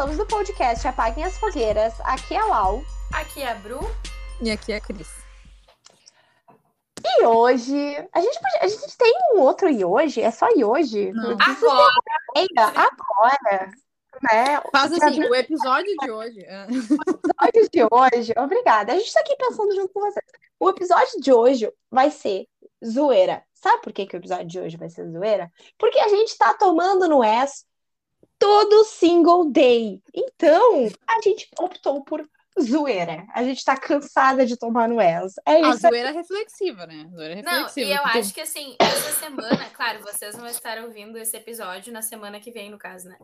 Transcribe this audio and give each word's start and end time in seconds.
somos 0.00 0.16
do 0.16 0.24
podcast 0.24 0.88
Apaguem 0.88 1.24
as 1.24 1.36
Fogueiras. 1.36 1.92
Aqui 2.04 2.34
é 2.34 2.38
a 2.38 2.46
Lau. 2.46 2.82
Aqui 3.12 3.42
é 3.42 3.50
a 3.50 3.54
Bru. 3.56 3.80
E 4.40 4.50
aqui 4.50 4.72
é 4.72 4.76
a 4.76 4.80
Cris. 4.80 5.10
E 7.04 7.26
hoje, 7.26 8.08
a 8.10 8.20
gente, 8.22 8.38
a 8.62 8.66
gente 8.66 8.96
tem 8.96 9.12
um 9.34 9.40
outro 9.40 9.68
e 9.68 9.84
hoje? 9.84 10.22
É 10.22 10.30
só 10.30 10.48
e 10.56 10.64
hoje? 10.64 11.12
Agora. 11.38 11.92
Agora, 12.74 13.72
né? 14.22 14.62
Faz 14.72 14.90
assim, 14.90 15.22
o 15.22 15.34
episódio 15.34 15.94
de 16.00 16.10
hoje. 16.10 16.46
é. 16.46 16.66
O 16.66 17.46
episódio 17.46 17.70
de 17.70 17.82
hoje, 17.90 18.32
obrigada. 18.38 18.94
A 18.94 18.98
gente 18.98 19.12
tá 19.12 19.20
aqui 19.20 19.36
pensando 19.36 19.74
junto 19.74 19.92
com 19.92 20.00
vocês. 20.00 20.24
O 20.58 20.70
episódio 20.70 21.20
de 21.20 21.30
hoje 21.30 21.70
vai 21.90 22.10
ser 22.10 22.46
zoeira. 22.82 23.44
Sabe 23.52 23.82
por 23.82 23.92
que, 23.92 24.06
que 24.06 24.16
o 24.16 24.18
episódio 24.18 24.46
de 24.46 24.60
hoje 24.60 24.78
vai 24.78 24.88
ser 24.88 25.06
zoeira? 25.10 25.52
Porque 25.76 25.98
a 25.98 26.08
gente 26.08 26.38
tá 26.38 26.54
tomando 26.54 27.06
no 27.06 27.22
S 27.22 27.66
todo 28.40 28.84
single 28.84 29.50
day. 29.50 30.02
Então, 30.12 30.88
a 31.06 31.20
gente 31.22 31.48
optou 31.60 32.02
por 32.02 32.28
zoeira. 32.60 33.24
A 33.32 33.44
gente 33.44 33.64
tá 33.64 33.76
cansada 33.76 34.44
de 34.44 34.56
tomar 34.56 34.88
no. 34.88 35.00
É 35.00 35.14
A 35.16 35.70
isso. 35.70 35.78
zoeira 35.78 36.10
reflexiva, 36.10 36.86
né? 36.86 37.08
Zoeira 37.14 37.42
Não, 37.42 37.52
reflexiva. 37.52 37.86
e 37.88 37.92
eu 37.94 38.02
porque- 38.02 38.18
acho 38.18 38.34
que 38.34 38.40
assim, 38.40 38.76
essa 38.80 39.12
semana, 39.12 39.48
claro, 39.76 40.00
vocês 40.02 40.34
vão 40.36 40.46
estar 40.46 40.78
ouvindo 40.82 41.16
esse 41.18 41.36
episódio 41.36 41.92
na 41.92 42.02
semana 42.02 42.40
que 42.40 42.50
vem, 42.50 42.70
no 42.70 42.78
caso, 42.78 43.08
né? 43.08 43.18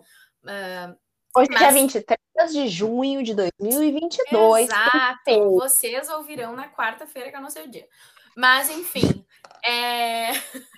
Ah, 0.47 0.95
Hoje 1.37 1.48
é 1.53 1.56
dia 1.59 1.67
Mas- 1.67 1.75
23 1.75 2.53
de 2.53 2.69
junho 2.69 3.23
de 3.23 3.34
2022. 3.34 4.69
Exato. 4.70 5.51
Vocês 5.59 6.09
ouvirão 6.09 6.55
na 6.56 6.69
quarta-feira, 6.69 7.30
que 7.30 7.37
eu 7.37 7.42
não 7.42 7.51
sei 7.51 7.64
o 7.64 7.70
dia. 7.70 7.87
Mas, 8.34 8.70
enfim, 8.70 9.25
é, 9.64 10.30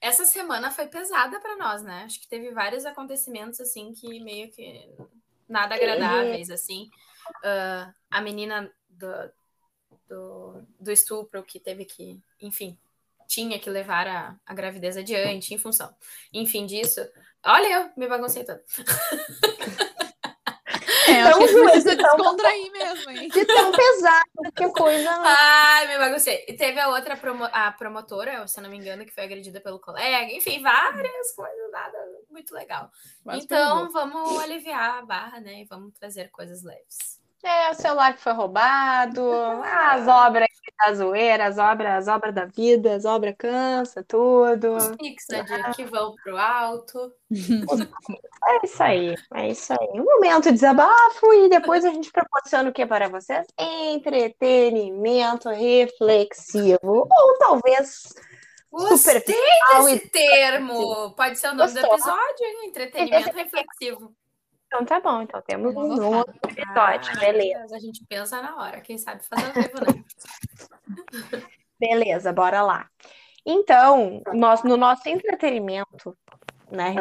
essa 0.00 0.24
semana 0.24 0.70
foi 0.70 0.86
pesada 0.86 1.40
para 1.40 1.56
nós, 1.56 1.82
né? 1.82 2.02
Acho 2.04 2.20
que 2.20 2.28
teve 2.28 2.50
vários 2.50 2.84
acontecimentos, 2.84 3.60
assim, 3.60 3.92
que 3.92 4.20
meio 4.20 4.50
que 4.50 4.88
nada 5.48 5.74
agradáveis, 5.74 6.50
assim. 6.50 6.90
Ah, 7.44 7.92
a 8.10 8.20
menina 8.20 8.72
do, 8.88 9.32
do, 10.08 10.62
do 10.80 10.92
estupro 10.92 11.42
que 11.42 11.60
teve 11.60 11.84
que, 11.84 12.20
enfim, 12.40 12.78
tinha 13.26 13.58
que 13.58 13.70
levar 13.70 14.06
a, 14.06 14.36
a 14.44 14.54
gravidez 14.54 14.96
adiante 14.96 15.54
em 15.54 15.58
função. 15.58 15.94
Enfim 16.32 16.66
disso. 16.66 17.00
Olha, 17.44 17.66
eu 17.66 17.90
me 17.96 18.06
baguncei 18.06 18.44
toda. 18.44 18.62
É, 21.08 21.22
acho 21.22 21.38
que 21.38 21.44
Então, 21.44 21.64
precisa 21.64 21.92
então- 21.94 22.16
descontrair 22.16 22.72
mesmo, 22.72 23.10
hein? 23.10 23.28
De 23.28 23.44
tão 23.44 23.72
pesado, 23.72 24.52
que 24.54 24.68
coisa. 24.70 25.10
Ai, 25.10 25.88
me 25.88 25.98
baguncei. 25.98 26.44
E 26.48 26.52
teve 26.54 26.78
a 26.80 26.88
outra 26.88 27.16
promo- 27.16 27.48
a 27.52 27.72
promotora, 27.72 28.46
se 28.46 28.58
eu 28.58 28.62
não 28.62 28.70
me 28.70 28.76
engano, 28.78 29.04
que 29.04 29.12
foi 29.12 29.24
agredida 29.24 29.60
pelo 29.60 29.78
colega. 29.80 30.32
Enfim, 30.32 30.62
várias 30.62 31.32
coisas, 31.34 31.70
nada 31.70 31.98
muito 32.30 32.54
legal. 32.54 32.90
Mas 33.24 33.44
então, 33.44 33.90
vamos 33.90 34.38
aliviar 34.42 34.98
a 34.98 35.02
barra, 35.04 35.40
né? 35.40 35.60
E 35.60 35.64
vamos 35.64 35.92
trazer 35.94 36.30
coisas 36.30 36.62
leves. 36.62 37.20
É, 37.44 37.70
o 37.70 37.74
celular 37.74 38.14
que 38.14 38.20
foi 38.20 38.32
roubado, 38.32 39.20
as 39.64 40.06
obras 40.06 40.48
da 40.78 40.94
zoeira, 40.94 41.46
as 41.46 41.58
obras, 41.58 42.08
as 42.08 42.08
obras 42.08 42.32
da 42.32 42.44
vida, 42.44 42.94
as 42.94 43.04
obras 43.04 43.34
cansa, 43.36 44.04
tudo. 44.04 44.76
Os 44.76 44.94
pics, 44.96 45.26
né, 45.28 45.42
de 45.42 45.74
que 45.74 45.84
vão 45.84 46.14
pro 46.22 46.36
alto. 46.36 47.12
É 48.44 48.66
isso 48.66 48.82
aí, 48.82 49.14
é 49.34 49.48
isso 49.50 49.72
aí. 49.72 49.88
Um 49.94 50.04
momento 50.04 50.46
de 50.46 50.54
desabafo 50.54 51.32
e 51.32 51.48
depois 51.48 51.84
a 51.84 51.90
gente 51.90 52.10
proporciona 52.10 52.70
o 52.70 52.72
que 52.72 52.84
para 52.84 53.08
vocês? 53.08 53.46
Entretenimento 53.56 55.48
reflexivo. 55.48 57.08
Ou 57.08 57.38
talvez 57.38 58.12
Gostei 58.72 59.22
desse 59.22 60.08
termo. 60.08 61.12
Pode 61.14 61.38
ser 61.38 61.48
o 61.48 61.54
nome 61.54 61.72
do 61.72 61.80
Gostou? 61.80 61.94
episódio, 61.94 62.46
hein? 62.46 62.68
Entretenimento 62.68 63.30
reflexivo. 63.36 64.14
Então 64.72 64.86
tá 64.86 64.98
bom, 65.00 65.20
então 65.20 65.42
temos 65.42 65.76
um 65.76 65.96
Vamos 65.96 66.00
outro 66.00 66.34
episódio, 66.48 67.12
Ah, 67.14 67.20
beleza. 67.20 67.76
A 67.76 67.78
gente 67.78 68.02
pensa 68.08 68.40
na 68.40 68.56
hora. 68.56 68.80
Quem 68.80 68.96
sabe 68.96 69.22
fazer 69.22 69.44
ao 69.44 69.52
vivo, 69.52 69.84
né? 69.84 70.04
Beleza, 71.78 72.32
bora 72.32 72.62
lá. 72.62 72.88
Então, 73.44 74.22
nós, 74.32 74.62
no 74.62 74.78
nosso 74.78 75.06
entretenimento, 75.06 76.16
né? 76.70 76.94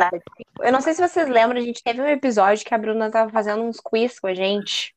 Eu 0.60 0.74
não 0.74 0.82
sei 0.82 0.94
se 0.94 1.08
vocês 1.08 1.30
lembram, 1.30 1.60
a 1.60 1.64
gente 1.64 1.82
teve 1.82 2.02
um 2.02 2.08
episódio 2.08 2.66
que 2.66 2.76
a 2.76 2.78
Bruna 2.78 3.10
tava 3.10 3.32
fazendo 3.32 3.64
uns 3.64 3.80
quiz 3.80 4.20
com 4.20 4.28
a 4.28 4.34
gente. 4.34 4.94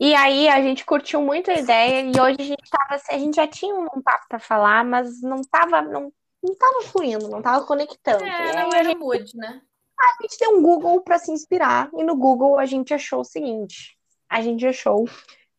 E 0.00 0.16
aí 0.16 0.48
a 0.48 0.60
gente 0.60 0.84
curtiu 0.84 1.22
muito 1.22 1.48
a 1.48 1.54
ideia 1.54 2.00
e 2.00 2.20
hoje 2.20 2.38
a 2.40 2.44
gente 2.44 2.68
tava, 2.68 2.94
assim, 2.94 3.14
a 3.14 3.18
gente 3.18 3.36
já 3.36 3.46
tinha 3.46 3.72
um 3.72 4.02
papo 4.02 4.26
pra 4.28 4.40
falar, 4.40 4.84
mas 4.84 5.22
não 5.22 5.42
tava, 5.42 5.80
não, 5.80 6.12
não 6.42 6.54
tava 6.56 6.82
fluindo, 6.82 7.28
não 7.28 7.40
tava 7.40 7.64
conectando. 7.66 8.24
É, 8.24 8.52
não 8.56 8.72
era 8.72 8.84
gente, 8.84 8.98
mood, 8.98 9.36
né? 9.36 9.62
A 10.00 10.22
gente 10.22 10.38
deu 10.38 10.56
um 10.56 10.62
Google 10.62 11.00
pra 11.00 11.18
se 11.18 11.30
inspirar 11.30 11.90
e 11.96 12.02
no 12.02 12.16
Google 12.16 12.58
a 12.58 12.66
gente 12.66 12.92
achou 12.94 13.20
o 13.20 13.24
seguinte: 13.24 13.96
a 14.28 14.40
gente 14.42 14.66
achou 14.66 15.08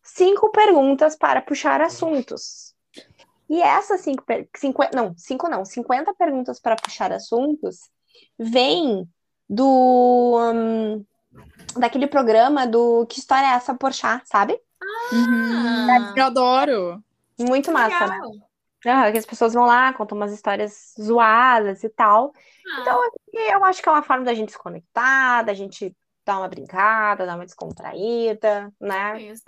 cinco 0.02 0.52
perguntas 0.52 1.16
para 1.16 1.42
puxar 1.42 1.82
assuntos. 1.82 2.74
E 3.50 3.62
essas 3.62 4.02
cinco, 4.02 4.24
cinqu- 4.56 4.90
não, 4.96 5.14
cinco 5.18 5.50
não, 5.50 5.64
50 5.66 6.14
perguntas 6.16 6.60
para 6.60 6.76
puxar 6.76 7.12
assuntos 7.12 7.78
vem 8.40 9.08
do 9.50 10.38
hum, 10.54 11.06
daquele 11.78 12.08
programa 12.08 12.66
do 12.66 13.06
Que 13.06 13.20
História 13.20 13.46
é 13.48 13.52
essa, 13.52 13.76
Porchat, 13.76 14.24
sabe? 14.26 14.60
Uhum. 15.12 15.88
Ah, 15.90 16.14
Eu 16.16 16.24
adoro. 16.26 17.04
Muito 17.40 17.72
massa, 17.72 18.08
né? 18.08 18.20
Ah, 18.86 19.12
que 19.12 19.18
as 19.18 19.26
pessoas 19.26 19.54
vão 19.54 19.66
lá, 19.66 19.94
contam 19.94 20.18
umas 20.18 20.32
histórias 20.34 20.94
zoadas 21.00 21.84
e 21.84 21.90
tal. 21.90 22.34
Ah, 22.68 22.82
Então, 22.82 23.00
eu 23.34 23.64
acho 23.66 23.82
que 23.82 23.90
é 23.90 23.92
uma 23.92 24.04
forma 24.04 24.26
da 24.26 24.34
gente 24.34 24.52
se 24.52 24.58
conectar, 24.58 25.42
da 25.44 25.54
gente 25.54 25.96
dar 26.26 26.38
uma 26.38 26.48
brincada, 26.48 27.26
dar 27.26 27.36
uma 27.36 27.46
descontraída, 27.46 28.72
né? 28.80 29.22
isso. 29.22 29.44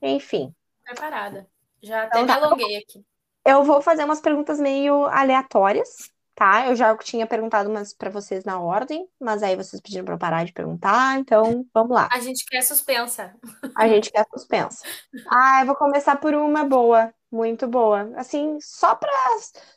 Enfim, 0.00 0.54
Preparada. 0.84 1.46
Já 1.82 2.06
Então 2.06 2.22
até 2.22 2.34
me 2.34 2.40
tá. 2.40 2.46
alonguei 2.46 2.76
aqui. 2.76 3.04
eu 3.44 3.62
vou 3.62 3.80
fazer 3.82 4.04
umas 4.04 4.20
perguntas 4.20 4.58
meio 4.58 5.06
aleatórias, 5.06 6.10
tá? 6.34 6.66
Eu 6.66 6.76
já 6.76 6.96
tinha 6.96 7.26
perguntado 7.26 7.68
umas 7.68 7.92
pra 7.94 8.10
vocês 8.10 8.44
na 8.44 8.60
ordem, 8.60 9.06
mas 9.20 9.42
aí 9.42 9.56
vocês 9.56 9.80
pediram 9.82 10.06
eu 10.12 10.18
parar 10.18 10.44
de 10.44 10.52
perguntar, 10.52 11.18
então 11.18 11.64
vamos 11.74 11.94
lá. 11.94 12.08
A 12.10 12.20
gente 12.20 12.44
quer 12.46 12.62
suspensa. 12.62 13.34
A 13.76 13.86
gente 13.88 14.10
quer 14.10 14.24
suspensa. 14.32 14.84
Ah, 15.30 15.60
eu 15.62 15.66
vou 15.66 15.76
começar 15.76 16.16
por 16.16 16.34
uma 16.34 16.64
boa, 16.64 17.12
muito 17.30 17.66
boa. 17.66 18.12
Assim, 18.16 18.58
só 18.60 18.94
pra, 18.94 19.10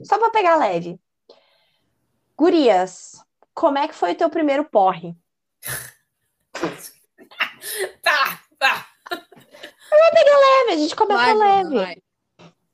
só 0.04 0.18
pra 0.18 0.30
pegar 0.30 0.56
leve. 0.56 1.00
Gurias, 2.38 3.24
como 3.54 3.78
é 3.78 3.88
que 3.88 3.94
foi 3.96 4.14
o 4.14 4.18
teu 4.18 4.30
primeiro 4.30 4.66
porre? 4.66 5.16
Tá, 8.02 8.42
tá. 8.58 8.88
Leve, 9.12 10.72
a 10.74 10.78
gente 10.78 10.96
começa 10.96 11.22
Vai, 11.24 11.34
leve. 11.36 11.76
vai. 11.76 12.04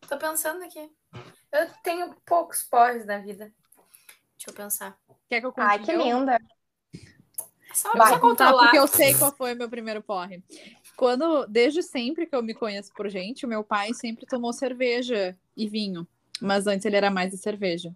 Tô 0.08 0.18
pensando 0.18 0.64
aqui. 0.64 0.90
Eu 1.52 1.70
tenho 1.84 2.16
poucos 2.26 2.64
porres 2.64 3.06
na 3.06 3.18
vida. 3.20 3.52
Deixa 4.38 4.50
eu 4.50 4.54
pensar. 4.54 4.98
Quer 5.30 5.42
que 5.42 5.46
eu 5.46 5.52
conte 5.52 5.66
Ai, 5.68 5.80
que 5.80 5.92
linda. 5.94 6.38
É 7.70 7.74
só 7.74 7.92
pessoa 7.92 8.12
Tá, 8.12 8.20
controlar. 8.20 8.64
porque 8.64 8.78
eu 8.80 8.88
sei 8.88 9.14
qual 9.16 9.36
foi 9.36 9.54
o 9.54 9.58
meu 9.58 9.70
primeiro 9.70 10.02
porre. 10.02 10.42
Quando, 10.98 11.46
desde 11.46 11.84
sempre 11.84 12.26
que 12.26 12.36
eu 12.36 12.42
me 12.42 12.56
conheço 12.56 12.92
por 12.92 13.08
gente, 13.08 13.46
o 13.46 13.48
meu 13.48 13.64
pai 13.64 13.94
sempre 13.94 14.26
tomou 14.26 14.52
cerveja 14.52 15.38
e 15.56 15.70
vinho. 15.70 16.08
Mas 16.42 16.66
antes 16.66 16.86
ele 16.88 16.96
era 16.96 17.12
mais 17.12 17.30
de 17.30 17.38
cerveja. 17.38 17.96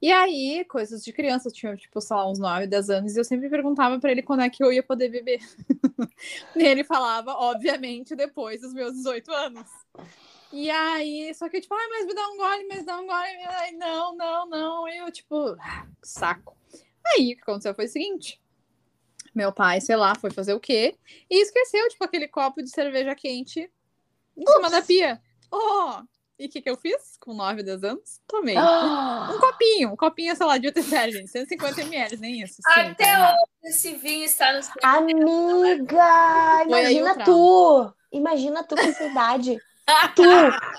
E 0.00 0.12
aí, 0.12 0.62
coisas 0.66 1.02
de 1.02 1.14
criança, 1.14 1.48
eu 1.48 1.52
tinha, 1.52 1.74
tipo, 1.74 1.98
sei 1.98 2.14
lá, 2.14 2.30
uns 2.30 2.38
9, 2.38 2.66
10 2.66 2.90
anos, 2.90 3.16
e 3.16 3.18
eu 3.18 3.24
sempre 3.24 3.48
perguntava 3.48 3.98
pra 3.98 4.10
ele 4.10 4.22
quando 4.22 4.42
é 4.42 4.50
que 4.50 4.62
eu 4.62 4.70
ia 4.70 4.82
poder 4.82 5.08
beber. 5.08 5.40
e 6.54 6.62
ele 6.62 6.84
falava, 6.84 7.32
obviamente, 7.32 8.14
depois 8.14 8.60
dos 8.60 8.74
meus 8.74 8.94
18 8.94 9.30
anos. 9.32 9.68
E 10.52 10.70
aí, 10.70 11.34
só 11.34 11.48
que 11.48 11.58
tipo, 11.58 11.74
mas 11.74 12.06
me 12.06 12.14
dá 12.14 12.28
um 12.28 12.36
gole, 12.36 12.66
mas 12.68 12.84
dá 12.84 13.00
um 13.00 13.06
gole. 13.06 13.44
Ai, 13.48 13.72
não, 13.72 14.14
não, 14.14 14.46
não. 14.46 14.88
E 14.88 14.98
eu, 14.98 15.10
tipo, 15.10 15.56
ah, 15.58 15.86
saco. 16.02 16.54
Aí, 17.06 17.32
o 17.32 17.36
que 17.36 17.42
aconteceu 17.42 17.74
foi 17.74 17.86
o 17.86 17.88
seguinte. 17.88 18.41
Meu 19.34 19.52
pai, 19.52 19.80
sei 19.80 19.96
lá, 19.96 20.14
foi 20.14 20.30
fazer 20.30 20.54
o 20.54 20.60
quê? 20.60 20.96
E 21.30 21.42
esqueceu, 21.42 21.88
tipo, 21.88 22.04
aquele 22.04 22.28
copo 22.28 22.62
de 22.62 22.70
cerveja 22.70 23.14
quente 23.14 23.70
em 24.36 24.46
cima 24.46 24.70
da 24.70 24.82
pia. 24.82 25.20
Oh! 25.50 26.02
E 26.38 26.46
o 26.46 26.48
que, 26.48 26.60
que 26.60 26.68
eu 26.68 26.76
fiz 26.76 27.16
com 27.20 27.34
9, 27.34 27.62
10 27.62 27.84
anos? 27.84 28.20
Tomei. 28.26 28.58
Um 28.58 29.38
copinho, 29.38 29.92
um 29.92 29.96
copinho, 29.96 30.34
sei 30.34 30.46
lá, 30.46 30.58
de 30.58 30.68
UTC, 30.68 31.10
gente. 31.12 31.30
150 31.30 31.82
ml, 31.82 32.16
nem 32.16 32.40
isso. 32.40 32.54
Sim, 32.54 32.80
Até 32.80 33.04
tá 33.04 33.30
hoje 33.30 33.74
esse 33.74 33.94
vinho 33.94 34.24
está 34.24 34.52
no 34.52 34.62
seu. 34.62 34.72
Amiga, 34.82 36.64
imagina 36.66 37.24
tu. 37.24 37.94
Imagina 38.10 38.64
tu 38.64 38.74
com 38.74 38.82
essa 38.82 39.04
idade. 39.04 39.58
Tu, 40.14 40.22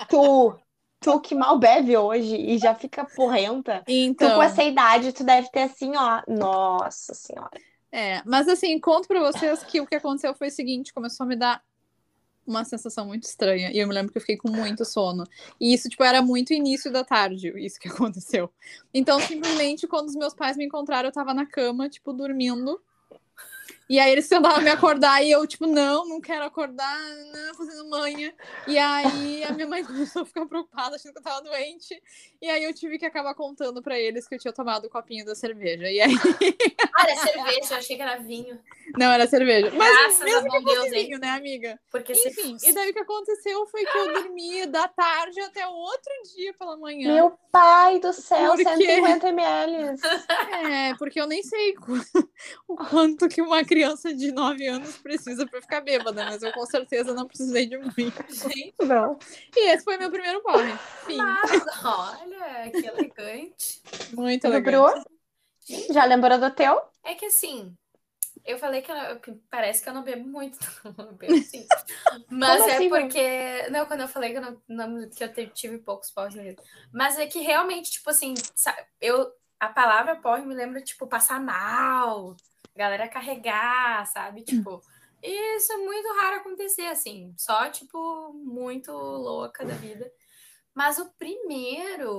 tu, 0.09 0.59
tu 1.01 1.19
que 1.19 1.35
mal 1.35 1.59
bebe 1.59 1.95
hoje 1.95 2.35
e 2.35 2.57
já 2.57 2.73
fica 2.73 3.03
porrenta. 3.03 3.83
Tu 3.85 3.91
Então, 3.91 4.35
com 4.35 4.41
essa 4.41 4.63
idade, 4.63 5.11
tu 5.11 5.25
deve 5.25 5.51
ter 5.51 5.63
assim, 5.63 5.91
ó. 5.95 6.21
Nossa 6.25 7.13
senhora. 7.13 7.51
É, 7.93 8.23
mas 8.25 8.47
assim, 8.47 8.79
conto 8.79 9.07
pra 9.07 9.19
vocês 9.19 9.63
que 9.63 9.79
o 9.79 9.85
que 9.85 9.93
aconteceu 9.93 10.33
foi 10.33 10.47
o 10.47 10.51
seguinte, 10.51 10.91
começou 10.91 11.25
a 11.25 11.27
me 11.27 11.35
dar 11.35 11.63
uma 12.45 12.65
sensação 12.65 13.05
muito 13.05 13.23
estranha. 13.25 13.71
E 13.71 13.77
eu 13.77 13.87
me 13.87 13.93
lembro 13.93 14.11
que 14.11 14.17
eu 14.17 14.21
fiquei 14.21 14.35
com 14.35 14.49
muito 14.49 14.83
sono. 14.83 15.23
E 15.61 15.75
isso, 15.75 15.87
tipo, 15.87 16.03
era 16.03 16.19
muito 16.19 16.53
início 16.53 16.91
da 16.91 17.03
tarde, 17.03 17.53
isso 17.55 17.79
que 17.79 17.87
aconteceu. 17.87 18.49
Então, 18.91 19.19
simplesmente, 19.19 19.87
quando 19.87 20.07
os 20.07 20.15
meus 20.15 20.33
pais 20.33 20.57
me 20.57 20.65
encontraram, 20.65 21.09
eu 21.09 21.13
tava 21.13 21.35
na 21.35 21.45
cama, 21.45 21.87
tipo, 21.87 22.11
dormindo. 22.11 22.81
E 23.89 23.99
aí 23.99 24.11
eles 24.11 24.27
tentavam 24.27 24.61
me 24.61 24.69
acordar 24.69 25.23
e 25.23 25.31
eu, 25.31 25.45
tipo, 25.45 25.67
não, 25.67 26.07
não 26.07 26.21
quero 26.21 26.45
acordar, 26.45 26.99
não, 27.33 27.53
fazendo 27.55 27.89
manha. 27.89 28.33
E 28.65 28.77
aí 28.77 29.43
a 29.43 29.51
minha 29.51 29.67
mãe 29.67 29.83
começou 29.85 30.21
a 30.21 30.25
ficar 30.25 30.45
preocupada, 30.45 30.95
achando 30.95 31.11
que 31.11 31.19
eu 31.19 31.23
tava 31.23 31.41
doente. 31.41 32.01
E 32.41 32.49
aí 32.49 32.63
eu 32.63 32.73
tive 32.73 32.97
que 32.97 33.05
acabar 33.05 33.35
contando 33.35 33.81
pra 33.81 33.99
eles 33.99 34.27
que 34.27 34.35
eu 34.35 34.39
tinha 34.39 34.53
tomado 34.53 34.85
o 34.85 34.89
copinho 34.89 35.25
da 35.25 35.35
cerveja. 35.35 35.89
E 35.89 35.99
aí. 35.99 36.13
Ah, 36.95 37.03
era 37.09 37.15
cerveja, 37.17 37.73
eu 37.73 37.77
achei 37.77 37.95
que 37.95 38.01
era 38.01 38.17
vinho. 38.17 38.59
Não, 38.97 39.11
era 39.11 39.27
cerveja. 39.27 39.71
Mas 39.75 39.91
Graças 39.91 40.21
a 40.21 40.25
mesmo 40.25 40.47
bom 40.47 40.59
que 40.59 40.65
Deus, 40.65 40.85
hein? 40.85 41.05
vinho, 41.05 41.19
né, 41.19 41.29
amiga? 41.31 41.79
Porque 41.91 42.13
Enfim, 42.13 42.57
e 42.63 42.71
daí 42.73 42.91
o 42.91 42.93
que 42.93 42.99
aconteceu 42.99 43.65
foi 43.67 43.85
que 43.85 43.97
eu 43.97 44.13
dormi 44.13 44.65
da 44.67 44.87
tarde 44.87 45.39
até 45.41 45.67
o 45.67 45.73
outro 45.73 46.11
dia 46.35 46.53
pela 46.53 46.77
manhã. 46.77 47.13
Meu 47.13 47.37
pai 47.51 47.99
do 47.99 48.13
céu, 48.13 48.51
Por 48.51 48.57
quê? 48.57 48.63
150 48.63 49.27
ml. 49.29 49.99
É, 50.71 50.95
porque 50.95 51.19
eu 51.19 51.27
nem 51.27 51.43
sei 51.43 51.75
o 52.67 52.75
quanto 52.75 53.27
que 53.27 53.41
uma 53.41 53.63
criança 53.63 53.72
de 54.15 54.31
9 54.31 54.67
anos 54.67 54.97
precisa 54.97 55.45
pra 55.47 55.61
ficar 55.61 55.81
bêbada, 55.81 56.25
mas 56.25 56.41
eu 56.43 56.51
com 56.53 56.65
certeza 56.65 57.13
não 57.13 57.27
precisei 57.27 57.65
de 57.65 57.77
muito. 57.77 58.23
Gente, 58.29 58.75
Não. 58.81 59.17
E 59.55 59.69
esse 59.71 59.83
foi 59.83 59.97
meu 59.97 60.11
primeiro 60.11 60.41
porre. 60.41 60.77
Fim. 61.05 61.17
mas, 61.17 61.51
olha, 61.83 62.71
que 62.71 62.85
elegante. 62.87 63.81
Muito. 64.13 64.47
Bru? 64.61 65.03
Já 65.91 66.05
lembrou 66.05 66.37
do 66.37 66.51
teu? 66.51 66.81
É 67.03 67.15
que 67.15 67.25
assim, 67.25 67.75
eu 68.45 68.57
falei 68.57 68.81
que, 68.81 68.91
eu- 68.91 69.19
que 69.19 69.31
parece 69.49 69.81
que 69.81 69.89
eu 69.89 69.93
não 69.93 70.03
bebo 70.03 70.27
muito. 70.27 70.57
Eu 70.97 71.13
bebo 71.13 71.37
sim. 71.43 71.65
Mas 72.29 72.59
Como 72.59 72.69
é 72.71 72.75
assim, 72.75 72.89
porque. 72.89 73.67
Não, 73.69 73.85
quando 73.85 74.01
eu 74.01 74.07
falei 74.07 74.31
que 74.31 74.37
eu, 74.37 74.41
não, 74.41 74.61
não- 74.67 75.09
que 75.09 75.23
eu 75.23 75.31
te- 75.33 75.47
tive 75.47 75.77
poucos 75.77 76.11
porres 76.11 76.35
na 76.35 76.43
vida. 76.43 76.61
Mas 76.91 77.17
é 77.17 77.25
que 77.25 77.39
realmente, 77.39 77.91
tipo 77.91 78.09
assim, 78.09 78.33
eu, 78.99 79.31
a 79.59 79.69
palavra 79.69 80.15
porre 80.17 80.45
me 80.45 80.53
lembra, 80.53 80.81
tipo, 80.81 81.07
passar 81.07 81.39
mal, 81.39 82.35
galera 82.75 83.07
carregar, 83.07 84.05
sabe? 84.07 84.43
Tipo. 84.43 84.81
Isso 85.25 85.71
é 85.71 85.77
muito 85.77 86.07
raro 86.19 86.35
acontecer, 86.37 86.87
assim. 86.87 87.33
Só, 87.37 87.69
tipo, 87.69 88.33
muito 88.33 88.91
louca 88.91 89.63
da 89.65 89.73
vida. 89.75 90.11
Mas 90.75 90.97
o 90.99 91.09
primeiro. 91.13 92.11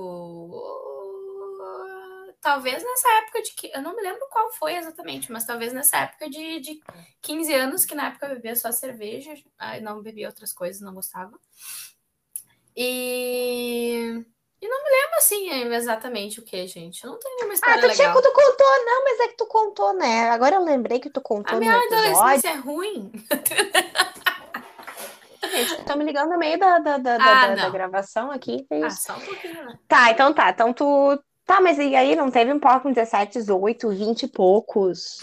Talvez 2.41 2.83
nessa 2.83 3.09
época 3.19 3.41
de. 3.41 3.51
que- 3.53 3.71
Eu 3.73 3.81
não 3.81 3.95
me 3.95 4.01
lembro 4.01 4.27
qual 4.31 4.51
foi 4.53 4.75
exatamente, 4.75 5.31
mas 5.31 5.45
talvez 5.45 5.71
nessa 5.73 5.97
época 5.97 6.29
de, 6.29 6.59
de 6.59 6.81
15 7.21 7.53
anos, 7.53 7.85
que 7.85 7.95
na 7.95 8.07
época 8.07 8.25
eu 8.27 8.35
bebia 8.35 8.55
só 8.55 8.71
cerveja, 8.71 9.33
não 9.81 10.01
bebia 10.01 10.27
outras 10.27 10.53
coisas, 10.53 10.81
não 10.81 10.93
gostava. 10.93 11.39
E. 12.75 14.25
E 14.65 14.67
não 14.67 14.83
me 14.83 14.89
lembro 14.89 15.15
assim 15.17 15.73
exatamente 15.75 16.39
o 16.39 16.43
que, 16.43 16.65
gente. 16.65 17.03
Eu 17.03 17.11
não 17.11 17.19
tenho 17.19 17.35
nenhuma 17.35 17.53
Ah, 17.53 17.55
história 17.55 17.81
tu 17.81 17.95
tinha 17.95 18.07
legal. 18.07 18.21
tu 18.23 18.31
contou, 18.31 18.85
não, 18.85 19.03
mas 19.03 19.19
é 19.19 19.27
que 19.27 19.37
tu 19.37 19.45
contou, 19.45 19.93
né? 19.93 20.29
Agora 20.31 20.55
eu 20.55 20.63
lembrei 20.63 20.99
que 20.99 21.09
tu 21.11 21.19
A 21.19 21.23
contou 21.23 21.53
no 21.53 21.59
minha 21.59 21.77
adolescência 21.77 22.49
é 22.49 22.55
ruim. 22.55 23.11
Gente, 25.53 25.83
tô 25.85 25.95
me 25.95 26.03
ligando 26.03 26.31
no 26.31 26.37
meio 26.39 26.57
da, 26.57 26.79
da, 26.79 26.97
da, 26.97 27.15
Ah, 27.15 27.45
da- 27.47 27.55
da 27.55 27.69
gravação 27.69 28.31
aqui. 28.31 28.65
é 28.71 28.85
Ah, 28.85 28.89
só 28.89 29.17
um 29.17 29.21
pouquinho, 29.21 29.63
né? 29.63 29.77
Tá, 29.87 30.09
então 30.09 30.33
tá. 30.33 30.49
Então 30.49 30.73
tu. 30.73 31.19
Tá, 31.45 31.61
mas 31.61 31.77
e 31.77 31.95
aí 31.95 32.15
não 32.15 32.31
teve 32.31 32.51
um 32.51 32.59
pau 32.59 32.81
com 32.81 32.91
17, 32.91 33.33
18, 33.33 33.89
20 33.89 34.23
e 34.23 34.27
poucos? 34.27 35.19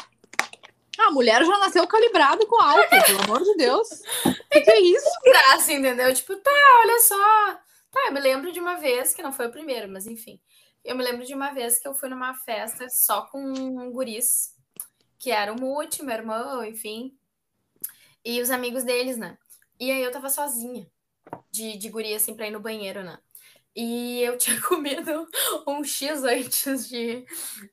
Ah, 1.01 1.09
a 1.09 1.11
mulher 1.11 1.45
já 1.45 1.59
nasceu 1.59 1.85
calibrado 1.89 2.47
com 2.47 2.63
álcool, 2.63 3.03
pelo 3.07 3.23
amor 3.23 3.43
de 3.43 3.57
Deus. 3.57 3.89
O 4.25 4.35
que, 4.53 4.61
que 4.61 4.71
é 4.71 4.81
isso? 4.83 5.11
graça, 5.25 5.73
entendeu? 5.73 6.15
Tipo, 6.15 6.37
tá, 6.37 6.51
olha 6.81 6.99
só. 7.01 7.57
Tá, 7.93 8.07
eu 8.07 8.13
me 8.13 8.21
lembro 8.21 8.51
de 8.51 8.59
uma 8.59 8.77
vez, 8.77 9.13
que 9.13 9.23
não 9.23 9.33
foi 9.33 9.47
o 9.49 9.53
primeiro, 9.53 9.87
mas 9.93 10.07
enfim. 10.07 10.41
Eu 10.83 10.97
me 10.97 11.05
lembro 11.05 11.27
de 11.27 11.35
uma 11.35 11.53
vez 11.53 11.79
que 11.79 11.87
eu 11.87 11.95
fui 11.95 12.09
numa 12.09 12.35
festa 12.35 12.89
só 12.89 13.27
com 13.27 13.91
guris, 13.93 14.57
que 15.19 15.31
era 15.31 15.53
o 15.53 15.61
Muti, 15.61 16.03
meu 16.03 16.15
irmão, 16.15 16.65
enfim. 16.65 17.17
E 18.25 18.41
os 18.41 18.51
amigos 18.51 18.83
deles, 18.83 19.19
né? 19.19 19.37
E 19.79 19.91
aí 19.91 20.03
eu 20.03 20.11
tava 20.11 20.31
sozinha, 20.31 20.91
de, 21.51 21.77
de 21.77 21.89
guri, 21.91 22.15
assim, 22.15 22.35
pra 22.35 22.47
ir 22.47 22.51
no 22.51 22.61
banheiro, 22.61 23.05
né? 23.05 23.19
E 23.77 24.23
eu 24.23 24.37
tinha 24.39 24.61
comido 24.63 25.27
um 25.69 25.85
X 25.85 26.25
antes 26.25 26.89
de. 26.89 27.27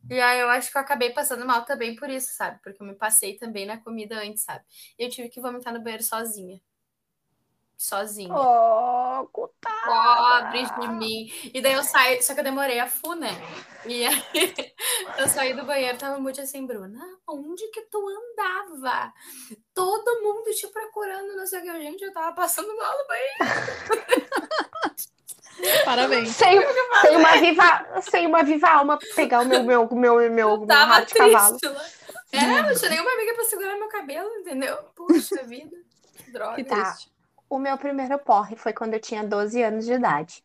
E 0.09 0.19
aí 0.21 0.39
eu 0.41 0.49
acho 0.49 0.71
que 0.71 0.77
eu 0.77 0.81
acabei 0.81 1.11
passando 1.11 1.45
mal 1.45 1.65
também 1.65 1.95
por 1.95 2.09
isso, 2.09 2.33
sabe? 2.35 2.59
Porque 2.63 2.81
eu 2.83 2.87
me 2.87 2.95
passei 2.95 3.37
também 3.37 3.65
na 3.65 3.77
comida 3.79 4.19
antes, 4.21 4.43
sabe? 4.43 4.65
E 4.97 5.03
eu 5.05 5.09
tive 5.09 5.29
que 5.29 5.41
vomitar 5.41 5.73
no 5.73 5.81
banheiro 5.81 6.03
sozinha. 6.03 6.61
Sozinha. 7.79 8.35
Oh, 8.35 9.25
coitada. 9.31 10.49
Pobre 10.51 10.65
de 10.65 10.87
mim. 10.95 11.31
E 11.53 11.61
daí 11.61 11.71
eu 11.71 11.81
saí, 11.81 12.21
só 12.21 12.33
que 12.33 12.41
eu 12.41 12.43
demorei 12.43 12.77
a 12.77 12.87
fu, 12.87 13.15
né? 13.15 13.29
E 13.85 14.05
aí 14.05 14.23
eu 15.17 15.29
saí 15.29 15.53
do 15.53 15.63
banheiro, 15.63 15.97
tava 15.97 16.19
muito 16.19 16.41
assim, 16.41 16.67
Bruna, 16.67 16.99
onde 17.25 17.65
que 17.69 17.83
tu 17.83 18.05
andava? 18.09 19.13
Todo 19.73 20.21
mundo 20.21 20.51
te 20.53 20.67
procurando, 20.67 21.37
não 21.37 21.47
sei 21.47 21.59
o 21.59 21.63
que. 21.63 21.71
Gente, 21.81 22.03
eu 22.03 22.11
tava 22.11 22.35
passando 22.35 22.67
mal 22.75 22.97
no 22.97 23.07
banheiro. 23.07 23.37
Parabéns. 25.85 26.35
Sem, 26.35 26.59
sem, 27.01 27.15
uma 27.15 27.37
viva, 27.37 28.01
sem 28.11 28.27
uma 28.27 28.43
viva 28.43 28.67
alma 28.67 28.97
pra 28.97 29.07
pegar 29.15 29.39
o 29.41 29.45
meu, 29.45 29.63
meu, 29.63 29.87
meu, 29.89 30.15
meu, 30.17 30.29
meu, 30.29 30.49
Eu 30.49 30.67
tava 30.67 30.95
rabo 30.95 31.05
de 31.05 31.13
cavalo. 31.13 31.57
triste 31.57 31.67
lá. 31.73 31.85
É, 32.33 32.61
não 32.61 32.75
tinha 32.75 32.89
nenhuma 32.89 33.13
amiga 33.13 33.35
pra 33.35 33.43
segurar 33.45 33.77
meu 33.77 33.87
cabelo, 33.87 34.29
entendeu? 34.35 34.77
Puxa 34.95 35.43
vida. 35.43 35.77
Que 36.25 36.31
droga. 36.31 36.55
Que 36.55 36.65
Tá. 36.65 36.97
O 37.49 37.57
meu 37.57 37.77
primeiro 37.77 38.17
porre 38.19 38.55
foi 38.55 38.73
quando 38.73 38.93
eu 38.93 38.99
tinha 38.99 39.23
12 39.23 39.61
anos 39.63 39.85
de 39.85 39.93
idade. 39.93 40.43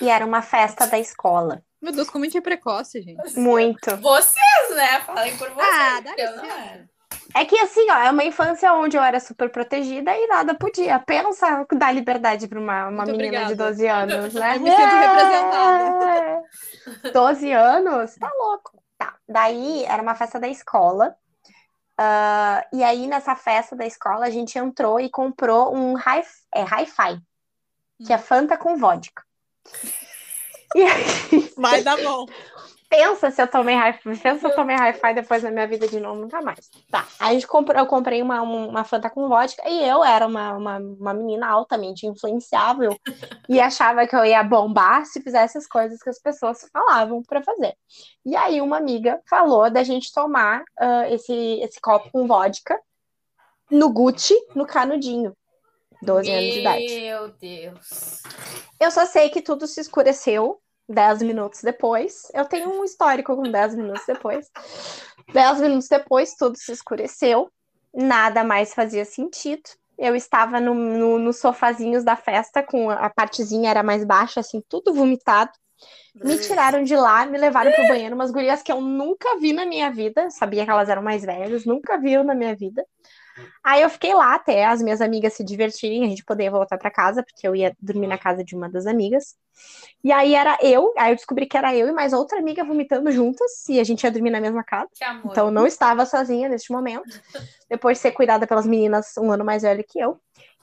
E 0.00 0.08
era 0.08 0.24
uma 0.24 0.42
festa 0.42 0.86
da 0.86 0.98
escola. 0.98 1.62
Meu 1.80 1.92
Deus, 1.92 2.10
como 2.10 2.24
a 2.24 2.26
gente 2.26 2.38
é 2.38 2.40
precoce, 2.40 3.00
gente. 3.00 3.38
Muito. 3.38 3.96
Vocês, 3.98 4.74
né? 4.74 5.00
Falem 5.00 5.36
por 5.36 5.48
vocês. 5.50 5.74
Ah, 5.74 6.00
dá 6.00 6.14
eu 6.16 6.36
não 6.36 6.44
era. 6.44 6.88
É 7.34 7.44
que 7.44 7.56
assim, 7.58 7.88
ó, 7.90 7.96
é 7.98 8.10
uma 8.10 8.24
infância 8.24 8.72
onde 8.74 8.96
eu 8.96 9.02
era 9.02 9.20
super 9.20 9.50
protegida 9.50 10.14
e 10.14 10.26
nada 10.26 10.54
podia. 10.54 10.98
Pensa 10.98 11.64
dar 11.72 11.92
liberdade 11.92 12.48
pra 12.48 12.58
uma, 12.58 12.88
uma 12.88 13.04
Muito 13.04 13.16
menina 13.16 13.46
de 13.46 13.52
obrigada. 13.52 13.70
12 13.70 13.86
anos, 13.86 14.34
né? 14.34 14.56
Eu 14.56 14.60
me 14.60 14.70
sinto 14.70 14.82
representada. 14.82 16.42
É. 17.04 17.10
12 17.12 17.52
anos? 17.52 18.14
Tá 18.16 18.30
louco. 18.36 18.82
Tá. 18.98 19.14
Daí 19.28 19.84
era 19.84 20.02
uma 20.02 20.14
festa 20.14 20.40
da 20.40 20.48
escola. 20.48 21.16
Ah, 22.02 22.66
e 22.72 22.82
aí, 22.82 23.06
nessa 23.06 23.36
festa 23.36 23.76
da 23.76 23.84
escola, 23.84 24.24
a 24.24 24.30
gente 24.30 24.58
entrou 24.58 24.98
e 24.98 25.10
comprou 25.10 25.76
um 25.76 25.98
hi- 25.98 26.24
é, 26.54 26.62
hi-fi, 26.62 27.20
que 28.06 28.10
é 28.10 28.16
Fanta 28.16 28.56
com 28.56 28.78
vodka. 28.78 29.22
E 30.74 30.82
aí, 30.82 31.52
Vai 31.58 31.82
dar 31.82 31.98
bom. 31.98 32.24
Pensa 32.90 33.30
se 33.30 33.40
eu 33.40 33.46
tomei 33.46 33.74
hi-fi, 33.76 34.18
pensa 34.18 34.40
se 34.40 34.46
eu 34.46 34.54
tomei 34.54 34.74
hi-fi 34.76 35.14
depois 35.14 35.42
na 35.44 35.50
minha 35.50 35.66
vida 35.66 35.86
de 35.86 36.00
novo, 36.00 36.20
nunca 36.20 36.42
mais. 36.42 36.68
Tá. 36.90 37.06
Aí 37.20 37.30
a 37.30 37.32
gente 37.34 37.46
comprou, 37.46 37.78
eu 37.78 37.86
comprei 37.86 38.20
uma, 38.20 38.42
um- 38.42 38.68
uma 38.68 38.82
Fanta 38.84 39.08
com 39.08 39.28
vodka 39.28 39.62
e 39.68 39.82
eu 39.88 40.04
era 40.04 40.26
uma, 40.26 40.52
uma, 40.56 40.78
uma 40.78 41.14
menina 41.14 41.46
altamente 41.48 42.04
influenciável 42.06 42.94
e 43.48 43.60
achava 43.60 44.06
que 44.06 44.14
eu 44.16 44.24
ia 44.24 44.42
bombar 44.42 45.06
se 45.06 45.22
fizesse 45.22 45.56
as 45.56 45.66
coisas 45.66 46.02
que 46.02 46.10
as 46.10 46.20
pessoas 46.20 46.68
falavam 46.72 47.22
pra 47.22 47.40
fazer. 47.42 47.74
E 48.26 48.34
aí 48.34 48.60
uma 48.60 48.76
amiga 48.78 49.20
falou 49.30 49.70
da 49.70 49.84
gente 49.84 50.12
tomar 50.12 50.64
ah, 50.78 51.08
esse, 51.08 51.32
esse 51.62 51.80
copo 51.80 52.10
com 52.10 52.26
vodka 52.26 52.78
no 53.70 53.88
Gucci, 53.88 54.34
no 54.54 54.66
canudinho. 54.66 55.32
12 56.02 56.30
anos 56.30 56.54
de 56.54 56.60
idade. 56.60 57.00
Meu 57.02 57.28
Deus. 57.28 58.22
Eu 58.80 58.90
só 58.90 59.06
sei 59.06 59.28
que 59.28 59.40
tudo 59.40 59.66
se 59.66 59.80
escureceu 59.80 60.58
10 60.90 61.22
minutos 61.22 61.62
depois. 61.62 62.28
Eu 62.34 62.44
tenho 62.44 62.68
um 62.68 62.84
histórico 62.84 63.34
com 63.36 63.42
10 63.42 63.76
minutos 63.76 64.02
depois. 64.06 64.50
10 65.32 65.60
minutos 65.60 65.88
depois, 65.88 66.34
tudo 66.34 66.56
se 66.56 66.72
escureceu. 66.72 67.50
Nada 67.94 68.42
mais 68.42 68.74
fazia 68.74 69.04
sentido. 69.04 69.62
Eu 69.96 70.16
estava 70.16 70.60
no, 70.60 70.74
no, 70.74 71.18
nos 71.18 71.38
sofazinhos 71.38 72.02
da 72.02 72.16
festa, 72.16 72.62
com 72.62 72.90
a 72.90 72.94
a 72.94 73.10
partezinha 73.10 73.70
era 73.70 73.82
mais 73.82 74.04
baixa, 74.04 74.40
assim, 74.40 74.62
tudo 74.68 74.92
vomitado. 74.92 75.52
Me 76.14 76.38
tiraram 76.38 76.82
de 76.82 76.96
lá, 76.96 77.24
me 77.24 77.38
levaram 77.38 77.70
pro 77.72 77.86
banheiro, 77.86 78.14
umas 78.14 78.30
gurias 78.30 78.62
que 78.62 78.72
eu 78.72 78.80
nunca 78.80 79.38
vi 79.38 79.52
na 79.52 79.64
minha 79.64 79.90
vida. 79.90 80.28
Sabia 80.30 80.64
que 80.64 80.70
elas 80.70 80.88
eram 80.88 81.02
mais 81.02 81.24
velhas, 81.24 81.64
nunca 81.64 81.98
viram 81.98 82.24
na 82.24 82.34
minha 82.34 82.54
vida. 82.54 82.84
Aí 83.62 83.82
eu 83.82 83.90
fiquei 83.90 84.14
lá 84.14 84.34
até 84.34 84.64
as 84.66 84.80
minhas 84.82 85.00
amigas 85.00 85.34
se 85.34 85.44
divertirem, 85.44 86.04
a 86.04 86.08
gente 86.08 86.24
poder 86.24 86.50
voltar 86.50 86.78
pra 86.78 86.90
casa, 86.90 87.22
porque 87.22 87.46
eu 87.46 87.54
ia 87.54 87.74
dormir 87.80 88.06
na 88.06 88.18
casa 88.18 88.42
de 88.42 88.54
uma 88.56 88.68
das 88.68 88.86
amigas. 88.86 89.36
E 90.02 90.10
aí 90.10 90.34
era 90.34 90.56
eu, 90.62 90.92
aí 90.96 91.12
eu 91.12 91.16
descobri 91.16 91.46
que 91.46 91.56
era 91.56 91.76
eu 91.76 91.88
e 91.88 91.92
mais 91.92 92.12
outra 92.12 92.38
amiga 92.38 92.64
vomitando 92.64 93.10
juntas, 93.12 93.68
e 93.68 93.78
a 93.78 93.84
gente 93.84 94.02
ia 94.04 94.10
dormir 94.10 94.30
na 94.30 94.40
mesma 94.40 94.64
casa. 94.64 94.88
Então 95.30 95.46
eu 95.46 95.50
não 95.52 95.66
estava 95.66 96.06
sozinha 96.06 96.48
neste 96.48 96.72
momento, 96.72 97.02
depois 97.68 97.98
de 97.98 98.02
ser 98.02 98.12
cuidada 98.12 98.46
pelas 98.46 98.66
meninas 98.66 99.16
um 99.18 99.30
ano 99.30 99.44
mais 99.44 99.62
velho 99.62 99.84
que 99.86 99.98
eu. 100.00 100.18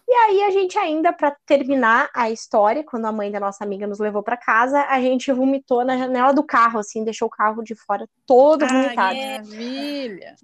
E 0.10 0.14
aí 0.14 0.44
a 0.44 0.52
gente 0.52 0.78
ainda, 0.80 1.12
para 1.12 1.36
terminar 1.46 2.10
a 2.14 2.32
história, 2.32 2.82
quando 2.82 3.06
a 3.06 3.12
mãe 3.12 3.30
da 3.30 3.42
nossa 3.42 3.66
amiga 3.66 3.86
nos 3.86 4.00
levou 4.00 4.24
para 4.24 4.38
casa, 4.38 4.84
a 4.84 5.02
gente 5.02 5.30
vomitou 5.34 5.84
na 5.84 5.98
janela 5.98 6.34
do 6.34 6.44
carro, 6.46 6.80
assim, 6.80 7.04
deixou 7.04 7.28
o 7.28 7.32
carro 7.32 7.62
de 7.62 7.76
fora 7.76 8.08
todo 8.26 8.66
vomitado. 8.66 9.18
Maravilha. 9.18 10.36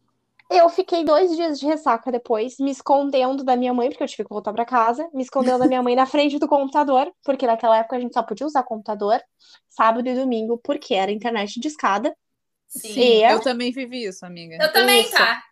Eu 0.50 0.70
fiquei 0.70 1.04
dois 1.04 1.36
dias 1.36 1.60
de 1.60 1.66
ressaca 1.66 2.12
depois, 2.12 2.58
me 2.60 2.70
escondendo 2.70 3.44
da 3.44 3.56
minha 3.56 3.74
mãe, 3.74 3.90
porque 3.90 4.04
eu 4.04 4.08
tive 4.08 4.24
que 4.24 4.30
voltar 4.30 4.54
para 4.54 4.66
casa, 4.66 5.10
me 5.14 5.24
escondendo 5.24 5.60
da 5.60 5.68
minha 5.68 5.82
mãe 5.82 5.96
na 5.96 6.06
frente 6.06 6.38
do 6.38 6.48
computador, 6.48 7.12
porque 7.24 7.48
naquela 7.48 7.78
época 7.78 7.96
a 7.96 8.00
gente 8.00 8.14
só 8.14 8.22
podia 8.22 8.46
usar 8.46 8.64
computador 8.64 9.20
sábado 9.70 10.08
e 10.08 10.14
domingo, 10.14 10.60
porque 10.64 10.94
era 10.94 11.12
internet 11.12 11.60
de 11.60 11.68
escada. 11.68 12.16
Sim. 12.68 13.00
E- 13.00 13.24
eu 13.24 13.40
também 13.40 13.72
vivi 13.72 14.06
isso, 14.06 14.26
amiga. 14.26 14.58
Eu 14.62 14.72
também, 14.72 15.02
Isso. 15.02 15.12
tá? 15.12 15.44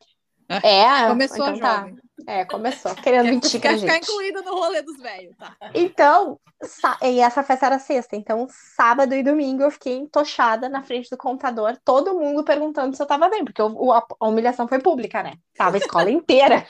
É, 0.64 1.08
Começou 1.08 1.38
então 1.38 1.60
tá. 1.60 1.78
jovem. 1.78 1.98
É, 2.28 2.46
começou. 2.46 2.94
Querendo 2.96 3.26
mentir 3.30 3.60
pra 3.60 3.72
Quer 3.72 3.80
ficar 3.80 3.94
gente. 3.98 4.04
incluída 4.06 4.42
no 4.42 4.54
rolê 4.54 4.82
dos 4.82 4.98
velhos, 4.98 5.36
tá? 5.38 5.56
Então, 5.74 6.40
e 7.02 7.20
essa 7.20 7.44
festa 7.44 7.66
era 7.66 7.80
sexta. 7.80 8.16
Então, 8.16 8.48
sábado 8.76 9.14
e 9.16 9.24
domingo 9.24 9.64
eu 9.64 9.72
fiquei 9.72 9.96
entochada 9.98 10.70
na 10.70 10.84
frente 10.84 11.10
do 11.10 11.18
computador, 11.18 11.80
todo 11.84 12.14
mundo 12.20 12.44
perguntando 12.44 12.96
se 12.96 13.02
eu 13.02 13.08
tava 13.08 13.30
bem, 13.30 13.44
porque 13.44 13.62
o- 13.62 13.92
a 13.92 14.06
a 14.20 14.28
humilhação 14.28 14.68
foi 14.68 14.80
pública, 14.80 15.24
né? 15.24 15.34
Tava 15.56 15.78
a 15.78 15.80
escola 15.80 16.10
inteira. 16.12 16.66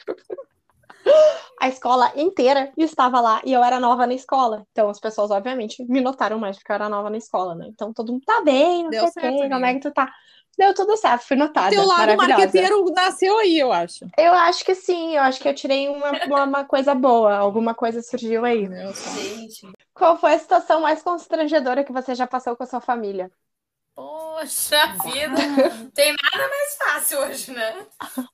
A 1.59 1.67
escola 1.67 2.11
inteira 2.15 2.71
estava 2.77 3.19
lá 3.21 3.41
e 3.45 3.53
eu 3.53 3.63
era 3.63 3.79
nova 3.79 4.07
na 4.07 4.13
escola. 4.13 4.65
Então, 4.71 4.89
as 4.89 4.99
pessoas, 4.99 5.29
obviamente, 5.29 5.85
me 5.87 6.01
notaram 6.01 6.39
mais 6.39 6.57
porque 6.57 6.71
eu 6.71 6.75
era 6.75 6.89
nova 6.89 7.09
na 7.09 7.17
escola, 7.17 7.53
né? 7.55 7.67
Então, 7.69 7.93
todo 7.93 8.11
mundo 8.11 8.23
tá 8.25 8.41
bem, 8.41 8.83
não 8.83 8.89
Deu 8.89 9.01
sei 9.01 9.09
o 9.09 9.11
certo, 9.11 9.49
como 9.49 9.65
é 9.65 9.73
que 9.75 9.79
tu 9.79 9.91
tá? 9.93 10.11
Deu 10.57 10.73
tudo 10.73 10.95
certo, 10.97 11.23
fui 11.23 11.37
notada. 11.37 11.69
Teu 11.69 11.85
lado 11.85 12.15
marqueteiro 12.17 12.85
nasceu 12.91 13.37
aí, 13.39 13.57
eu 13.59 13.71
acho. 13.71 14.05
Eu 14.17 14.33
acho 14.33 14.63
que 14.63 14.75
sim, 14.75 15.15
eu 15.15 15.23
acho 15.23 15.39
que 15.39 15.47
eu 15.47 15.55
tirei 15.55 15.89
uma, 15.89 16.11
uma, 16.45 16.65
coisa 16.65 16.93
boa, 16.93 17.35
alguma 17.35 17.73
coisa 17.73 18.01
surgiu 18.01 18.45
aí. 18.45 18.67
Meu 18.67 18.91
Deus. 18.91 18.95
Gente, 18.95 19.71
Qual 19.93 20.17
foi 20.17 20.33
a 20.33 20.39
situação 20.39 20.81
mais 20.81 21.01
constrangedora 21.01 21.83
que 21.83 21.91
você 21.91 22.13
já 22.13 22.27
passou 22.27 22.55
com 22.55 22.63
a 22.63 22.67
sua 22.67 22.81
família? 22.81 23.31
poxa 23.95 24.87
vida. 25.03 25.35
Tem 25.93 26.13
nada 26.13 26.47
mais 26.49 26.75
fácil 26.75 27.19
hoje, 27.19 27.51
né? 27.51 27.85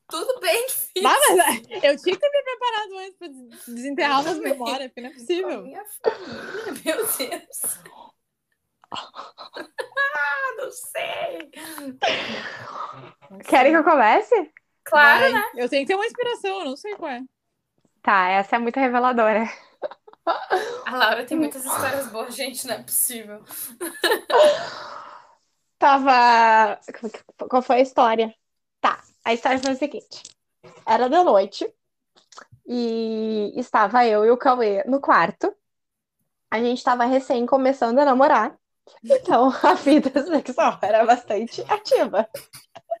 Tudo 0.08 0.40
bem 0.40 0.66
difícil. 0.66 1.02
Mas 1.02 1.38
é, 1.38 1.90
eu 1.90 1.96
tinha 1.96 2.14
que 2.14 2.20
ter 2.20 2.30
me 2.30 2.42
preparado 2.42 2.98
antes 2.98 3.18
pra 3.18 3.28
des- 3.28 3.66
desenterrar 3.66 4.22
umas 4.22 4.38
memórias, 4.38 4.88
porque 4.88 5.00
não 5.00 5.10
é 5.10 5.12
possível. 5.12 5.62
minha 5.62 5.84
família, 6.02 6.72
meu 6.84 7.06
Deus. 7.06 7.78
Ah, 8.90 10.54
não 10.56 10.70
sei. 10.70 11.50
Querem 13.48 13.72
que 13.72 13.78
eu 13.78 13.84
comece? 13.84 14.52
Claro, 14.84 15.32
Vai. 15.32 15.50
Eu 15.56 15.68
tenho 15.68 15.82
que 15.82 15.88
ter 15.88 15.94
uma 15.94 16.06
inspiração, 16.06 16.60
eu 16.60 16.64
não 16.64 16.76
sei 16.76 16.96
qual 16.96 17.10
é. 17.10 17.22
Tá, 18.02 18.28
essa 18.28 18.56
é 18.56 18.58
muito 18.58 18.80
reveladora. 18.80 19.44
a 20.86 20.96
Laura 20.96 21.24
tem 21.24 21.36
muitas 21.36 21.64
histórias 21.64 22.08
boas, 22.08 22.34
gente, 22.34 22.66
não 22.66 22.74
é 22.74 22.82
possível. 22.82 23.44
Tava. 25.78 26.80
Qual 27.48 27.62
foi 27.62 27.76
a 27.76 27.80
história? 27.80 28.34
Tá, 28.80 29.02
a 29.24 29.32
história 29.32 29.58
foi 29.58 29.72
o 29.72 29.76
seguinte: 29.76 30.22
era 30.86 31.08
de 31.08 31.22
noite 31.22 31.72
e 32.66 33.52
estava 33.56 34.06
eu 34.06 34.24
e 34.24 34.30
o 34.30 34.36
Cauê 34.36 34.84
no 34.84 35.00
quarto. 35.00 35.54
A 36.50 36.58
gente 36.60 36.78
estava 36.78 37.04
recém 37.04 37.46
começando 37.46 37.98
a 37.98 38.04
namorar. 38.04 38.58
Então 39.04 39.52
a 39.62 39.74
vida 39.74 40.24
sexual 40.24 40.78
era 40.82 41.04
bastante 41.04 41.64
ativa. 41.68 42.28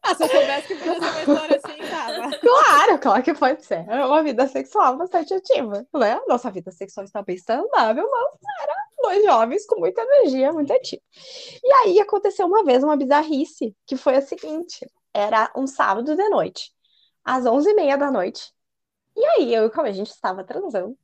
Ah, 0.02 0.14
se 0.14 0.22
eu 0.22 0.28
soubesse 0.28 0.68
que 0.68 0.74
podia 0.76 0.94
ser 0.94 1.00
uma 1.00 1.20
história 1.20 1.60
assim, 1.64 1.90
tava. 1.90 2.38
Claro, 2.38 2.98
claro 2.98 3.22
que 3.22 3.34
pode 3.34 3.64
ser. 3.64 3.84
Era 3.88 4.06
uma 4.06 4.22
vida 4.22 4.46
sexual 4.46 4.96
bastante 4.96 5.34
ativa, 5.34 5.86
né? 5.94 6.20
Nossa 6.28 6.50
vida 6.50 6.70
sexual 6.70 7.04
está 7.04 7.20
bem 7.20 7.36
saudável, 7.36 8.08
mas 8.10 8.34
era 8.62 8.74
dois 9.02 9.24
jovens 9.24 9.66
com 9.66 9.80
muita 9.80 10.00
energia, 10.02 10.52
muito 10.52 10.72
ativa. 10.72 11.02
E 11.62 11.72
aí 11.72 12.00
aconteceu 12.00 12.46
uma 12.46 12.64
vez 12.64 12.82
uma 12.84 12.96
bizarrice, 12.96 13.76
que 13.86 13.96
foi 13.96 14.16
a 14.16 14.22
seguinte: 14.22 14.86
era 15.12 15.50
um 15.56 15.66
sábado 15.66 16.14
de 16.14 16.28
noite, 16.28 16.72
às 17.24 17.44
11h30 17.44 17.96
da 17.96 18.10
noite. 18.10 18.52
E 19.16 19.24
aí 19.24 19.52
eu 19.52 19.64
e 19.64 19.66
o 19.66 19.70
Cauê, 19.70 19.90
a 19.90 19.92
gente 19.92 20.10
estava 20.10 20.44
transando. 20.44 20.96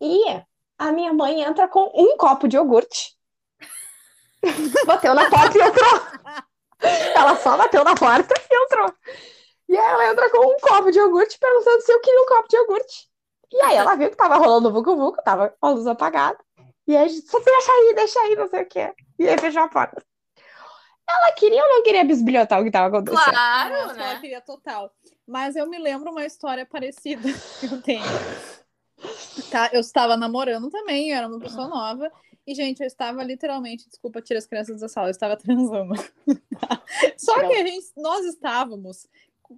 E 0.00 0.22
a 0.78 0.92
minha 0.92 1.12
mãe 1.12 1.42
entra 1.42 1.66
com 1.66 1.90
um 1.94 2.16
copo 2.16 2.46
de 2.46 2.56
iogurte. 2.56 3.16
Bateu 4.86 5.14
na 5.14 5.30
porta 5.30 5.58
e 5.58 5.60
entrou. 5.60 6.00
Ela 7.14 7.36
só 7.36 7.56
bateu 7.56 7.84
na 7.84 7.94
porta 7.94 8.34
e 8.50 8.64
entrou. 8.64 8.94
E 9.68 9.76
aí 9.76 9.92
ela 9.92 10.10
entra 10.10 10.30
com 10.30 10.38
um 10.38 10.56
copo 10.58 10.90
de 10.90 10.98
iogurte 10.98 11.38
perguntando 11.38 11.80
se 11.82 11.92
eu 11.92 12.00
queria 12.00 12.20
um 12.20 12.26
copo 12.26 12.48
de 12.48 12.56
iogurte. 12.56 13.08
E 13.52 13.60
aí 13.62 13.76
ela 13.76 13.94
viu 13.94 14.10
que 14.10 14.16
tava 14.16 14.36
rolando 14.36 14.68
o 14.68 14.72
Vucu 14.72 14.96
Vucu, 14.96 15.22
tava 15.22 15.50
com 15.50 15.66
a 15.66 15.70
luz 15.70 15.86
apagada. 15.86 16.38
E 16.86 16.96
aí 16.96 17.04
a 17.04 17.08
gente 17.08 17.28
só 17.28 17.38
deixa 17.38 17.72
aí, 17.72 17.94
deixa 17.94 18.20
aí, 18.20 18.36
não 18.36 18.48
sei 18.48 18.62
o 18.62 18.66
quê. 18.66 18.92
E 19.18 19.28
aí 19.28 19.38
fechou 19.38 19.62
a 19.62 19.68
porta. 19.68 20.02
Ela 21.08 21.32
queria 21.32 21.62
ou 21.62 21.68
não 21.68 21.82
queria 21.82 22.04
bisbilhotar 22.04 22.60
o 22.60 22.64
que 22.64 22.70
tava 22.70 22.88
acontecendo? 22.88 23.22
Claro, 23.22 23.74
Nossa, 23.74 24.00
ela 24.00 24.14
né? 24.14 24.20
queria 24.20 24.40
total. 24.40 24.90
Mas 25.26 25.56
eu 25.56 25.68
me 25.68 25.78
lembro 25.78 26.10
uma 26.10 26.24
história 26.24 26.66
parecida 26.66 27.22
que 27.60 27.66
eu 27.66 27.82
tenho. 27.82 28.04
Tá, 29.50 29.70
eu 29.72 29.80
estava 29.80 30.16
namorando 30.16 30.70
também, 30.70 31.10
eu 31.10 31.16
era 31.16 31.28
uma 31.28 31.40
pessoa 31.40 31.68
nova. 31.68 32.10
E, 32.46 32.54
gente, 32.54 32.80
eu 32.80 32.86
estava 32.86 33.22
literalmente, 33.22 33.88
desculpa, 33.88 34.20
tira 34.20 34.38
as 34.38 34.46
crianças 34.46 34.80
da 34.80 34.88
sala, 34.88 35.08
eu 35.08 35.12
estava 35.12 35.36
transando. 35.38 35.94
Só 37.16 37.38
que 37.46 37.54
a 37.54 37.66
gente, 37.66 37.92
nós 37.96 38.24
estávamos 38.26 39.06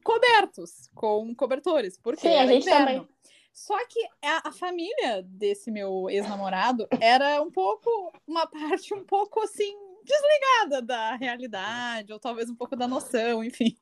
cobertos 0.03 0.91
com 0.95 1.35
cobertores, 1.35 1.99
porque 1.99 2.29
Sim, 2.29 2.37
a 2.37 2.47
gente 2.47 2.67
inverno. 2.67 2.87
também. 2.87 3.09
Só 3.53 3.79
que 3.87 4.01
a, 4.21 4.49
a 4.49 4.53
família 4.53 5.23
desse 5.23 5.71
meu 5.71 6.11
ex-namorado 6.11 6.89
era 7.01 7.41
um 7.41 7.51
pouco, 7.51 8.13
uma 8.27 8.47
parte 8.49 8.93
um 8.93 9.05
pouco 9.05 9.41
assim, 9.41 9.77
desligada 10.03 10.83
da 10.83 11.15
realidade, 11.15 12.13
ou 12.13 12.19
talvez 12.19 12.51
um 12.51 12.57
pouco 12.57 12.75
da 12.75 12.89
noção, 12.89 13.45
enfim. 13.45 13.77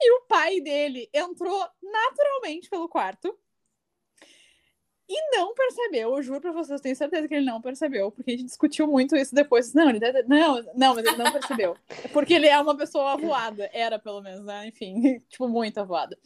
E 0.00 0.12
o 0.18 0.22
pai 0.26 0.60
dele 0.60 1.08
entrou 1.12 1.68
naturalmente 1.82 2.70
pelo 2.70 2.88
quarto 2.88 3.36
e 5.08 5.36
não 5.36 5.54
percebeu, 5.54 6.16
eu 6.16 6.22
juro 6.22 6.40
pra 6.40 6.52
vocês, 6.52 6.80
tenho 6.80 6.96
certeza 6.96 7.28
que 7.28 7.34
ele 7.34 7.44
não 7.44 7.60
percebeu, 7.60 8.10
porque 8.10 8.30
a 8.30 8.34
gente 8.34 8.46
discutiu 8.46 8.86
muito 8.86 9.16
isso 9.16 9.34
depois. 9.34 9.74
Não, 9.74 9.90
ele 9.90 9.98
deve... 9.98 10.22
não, 10.22 10.62
não, 10.74 10.94
mas 10.94 11.04
ele 11.04 11.16
não 11.16 11.32
percebeu. 11.32 11.76
Porque 12.12 12.34
ele 12.34 12.46
é 12.46 12.58
uma 12.58 12.76
pessoa 12.76 13.12
avoada, 13.12 13.68
era 13.72 13.98
pelo 13.98 14.22
menos, 14.22 14.44
né? 14.44 14.66
Enfim, 14.68 15.18
tipo, 15.28 15.48
muito 15.48 15.78
avoada. 15.78 16.16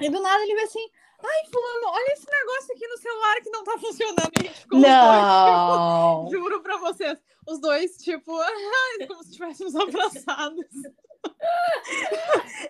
E 0.00 0.08
do 0.08 0.20
nada 0.20 0.42
ele 0.42 0.54
vê 0.54 0.62
assim, 0.62 0.86
ai, 1.22 1.50
fulano, 1.50 1.86
olha 1.86 2.12
esse 2.12 2.26
negócio 2.30 2.74
aqui 2.74 2.86
no 2.86 2.98
celular 2.98 3.40
que 3.40 3.50
não 3.50 3.64
tá 3.64 3.78
funcionando. 3.78 4.32
E 4.40 4.46
a 4.46 4.48
gente 4.48 4.60
ficou 4.60 4.78
os 4.78 4.84
dois, 4.84 4.94
Não! 4.94 6.24
tipo, 6.24 6.36
juro 6.36 6.62
pra 6.62 6.76
vocês, 6.78 7.18
os 7.46 7.60
dois, 7.60 7.96
tipo, 7.98 8.32
como 9.06 9.22
se 9.22 9.30
estivéssemos 9.30 9.76
abraçados. 9.76 10.66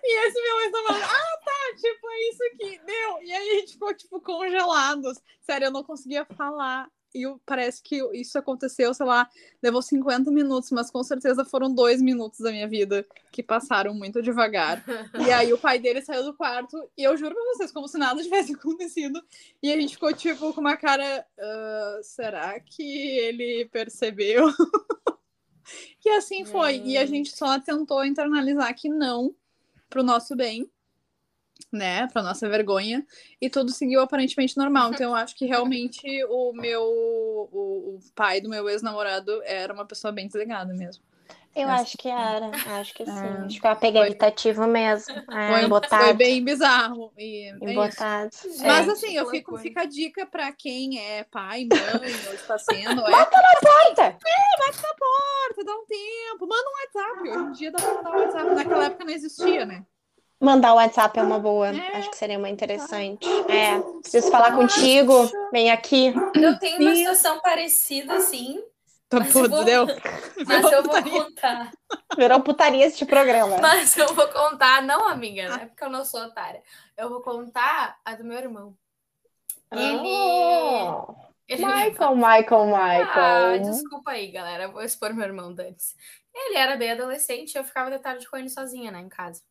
E 0.02 0.26
esse 0.26 0.42
meu 0.42 0.61
ex-namorado, 0.62 1.04
ah, 1.12 1.38
tá, 1.44 1.76
tipo, 1.76 2.11
é 2.11 2.28
isso 2.30 2.42
aqui, 2.52 2.80
deu. 2.84 3.23
E 3.23 3.32
aí 3.32 3.50
a 3.50 3.54
gente 3.61 3.73
ficou, 3.73 3.94
tipo, 3.94 4.20
congelados. 4.20 5.18
Sério, 5.40 5.66
eu 5.66 5.70
não 5.70 5.82
conseguia 5.84 6.25
falar. 6.25 6.88
E 7.16 7.23
parece 7.46 7.80
que 7.80 8.02
isso 8.12 8.37
aconteceu, 8.37 8.92
sei 8.92 9.06
lá, 9.06 9.28
levou 9.62 9.80
50 9.80 10.32
minutos, 10.32 10.73
mas 10.73 10.90
com 10.90 11.00
certeza 11.04 11.44
foram 11.44 11.73
dois 11.73 12.02
minutos 12.02 12.40
da 12.40 12.50
minha 12.50 12.66
vida 12.66 13.06
que 13.30 13.40
passaram 13.40 13.94
muito 13.94 14.20
devagar. 14.20 14.84
E 15.25 15.30
aí 15.30 15.52
o 15.52 15.58
pai 15.58 15.78
dele 15.78 16.02
saiu 16.02 16.25
do 16.25 16.34
quarto, 16.34 16.76
e 16.99 17.04
eu 17.04 17.16
juro 17.16 17.32
pra 17.32 17.44
vocês, 17.54 17.70
como 17.70 17.87
se 17.87 17.99
nada 17.99 18.20
tivesse 18.20 18.52
acontecido. 18.58 19.23
E 19.62 19.73
a 19.73 19.76
gente 19.80 19.94
ficou, 19.94 20.12
tipo, 20.12 20.52
com 20.52 20.61
uma 20.61 20.76
cara. 20.76 21.25
"Ah, 21.38 22.00
será 22.02 22.58
que 22.58 22.82
ele 22.82 23.68
percebeu? 23.70 24.46
e 26.04 26.11
assim 26.11 26.44
foi. 26.44 26.80
E 26.85 26.97
a 26.97 27.06
gente 27.06 27.37
só 27.37 27.59
tentou 27.59 28.04
internalizar 28.04 28.75
que 28.75 28.88
não, 28.88 29.35
pro 29.88 30.02
nosso 30.02 30.35
bem, 30.37 30.68
né? 31.73 32.06
Pra 32.09 32.23
nossa 32.23 32.49
vergonha. 32.49 33.06
E 33.40 33.50
tudo 33.50 33.71
seguiu 33.71 34.00
aparentemente 34.00 34.56
normal. 34.56 34.92
Então 34.92 35.11
eu 35.11 35.14
acho 35.14 35.37
que 35.37 35.47
realmente 35.47 36.06
o 36.28 36.52
meu. 36.52 36.83
O, 36.83 37.97
o 37.97 37.99
pai 38.14 38.40
do 38.40 38.49
meu 38.49 38.68
ex-namorado 38.68 39.42
era 39.44 39.73
uma 39.73 39.85
pessoa 39.85 40.12
bem 40.12 40.26
desligada 40.26 40.73
mesmo. 40.75 41.02
Eu 41.54 41.68
Essa- 41.68 41.82
acho 41.82 41.99
que 41.99 42.08
era, 42.08 42.50
acho 42.80 42.92
que 42.94 43.04
sim. 43.06 43.12
É. 43.12 43.44
Acho 43.46 43.61
que 43.61 43.66
eu 43.66 43.70
apego 43.70 43.99
Foi. 43.99 44.06
evitativo 44.08 44.66
mesmo. 44.66 45.14
É, 45.30 45.50
Foi, 45.52 45.62
embotado. 45.64 46.04
foi 46.04 46.12
bem 46.14 46.44
bizarro. 46.44 47.12
E 47.16 47.49
é. 47.49 47.70
Embotado. 47.70 48.30
Mas 48.62 48.88
É, 48.88 48.90
assim, 48.90 49.16
eu 49.16 49.28
fico, 49.30 49.56
fica 49.58 49.82
a 49.82 49.84
dica 49.84 50.26
pra 50.26 50.52
quem 50.52 50.99
é 51.00 51.25
pai, 51.25 51.66
mãe, 51.70 52.12
ou 52.28 52.34
está 52.34 52.58
sendo, 52.58 53.06
é 53.06 53.11
Bota 53.11 53.37
na 53.38 53.61
porta! 53.61 54.18
porta, 54.99 55.64
dá 55.64 55.73
um 55.75 55.84
tempo, 55.87 56.46
manda 56.46 56.62
um 56.68 57.00
WhatsApp. 57.02 57.28
Hoje 57.30 57.49
em 57.49 57.52
dia 57.52 57.70
dá 57.70 57.78
pra 57.78 57.94
mandar 57.94 58.11
um 58.12 58.20
WhatsApp. 58.20 58.54
Naquela 58.54 58.84
época 58.87 59.04
não 59.04 59.12
existia, 59.12 59.64
né? 59.66 59.82
Mandar 60.40 60.73
o 60.73 60.76
WhatsApp 60.76 61.18
é 61.18 61.23
uma 61.23 61.38
boa. 61.38 61.68
É. 61.68 61.96
Acho 61.99 62.11
que 62.11 62.16
seria 62.16 62.38
uma 62.38 62.50
interessante. 62.50 63.26
É, 63.49 63.78
preciso 64.00 64.30
falar 64.30 64.54
contigo. 64.54 65.28
Vem 65.52 65.70
aqui. 65.70 66.12
Eu 66.34 66.58
tenho 66.58 66.80
uma 66.80 66.94
situação 66.94 67.40
parecida, 67.40 68.14
assim, 68.14 68.62
Tá 69.14 69.25
Mas 69.25 69.35
eu 69.35 69.42
puto, 69.42 69.54
vou- 69.56 69.64
deu? 69.64 69.87
mas 70.47 70.73
eu 70.73 70.83
vou 70.83 71.02
contar. 71.02 71.71
Virou 72.16 72.40
putaria 72.42 72.87
este 72.87 73.04
programa. 73.06 73.59
Mas 73.59 73.97
eu 73.97 74.14
vou 74.14 74.26
contar, 74.28 74.83
não, 74.83 75.09
amiga, 75.09 75.49
não 75.49 75.56
é 75.56 75.66
porque 75.66 75.85
eu 75.85 75.90
não 75.90 76.04
sou 76.04 76.21
otária. 76.23 76.62
Eu 76.97 77.09
vou 77.09 77.21
contar 77.21 77.99
a 78.04 78.14
do 78.14 78.25
meu 78.25 78.38
irmão. 78.38 78.76
Oh, 79.73 81.14
Ele 81.49 81.64
Michael, 81.64 82.16
Michael, 82.16 82.75
Ah, 82.76 82.99
Michael. 82.99 83.62
desculpa 83.71 84.12
aí, 84.12 84.30
galera. 84.30 84.68
Vou 84.68 84.83
expor 84.83 85.12
meu 85.12 85.25
irmão 85.26 85.52
Dantes. 85.52 85.94
Ele 86.35 86.56
era 86.56 86.76
bem 86.76 86.92
adolescente 86.92 87.54
e 87.54 87.59
eu 87.59 87.64
ficava 87.64 87.90
de 87.90 87.99
tarde 87.99 88.28
com 88.28 88.37
ele 88.37 88.49
sozinha, 88.49 88.90
né, 88.90 89.00
em 89.00 89.09
casa. 89.09 89.42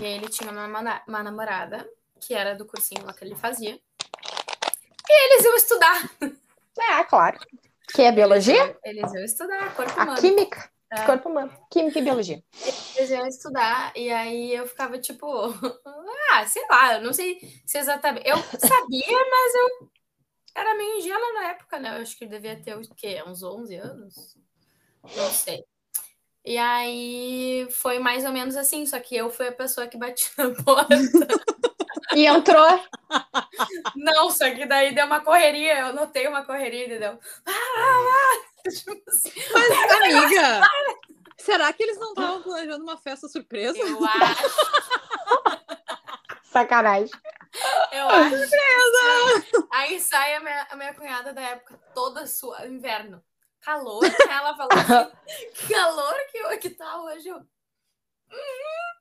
E 0.00 0.04
aí 0.04 0.12
ele 0.14 0.28
tinha 0.28 0.50
uma, 0.50 0.66
uma 1.06 1.22
namorada, 1.22 1.88
que 2.20 2.34
era 2.34 2.54
do 2.54 2.66
cursinho 2.66 3.04
lá 3.04 3.12
que 3.12 3.24
ele 3.24 3.34
fazia. 3.34 3.78
E 5.10 5.24
eles 5.34 5.44
iam 5.44 5.54
estudar. 5.56 6.10
É, 6.78 7.02
claro. 7.04 7.38
Que 7.94 8.02
é 8.02 8.12
biologia? 8.12 8.76
Eles 8.84 9.12
iam 9.12 9.24
estudar, 9.24 9.74
corpo 9.74 9.98
A 9.98 10.02
humano. 10.04 10.20
química. 10.20 10.70
É. 10.90 11.04
Corpo 11.04 11.28
humano. 11.28 11.52
Química 11.70 11.98
e 11.98 12.02
biologia. 12.02 12.42
Eles 12.96 13.10
iam 13.10 13.26
estudar, 13.26 13.92
e 13.96 14.10
aí 14.10 14.54
eu 14.54 14.66
ficava 14.66 14.98
tipo, 14.98 15.26
Ah, 16.32 16.46
sei 16.46 16.62
lá, 16.70 16.94
eu 16.94 17.02
não 17.02 17.12
sei 17.12 17.38
se 17.66 17.78
exatamente. 17.78 18.26
Eu 18.28 18.36
sabia, 18.36 19.18
mas 19.30 19.54
eu 19.54 19.88
era 20.54 20.74
meio 20.76 20.98
ingênua 20.98 21.32
na 21.34 21.44
época, 21.50 21.78
né? 21.78 21.96
Eu 21.96 22.02
acho 22.02 22.16
que 22.18 22.26
devia 22.26 22.60
ter 22.60 22.76
o 22.76 22.80
quê? 22.96 23.22
Uns 23.26 23.42
11 23.42 23.74
anos? 23.76 24.36
Não 25.16 25.30
sei. 25.30 25.64
E 26.44 26.56
aí 26.56 27.68
foi 27.70 27.98
mais 27.98 28.24
ou 28.24 28.32
menos 28.32 28.56
assim, 28.56 28.86
só 28.86 28.98
que 29.00 29.14
eu 29.16 29.30
fui 29.30 29.48
a 29.48 29.52
pessoa 29.52 29.86
que 29.86 29.98
bati 29.98 30.30
na 30.38 30.50
porta. 30.64 30.94
E 32.14 32.26
entrou. 32.26 32.80
Não, 33.96 34.30
só 34.30 34.50
que 34.50 34.66
daí 34.66 34.94
deu 34.94 35.06
uma 35.06 35.20
correria, 35.20 35.80
eu 35.80 35.92
notei 35.92 36.26
uma 36.26 36.44
correria, 36.44 36.86
entendeu? 36.86 37.18
Ah, 37.46 37.50
ah, 37.52 38.08
ah. 38.08 38.48
Tipo 38.70 39.10
assim, 39.10 39.32
Mas, 39.52 39.70
amiga, 40.02 40.60
será 41.38 41.72
que 41.72 41.82
eles 41.82 41.98
não 41.98 42.10
estavam 42.10 42.42
planejando 42.42 42.82
uma 42.84 42.98
festa 42.98 43.28
surpresa? 43.28 43.78
eu 43.78 44.04
acho, 44.04 44.48
Sacanagem. 46.44 47.10
eu 47.92 48.08
acho. 48.08 48.30
Surpresa! 48.36 49.66
Aí 49.72 50.00
sai 50.00 50.34
a 50.34 50.40
minha, 50.40 50.66
a 50.70 50.76
minha 50.76 50.94
cunhada 50.94 51.32
da 51.32 51.40
época 51.42 51.78
toda 51.94 52.26
sua, 52.26 52.66
inverno. 52.66 53.22
Calor, 53.60 54.04
ela 54.30 54.54
falou 54.56 54.72
assim, 54.72 55.10
"Que 55.54 55.74
calor 55.74 56.14
que, 56.30 56.58
que 56.58 56.70
tá 56.70 57.00
hoje. 57.02 57.28
Eu, 57.28 57.38
"Hum, 57.38 58.97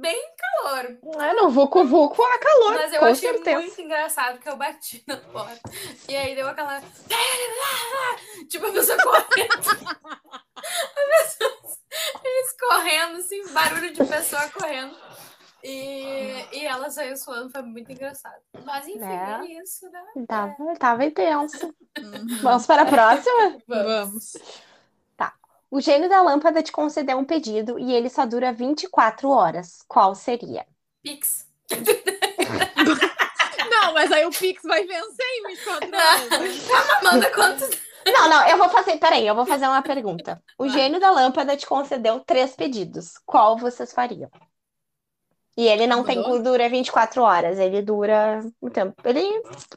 bem 0.00 0.20
calor. 0.38 0.98
É, 1.22 1.32
no 1.34 1.50
Vucu 1.50 1.84
Vucu 1.84 2.22
há 2.22 2.38
calor, 2.38 2.74
Mas 2.74 2.92
eu 2.92 2.98
com 3.00 3.06
achei 3.06 3.28
certeza. 3.32 3.60
muito 3.60 3.80
engraçado 3.80 4.38
que 4.38 4.48
eu 4.48 4.56
bati 4.56 5.02
na 5.06 5.16
porta. 5.16 5.60
E 6.08 6.16
aí 6.16 6.34
deu 6.34 6.48
aquela. 6.48 6.80
Tipo, 8.48 8.66
a 8.66 8.72
pessoa 8.72 8.98
correndo. 9.02 9.52
A 9.52 11.22
pessoa- 11.22 11.60
Eles 12.24 12.56
correndo, 12.58 13.16
assim, 13.18 13.46
barulho 13.52 13.92
de 13.92 14.04
pessoa 14.04 14.48
correndo. 14.50 14.96
E, 15.62 16.46
e 16.52 16.64
ela 16.66 16.88
saiu 16.88 17.14
suando, 17.18 17.50
foi 17.50 17.60
muito 17.62 17.92
engraçado. 17.92 18.40
Mas 18.64 18.88
enfim, 18.88 19.04
É. 19.04 19.40
é 19.42 19.62
isso, 19.62 19.90
né? 19.90 20.02
Tava, 20.26 20.54
tava 20.78 21.04
intenso. 21.04 21.74
Vamos 22.42 22.66
para 22.66 22.82
a 22.82 22.86
próxima? 22.86 23.58
Vamos. 23.68 24.32
O 25.70 25.80
gênio 25.80 26.08
da 26.08 26.20
lâmpada 26.20 26.62
te 26.62 26.72
concedeu 26.72 27.16
um 27.16 27.24
pedido 27.24 27.78
e 27.78 27.92
ele 27.92 28.10
só 28.10 28.26
dura 28.26 28.52
24 28.52 29.28
horas. 29.28 29.84
Qual 29.86 30.14
seria? 30.16 30.66
Pix. 31.02 31.48
Não, 33.70 33.94
mas 33.94 34.10
aí 34.10 34.26
o 34.26 34.30
Pix 34.30 34.62
vai 34.64 34.84
vencer 34.84 35.26
em 35.26 35.48
24 35.48 35.88
horas. 35.88 36.28
Manda 37.02 37.30
quantos. 37.32 37.70
Não, 38.06 38.28
não, 38.28 38.48
eu 38.48 38.58
vou 38.58 38.68
fazer. 38.68 38.98
Peraí, 38.98 39.26
eu 39.26 39.34
vou 39.34 39.46
fazer 39.46 39.66
uma 39.66 39.82
pergunta. 39.82 40.42
O 40.58 40.68
gênio 40.68 40.98
da 40.98 41.10
lâmpada 41.10 41.56
te 41.56 41.66
concedeu 41.66 42.20
três 42.20 42.56
pedidos. 42.56 43.18
Qual 43.24 43.56
vocês 43.56 43.92
fariam? 43.92 44.30
E 45.60 45.68
ele 45.68 45.86
não 45.86 46.02
tem 46.02 46.22
dura 46.42 46.70
24 46.70 47.20
horas, 47.22 47.58
ele 47.58 47.82
dura 47.82 48.40
um 48.62 48.70
tempo. 48.70 48.94
Ele. 49.04 49.20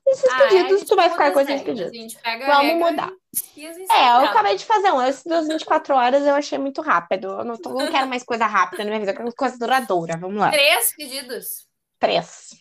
Esses 0.08 0.30
Ah, 0.30 0.38
é, 0.46 0.48
pedidos, 0.48 0.80
gente 0.80 0.88
tu 0.90 0.96
vai 0.96 1.10
ficar 1.10 1.34
com 1.34 1.42
esses 1.42 1.56
regras, 1.62 1.90
pedidos. 1.92 2.18
Vamos 2.46 2.76
mudar. 2.76 3.12
e 3.58 3.66
É, 3.66 4.08
eu 4.12 4.26
acabei 4.30 4.56
de 4.56 4.64
fazer 4.64 4.92
um. 4.94 5.02
Esse 5.02 5.28
dos 5.28 5.46
24 5.46 5.94
horas 5.94 6.26
eu 6.26 6.36
achei 6.36 6.58
muito 6.58 6.82
rápido. 6.82 7.28
Eu 7.40 7.44
não, 7.44 7.58
tô- 7.58 7.72
não 7.74 7.92
quero 7.92 8.08
mais 8.08 8.24
coisa 8.24 8.46
rápida 8.46 8.86
na 8.86 8.92
minha 8.92 9.00
vida, 9.02 9.12
eu 9.12 9.16
quero 9.18 9.36
coisa 9.36 9.58
duradoura. 9.60 10.16
Vamos 10.16 10.40
lá. 10.40 10.52
Três 10.52 10.96
pedidos. 10.96 11.68
Três. 12.00 12.52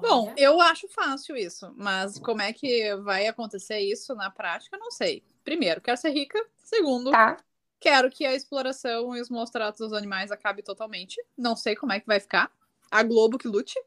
Bom, 0.00 0.32
eu 0.36 0.60
acho 0.60 0.86
fácil 0.88 1.36
isso, 1.36 1.72
mas 1.76 2.16
como 2.20 2.42
é 2.42 2.52
que 2.52 2.94
vai 2.98 3.26
acontecer 3.26 3.80
isso 3.80 4.14
na 4.14 4.30
prática, 4.30 4.76
eu 4.76 4.80
não 4.80 4.90
sei. 4.92 5.24
Primeiro, 5.42 5.80
quero 5.80 5.96
ser 5.96 6.10
rica. 6.10 6.38
Segundo, 6.58 7.10
Tá? 7.10 7.38
Quero 7.80 8.10
que 8.10 8.24
a 8.24 8.34
exploração 8.34 9.16
e 9.16 9.20
os 9.20 9.28
maus 9.30 9.50
tratos 9.50 9.80
dos 9.80 9.92
animais 9.92 10.30
acabe 10.30 10.62
totalmente. 10.62 11.22
Não 11.36 11.56
sei 11.56 11.74
como 11.76 11.92
é 11.92 12.00
que 12.00 12.06
vai 12.06 12.20
ficar. 12.20 12.50
A 12.90 13.02
Globo 13.02 13.38
que 13.38 13.48
lute. 13.48 13.78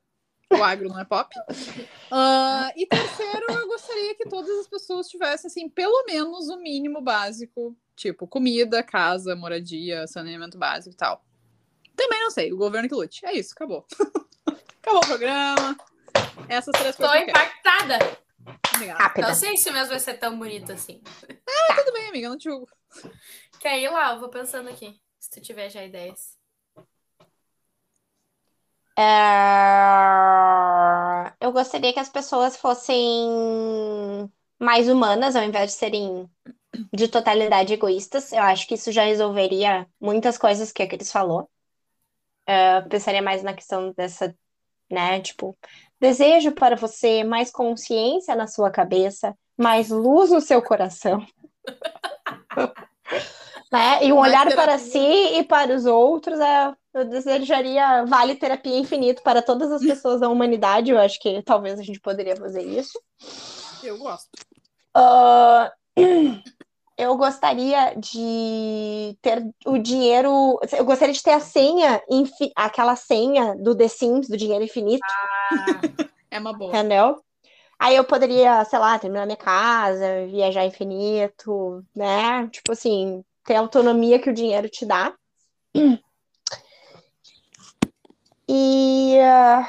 O 0.51 0.63
agro 0.63 0.89
não 0.89 0.99
é 0.99 1.05
pop. 1.05 1.33
Ah, 2.11 2.71
e 2.75 2.87
terceiro, 2.87 3.45
eu 3.51 3.67
gostaria 3.67 4.15
que 4.15 4.27
todas 4.27 4.49
as 4.61 4.67
pessoas 4.67 5.07
tivessem, 5.07 5.47
assim, 5.47 5.69
pelo 5.69 6.05
menos 6.07 6.49
o 6.49 6.57
mínimo 6.57 7.01
básico. 7.01 7.77
Tipo, 7.95 8.27
comida, 8.27 8.81
casa, 8.81 9.35
moradia, 9.35 10.07
saneamento 10.07 10.57
básico 10.57 10.95
e 10.95 10.97
tal. 10.97 11.23
Também 11.95 12.19
não 12.19 12.31
sei, 12.31 12.51
o 12.51 12.57
governo 12.57 12.89
que 12.89 12.95
lute. 12.95 13.23
É 13.27 13.33
isso, 13.33 13.53
acabou. 13.53 13.85
acabou 14.81 15.01
o 15.03 15.05
programa. 15.05 15.77
Essas 16.47 16.71
três 16.79 16.95
Tô 16.95 17.07
coisas 17.07 17.25
quero. 17.25 17.29
impactada. 17.29 18.17
Obrigada. 18.73 19.03
Rápida. 19.03 19.33
Sei 19.35 19.57
se 19.57 19.69
o 19.69 19.73
meu 19.73 19.87
vai 19.87 19.99
ser 19.99 20.15
tão 20.15 20.37
bonito 20.37 20.71
assim. 20.71 21.01
Tudo 21.75 21.93
bem, 21.93 22.09
amiga, 22.09 22.29
não 22.29 22.37
te 22.37 22.45
julgo. 22.45 22.67
Quer 23.59 23.79
ir 23.79 23.89
lá? 23.89 24.13
Eu 24.13 24.19
vou 24.19 24.29
pensando 24.29 24.69
aqui. 24.69 24.99
Se 25.19 25.29
tu 25.29 25.41
tiver 25.41 25.69
já 25.69 25.83
ideias. 25.83 26.37
É, 28.97 29.05
Eu 31.39 31.51
gostaria 31.53 31.93
que 31.93 31.99
as 31.99 32.09
pessoas 32.09 32.57
fossem 32.57 34.29
mais 34.59 34.89
humanas, 34.89 35.35
ao 35.35 35.43
invés 35.43 35.71
de 35.71 35.77
serem 35.77 36.29
de 36.93 37.07
totalidade 37.07 37.73
egoístas. 37.73 38.31
Eu 38.31 38.43
acho 38.43 38.67
que 38.67 38.75
isso 38.75 38.91
já 38.91 39.03
resolveria 39.03 39.87
muitas 39.99 40.37
coisas 40.37 40.71
que 40.71 40.83
a 40.83 40.87
Cris 40.87 41.11
falou. 41.11 41.49
É, 42.45 42.77
Eu 42.79 42.89
pensaria 42.89 43.21
mais 43.21 43.41
na 43.43 43.53
questão 43.53 43.93
dessa, 43.93 44.35
né, 44.89 45.21
tipo, 45.21 45.57
desejo 45.99 46.51
para 46.51 46.75
você 46.75 47.23
mais 47.23 47.51
consciência 47.51 48.35
na 48.35 48.47
sua 48.47 48.71
cabeça, 48.71 49.35
mais 49.57 49.89
luz 49.89 50.31
no 50.31 50.41
seu 50.41 50.61
coração. 50.61 51.25
Né? 53.71 54.03
E 54.03 54.11
um 54.11 54.15
Mais 54.15 54.31
olhar 54.31 54.47
terapia. 54.47 54.63
para 54.63 54.79
si 54.79 54.97
e 55.37 55.43
para 55.43 55.75
os 55.75 55.85
outros, 55.85 56.39
é, 56.39 56.73
eu 56.91 57.05
desejaria 57.05 58.03
vale 58.05 58.35
terapia 58.35 58.75
infinito 58.77 59.21
para 59.21 59.43
todas 59.43 59.71
as 59.71 59.83
pessoas 59.83 60.19
da 60.19 60.27
humanidade. 60.27 60.89
Eu 60.89 60.97
acho 60.97 61.19
que 61.19 61.43
talvez 61.43 61.79
a 61.79 61.83
gente 61.83 61.99
poderia 61.99 62.35
fazer 62.35 62.63
isso. 62.63 62.99
Eu 63.83 63.99
gosto. 63.99 64.27
Ah, 64.95 65.71
eu 66.99 67.15
gostaria 67.15 67.95
de 67.95 69.17
ter 69.21 69.41
o 69.65 69.77
dinheiro. 69.77 70.59
Eu 70.77 70.83
gostaria 70.83 71.13
de 71.13 71.23
ter 71.23 71.31
a 71.31 71.39
senha, 71.39 72.03
infi- 72.09 72.51
aquela 72.53 72.95
senha 72.97 73.55
do 73.55 73.73
The 73.73 73.87
Sims, 73.87 74.27
do 74.27 74.35
dinheiro 74.35 74.65
infinito, 74.65 75.01
É 76.29 76.37
uma 76.37 76.51
boa. 76.51 76.69
entendeu? 76.69 77.23
Aí 77.79 77.95
eu 77.95 78.03
poderia, 78.03 78.65
sei 78.65 78.77
lá, 78.77 78.99
terminar 78.99 79.25
minha 79.25 79.37
casa, 79.37 80.27
viajar 80.27 80.65
infinito, 80.65 81.81
né? 81.95 82.45
Tipo 82.49 82.73
assim, 82.73 83.23
ter 83.45 83.55
a 83.55 83.61
autonomia 83.61 84.19
que 84.19 84.29
o 84.29 84.33
dinheiro 84.33 84.67
te 84.67 84.85
dá. 84.85 85.15
E 88.45 89.17
ah, 89.21 89.65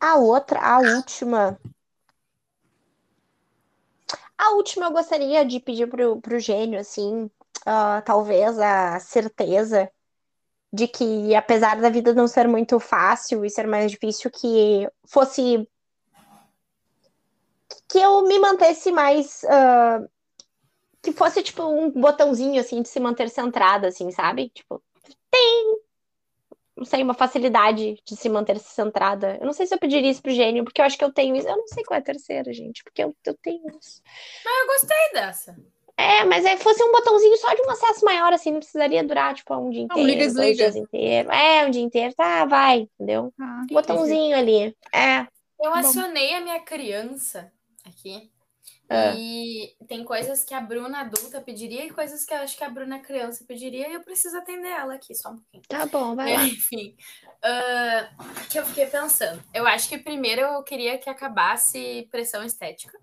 a 0.00 0.16
outra, 0.16 0.58
a 0.60 0.80
última. 0.80 1.56
A 4.38 4.50
última 4.52 4.86
eu 4.86 4.92
gostaria 4.92 5.44
de 5.44 5.60
pedir 5.60 5.88
pro, 5.88 6.20
pro 6.20 6.38
gênio, 6.38 6.78
assim, 6.78 7.30
ah, 7.64 8.02
talvez 8.02 8.58
a 8.58 8.98
certeza 9.00 9.90
de 10.72 10.86
que, 10.88 11.34
apesar 11.34 11.80
da 11.80 11.88
vida 11.90 12.12
não 12.14 12.28
ser 12.28 12.46
muito 12.48 12.78
fácil 12.78 13.44
e 13.44 13.50
ser 13.50 13.66
mais 13.66 13.90
difícil, 13.90 14.30
que 14.30 14.88
fosse. 15.06 15.66
Que 17.88 17.98
eu 17.98 18.22
me 18.22 18.38
mantesse 18.38 18.92
mais. 18.92 19.42
ah, 19.44 20.04
que 21.02 21.12
fosse, 21.12 21.42
tipo, 21.42 21.62
um 21.62 21.90
botãozinho, 21.90 22.60
assim, 22.60 22.82
de 22.82 22.88
se 22.88 22.98
manter 23.00 23.30
centrada, 23.30 23.88
assim, 23.88 24.10
sabe? 24.10 24.50
Tipo, 24.50 24.82
tem. 25.30 25.85
Não 26.76 26.84
sei, 26.84 27.02
uma 27.02 27.14
facilidade 27.14 27.96
de 28.04 28.16
se 28.16 28.28
manter 28.28 28.58
centrada. 28.58 29.38
Eu 29.40 29.46
não 29.46 29.52
sei 29.52 29.66
se 29.66 29.74
eu 29.74 29.78
pediria 29.78 30.10
isso 30.10 30.20
pro 30.22 30.30
gênio, 30.30 30.62
porque 30.62 30.80
eu 30.80 30.84
acho 30.84 30.98
que 30.98 31.04
eu 31.04 31.12
tenho 31.12 31.34
isso. 31.34 31.48
Eu 31.48 31.56
não 31.56 31.66
sei 31.66 31.82
qual 31.84 31.96
é 31.96 32.00
a 32.00 32.04
terceira, 32.04 32.52
gente, 32.52 32.84
porque 32.84 33.02
eu, 33.02 33.16
eu 33.24 33.34
tenho 33.42 33.62
isso. 33.80 34.02
Eu 34.44 34.66
gostei 34.66 35.12
dessa. 35.14 35.56
É, 35.98 36.24
mas 36.24 36.44
é 36.44 36.58
fosse 36.58 36.82
um 36.84 36.92
botãozinho 36.92 37.36
só 37.38 37.54
de 37.54 37.62
um 37.62 37.70
acesso 37.70 38.04
maior, 38.04 38.30
assim, 38.30 38.50
não 38.52 38.58
precisaria 38.58 39.02
durar, 39.02 39.34
tipo, 39.34 39.54
um 39.56 39.70
dia 39.70 39.82
inteiro, 39.82 40.02
um 40.02 40.06
liga, 40.06 40.24
dois 40.24 40.34
desliga. 40.34 40.56
dias 40.56 40.76
inteiros. 40.76 41.32
É, 41.32 41.66
um 41.66 41.70
dia 41.70 41.82
inteiro, 41.82 42.14
tá, 42.14 42.44
vai, 42.44 42.80
entendeu? 42.94 43.32
Ah, 43.40 43.62
Um 43.62 43.74
botãozinho 43.74 44.36
ali. 44.36 44.76
É. 44.92 45.20
Eu 45.58 45.70
Bom. 45.70 45.76
acionei 45.78 46.34
a 46.34 46.40
minha 46.42 46.60
criança 46.60 47.50
aqui. 47.82 48.30
É. 48.88 49.14
E 49.16 49.76
tem 49.88 50.04
coisas 50.04 50.44
que 50.44 50.54
a 50.54 50.60
Bruna 50.60 51.00
adulta 51.00 51.40
pediria 51.40 51.84
e 51.84 51.90
coisas 51.90 52.24
que 52.24 52.32
eu 52.32 52.38
acho 52.38 52.56
que 52.56 52.62
a 52.62 52.70
Bruna 52.70 53.00
criança 53.00 53.44
pediria 53.44 53.88
e 53.88 53.94
eu 53.94 54.02
preciso 54.02 54.36
atender 54.38 54.68
ela 54.68 54.94
aqui 54.94 55.14
só 55.14 55.30
um 55.30 55.38
pouquinho. 55.38 55.62
Tá 55.68 55.86
bom, 55.86 56.14
vai 56.14 56.34
lá. 56.34 56.44
Enfim, 56.44 56.96
ah, 57.42 58.08
que 58.48 58.58
eu 58.58 58.64
fiquei 58.64 58.86
pensando. 58.86 59.42
Eu 59.52 59.66
acho 59.66 59.88
que 59.88 59.98
primeiro 59.98 60.42
eu 60.42 60.62
queria 60.62 60.98
que 60.98 61.10
acabasse 61.10 62.06
pressão 62.12 62.44
estética. 62.44 62.96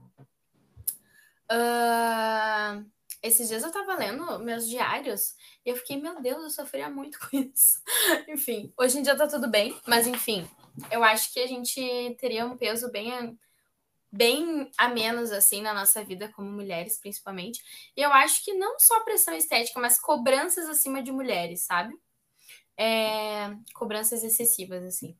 Ah, 1.49 2.81
esses 3.21 3.49
dias 3.49 3.63
eu 3.63 3.71
tava 3.71 3.95
lendo 3.95 4.39
meus 4.39 4.67
diários 4.67 5.35
e 5.65 5.69
eu 5.69 5.75
fiquei, 5.75 5.97
meu 5.97 6.21
Deus, 6.21 6.43
eu 6.43 6.49
sofria 6.49 6.89
muito 6.89 7.19
com 7.27 7.37
isso. 7.37 7.81
enfim, 8.27 8.71
hoje 8.77 8.99
em 8.99 9.01
dia 9.01 9.17
tá 9.17 9.27
tudo 9.27 9.49
bem, 9.49 9.77
mas 9.85 10.07
enfim, 10.07 10.47
eu 10.89 11.03
acho 11.03 11.33
que 11.33 11.41
a 11.41 11.47
gente 11.47 12.15
teria 12.19 12.45
um 12.45 12.55
peso 12.55 12.89
bem 12.89 13.37
bem 14.13 14.69
a 14.77 14.89
menos 14.89 15.31
assim 15.31 15.61
na 15.61 15.73
nossa 15.73 16.03
vida 16.03 16.29
como 16.33 16.49
mulheres, 16.51 16.99
principalmente. 16.99 17.61
E 17.97 18.01
eu 18.01 18.13
acho 18.13 18.43
que 18.45 18.53
não 18.53 18.79
só 18.79 19.03
pressão 19.03 19.35
estética, 19.35 19.79
mas 19.79 19.99
cobranças 19.99 20.69
acima 20.69 21.03
de 21.03 21.11
mulheres, 21.11 21.63
sabe? 21.65 21.95
é, 22.77 23.55
cobranças 23.73 24.23
excessivas, 24.23 24.83
assim. 24.83 25.17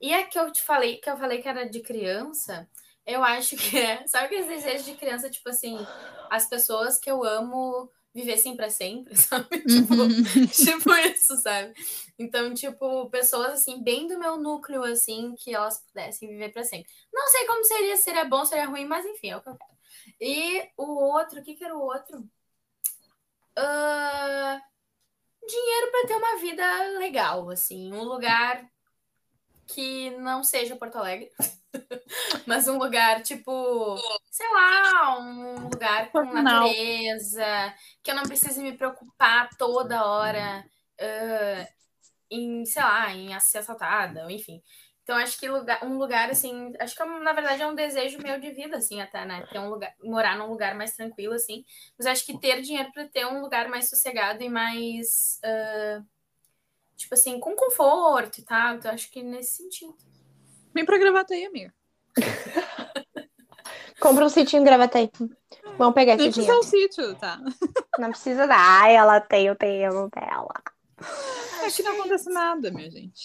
E 0.00 0.12
a 0.14 0.26
que 0.26 0.38
eu 0.38 0.50
te 0.52 0.62
falei, 0.62 0.98
que 0.98 1.10
eu 1.10 1.16
falei 1.16 1.40
que 1.42 1.48
era 1.48 1.68
de 1.68 1.80
criança, 1.80 2.68
eu 3.06 3.24
acho 3.24 3.56
que 3.56 3.78
é. 3.78 4.06
Sabe 4.08 4.26
aqueles 4.26 4.48
desejos 4.48 4.86
de 4.86 4.94
criança, 4.96 5.30
tipo 5.30 5.48
assim, 5.48 5.88
as 6.30 6.48
pessoas 6.48 6.98
que 6.98 7.10
eu 7.10 7.24
amo 7.24 7.90
vivessem 8.16 8.56
para 8.56 8.70
sempre, 8.70 9.14
sabe? 9.16 9.60
Tipo, 9.60 9.94
Uhum. 9.94 10.46
tipo 10.46 10.90
isso, 10.94 11.36
sabe? 11.36 11.74
Então, 12.18 12.54
tipo, 12.54 13.10
pessoas 13.10 13.52
assim, 13.52 13.82
bem 13.82 14.08
do 14.08 14.18
meu 14.18 14.38
núcleo, 14.38 14.82
assim, 14.84 15.34
que 15.36 15.54
elas 15.54 15.78
pudessem 15.86 16.28
viver 16.28 16.50
para 16.50 16.64
sempre. 16.64 16.90
Não 17.12 17.28
sei 17.28 17.46
como 17.46 17.62
seria, 17.64 17.96
seria 17.96 18.24
bom, 18.24 18.44
seria 18.44 18.66
ruim, 18.66 18.86
mas 18.86 19.04
enfim, 19.04 19.30
é 19.30 19.36
o 19.36 19.42
que 19.42 19.50
eu 19.50 19.56
quero. 19.56 19.76
E 20.20 20.68
o 20.78 20.84
outro, 21.14 21.40
o 21.40 21.42
que 21.44 21.54
que 21.54 21.64
era 21.64 21.76
o 21.76 21.82
outro? 21.82 22.26
Ah, 23.56 24.60
dinheiro 25.48 25.90
para 25.90 26.06
ter 26.08 26.16
uma 26.16 26.36
vida 26.38 26.82
legal, 26.98 27.48
assim, 27.50 27.92
um 27.92 28.02
lugar 28.02 28.66
que 29.66 30.10
não 30.18 30.42
seja 30.44 30.76
Porto 30.76 30.96
Alegre, 30.96 31.30
mas 32.46 32.68
um 32.68 32.78
lugar 32.78 33.22
tipo, 33.22 33.96
sei 34.30 34.50
lá, 34.52 35.18
um 35.20 35.68
lugar 35.68 36.10
com 36.10 36.24
natureza, 36.24 37.74
que 38.02 38.10
eu 38.10 38.14
não 38.14 38.22
precise 38.22 38.62
me 38.62 38.76
preocupar 38.76 39.48
toda 39.58 40.04
hora 40.06 40.64
ah, 41.00 41.68
em, 42.30 42.64
sei 42.64 42.82
lá, 42.82 43.12
em 43.12 43.38
ser 43.40 43.58
assaltada, 43.58 44.24
ou 44.24 44.30
enfim. 44.30 44.62
Então 45.02 45.16
acho 45.16 45.38
que 45.38 45.48
lugar, 45.48 45.84
um 45.84 45.98
lugar 45.98 46.30
assim, 46.30 46.72
acho 46.80 46.96
que 46.96 47.04
na 47.04 47.32
verdade 47.32 47.62
é 47.62 47.66
um 47.66 47.76
desejo 47.76 48.18
meu 48.18 48.40
de 48.40 48.50
vida 48.50 48.76
assim, 48.76 49.00
até, 49.00 49.24
né, 49.24 49.46
ter 49.52 49.60
um 49.60 49.70
lugar, 49.70 49.94
morar 50.02 50.36
num 50.36 50.48
lugar 50.48 50.74
mais 50.74 50.96
tranquilo 50.96 51.32
assim, 51.34 51.64
mas 51.96 52.08
acho 52.08 52.26
que 52.26 52.36
ter 52.40 52.60
dinheiro 52.60 52.90
para 52.92 53.06
ter 53.06 53.24
um 53.24 53.40
lugar 53.40 53.68
mais 53.68 53.88
sossegado 53.88 54.42
e 54.42 54.48
mais 54.48 55.38
ah, 55.44 56.02
tipo 56.96 57.14
assim, 57.14 57.38
com 57.38 57.54
conforto 57.54 58.38
e 58.38 58.42
tal. 58.42 58.74
Então, 58.76 58.90
acho 58.90 59.10
que 59.10 59.22
nesse 59.22 59.56
sentido. 59.62 59.96
Vem 60.74 60.84
pra 60.84 60.98
Gravataí, 60.98 61.44
amiga. 61.44 61.72
Compra 64.00 64.24
um 64.26 64.28
sítio 64.28 64.58
em 64.58 64.64
Gravataí. 64.64 65.10
Vamos 65.78 65.94
pegar 65.94 66.14
esse 66.14 66.24
precisa 66.24 66.42
dinheiro. 66.46 66.58
um 66.58 66.62
sítio, 66.62 67.14
tá? 67.16 67.38
Não 67.98 68.10
precisa 68.10 68.46
dar. 68.46 68.58
Ai, 68.82 68.94
ela 68.94 69.20
tem 69.20 69.50
o 69.50 69.56
terreno 69.56 70.10
dela. 70.10 70.52
Aqui 71.66 71.82
não 71.82 71.92
acontece 71.92 72.30
nada, 72.30 72.70
minha 72.70 72.90
gente. 72.90 73.24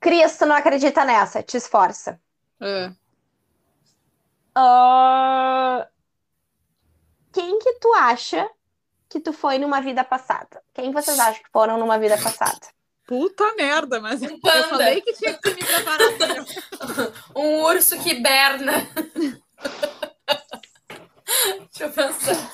Cris, 0.00 0.36
tu 0.38 0.46
não 0.46 0.54
acredita 0.54 1.04
nessa. 1.04 1.42
Te 1.42 1.56
esforça. 1.56 2.20
Ah, 2.60 2.92
Ah, 4.54 5.88
Quem 7.32 7.58
que 7.58 7.72
tu 7.80 7.92
acha 7.94 8.48
que 9.14 9.20
tu 9.20 9.32
foi 9.32 9.58
numa 9.58 9.80
vida 9.80 10.02
passada? 10.02 10.60
Quem 10.74 10.90
vocês 10.90 11.16
acham 11.20 11.40
que 11.40 11.50
foram 11.52 11.78
numa 11.78 11.98
vida 11.98 12.18
passada? 12.18 12.58
puta 13.06 13.54
merda, 13.54 14.00
mas 14.00 14.22
eu 14.22 14.40
panda. 14.40 14.66
falei 14.68 15.00
que 15.02 15.12
tinha 15.12 15.34
que 15.34 15.50
me 15.50 15.62
preparar 15.62 16.08
Um 17.36 17.60
urso 17.62 17.96
que 18.02 18.14
berna. 18.14 18.72
Deixa 21.70 21.84
eu 21.84 21.90
pensar. 21.92 22.50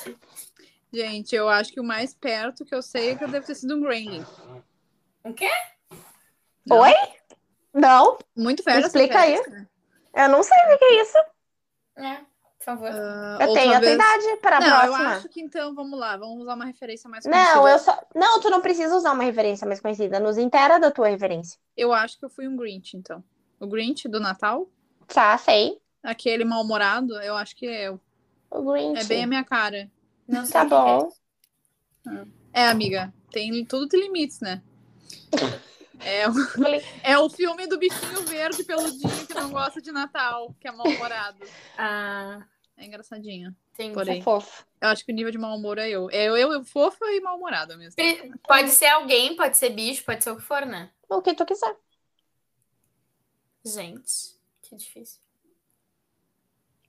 Gente, 0.93 1.35
eu 1.37 1.49
acho 1.49 1.73
que 1.73 1.81
o 1.81 1.85
mais 1.85 2.13
perto 2.15 2.65
que 2.65 2.75
eu 2.75 2.83
sei 2.83 3.11
é 3.11 3.15
que 3.17 3.23
eu 3.25 3.29
devo 3.29 3.47
ter 3.47 3.55
sido 3.55 3.77
um 3.77 3.81
Gremlin. 3.81 4.27
O 5.25 5.33
quê? 5.33 5.49
Não? 6.67 6.81
Oi? 6.81 6.95
Não, 7.73 8.19
Muito 8.37 8.63
velho. 8.65 8.85
Explica 8.85 9.21
aí. 9.21 9.37
eu 10.15 10.29
não 10.29 10.43
sei 10.43 10.59
o 10.75 10.79
que 10.79 10.85
é 10.85 11.03
isso. 11.03 11.19
É, 11.97 12.21
por 12.61 12.65
favor. 12.65 12.91
Eu 13.41 13.55
tenho 13.55 13.75
a 13.75 13.81
tua 13.81 13.91
idade 13.91 14.37
para 14.43 14.59
a 14.59 14.61
Não, 14.61 14.69
eu 14.69 14.93
próxima. 14.93 15.09
acho 15.17 15.29
que 15.31 15.41
então, 15.41 15.75
vamos 15.75 15.99
lá, 15.99 16.15
vamos 16.19 16.43
usar 16.43 16.55
uma 16.55 16.67
referência 16.67 17.09
mais 17.09 17.25
Não, 17.25 17.33
conhecida. 17.63 17.71
eu 17.71 17.79
só. 17.79 17.99
Não, 18.15 18.39
tu 18.41 18.51
não 18.51 18.61
precisa 18.61 18.95
usar 18.95 19.13
uma 19.13 19.25
referência 19.25 19.67
mais 19.67 19.81
conhecida. 19.81 20.21
Nos 20.21 20.37
intera 20.37 20.79
da 20.79 20.91
tua 20.91 21.09
referência. 21.09 21.59
Eu 21.75 21.91
acho 21.93 22.19
que 22.19 22.25
eu 22.27 22.29
fui 22.29 22.47
um 22.47 22.55
Grinch, 22.57 22.97
então. 22.99 23.25
O 23.59 23.67
Grinch 23.67 24.07
do 24.09 24.21
Natal, 24.21 24.69
Tá, 25.09 25.37
sei. 25.39 25.81
aquele 26.03 26.45
mal-humorado, 26.45 27.15
eu 27.23 27.35
acho 27.35 27.57
que 27.57 27.67
é 27.67 27.89
eu. 27.89 27.99
O 28.51 28.63
Grinch. 28.71 29.01
É 29.01 29.05
bem 29.05 29.25
a 29.25 29.27
minha 29.27 29.45
cara. 29.45 29.91
Não 30.29 30.45
sei 30.45 30.53
Tá 30.53 30.67
que 30.67 30.75
é. 30.75 30.77
bom. 30.77 31.13
É, 32.53 32.69
amiga, 32.69 33.13
tem 33.33 33.65
tudo 33.65 33.89
tem 33.89 34.01
limites, 34.03 34.41
né? 34.41 34.63
É, 36.03 36.29
o- 36.29 36.33
é 37.03 37.19
o 37.19 37.29
filme 37.29 37.67
do 37.67 37.79
bichinho 37.79 38.23
verde 38.25 38.65
peludinho 38.65 39.27
que 39.27 39.35
não 39.35 39.51
gosta 39.51 39.81
de 39.83 39.93
Natal, 39.93 40.55
que 40.61 40.67
é 40.69 40.73
mal-humorado. 40.73 41.45
Ah, 41.77 42.43
É 42.77 42.85
engraçadinho. 42.87 43.55
entendi. 43.75 43.93
Porém. 43.95 44.21
É 44.21 44.23
fofo. 44.23 44.65
Eu 44.81 44.89
acho 44.89 45.05
que 45.05 45.13
o 45.13 45.15
nível 45.15 45.31
de 45.31 45.37
mau 45.39 45.55
humor 45.57 45.77
é 45.79 45.89
eu. 45.91 46.09
É 46.11 46.25
eu, 46.25 46.37
eu, 46.37 46.53
eu 46.53 46.65
fofa 46.65 47.05
e 47.13 47.21
mal-humorada 47.21 47.77
mesmo. 47.77 47.97
Pode 48.49 48.71
ser 48.71 48.87
alguém, 48.87 49.37
pode 49.37 49.57
ser 49.59 49.71
bicho, 49.71 50.03
pode 50.05 50.25
ser 50.25 50.31
o 50.31 50.37
que 50.37 50.43
for, 50.43 50.65
né? 50.65 50.91
O 51.09 51.21
que 51.21 51.35
tu 51.35 51.45
quiser. 51.45 51.77
Gente, 53.65 54.39
que 54.63 54.75
difícil. 54.77 55.21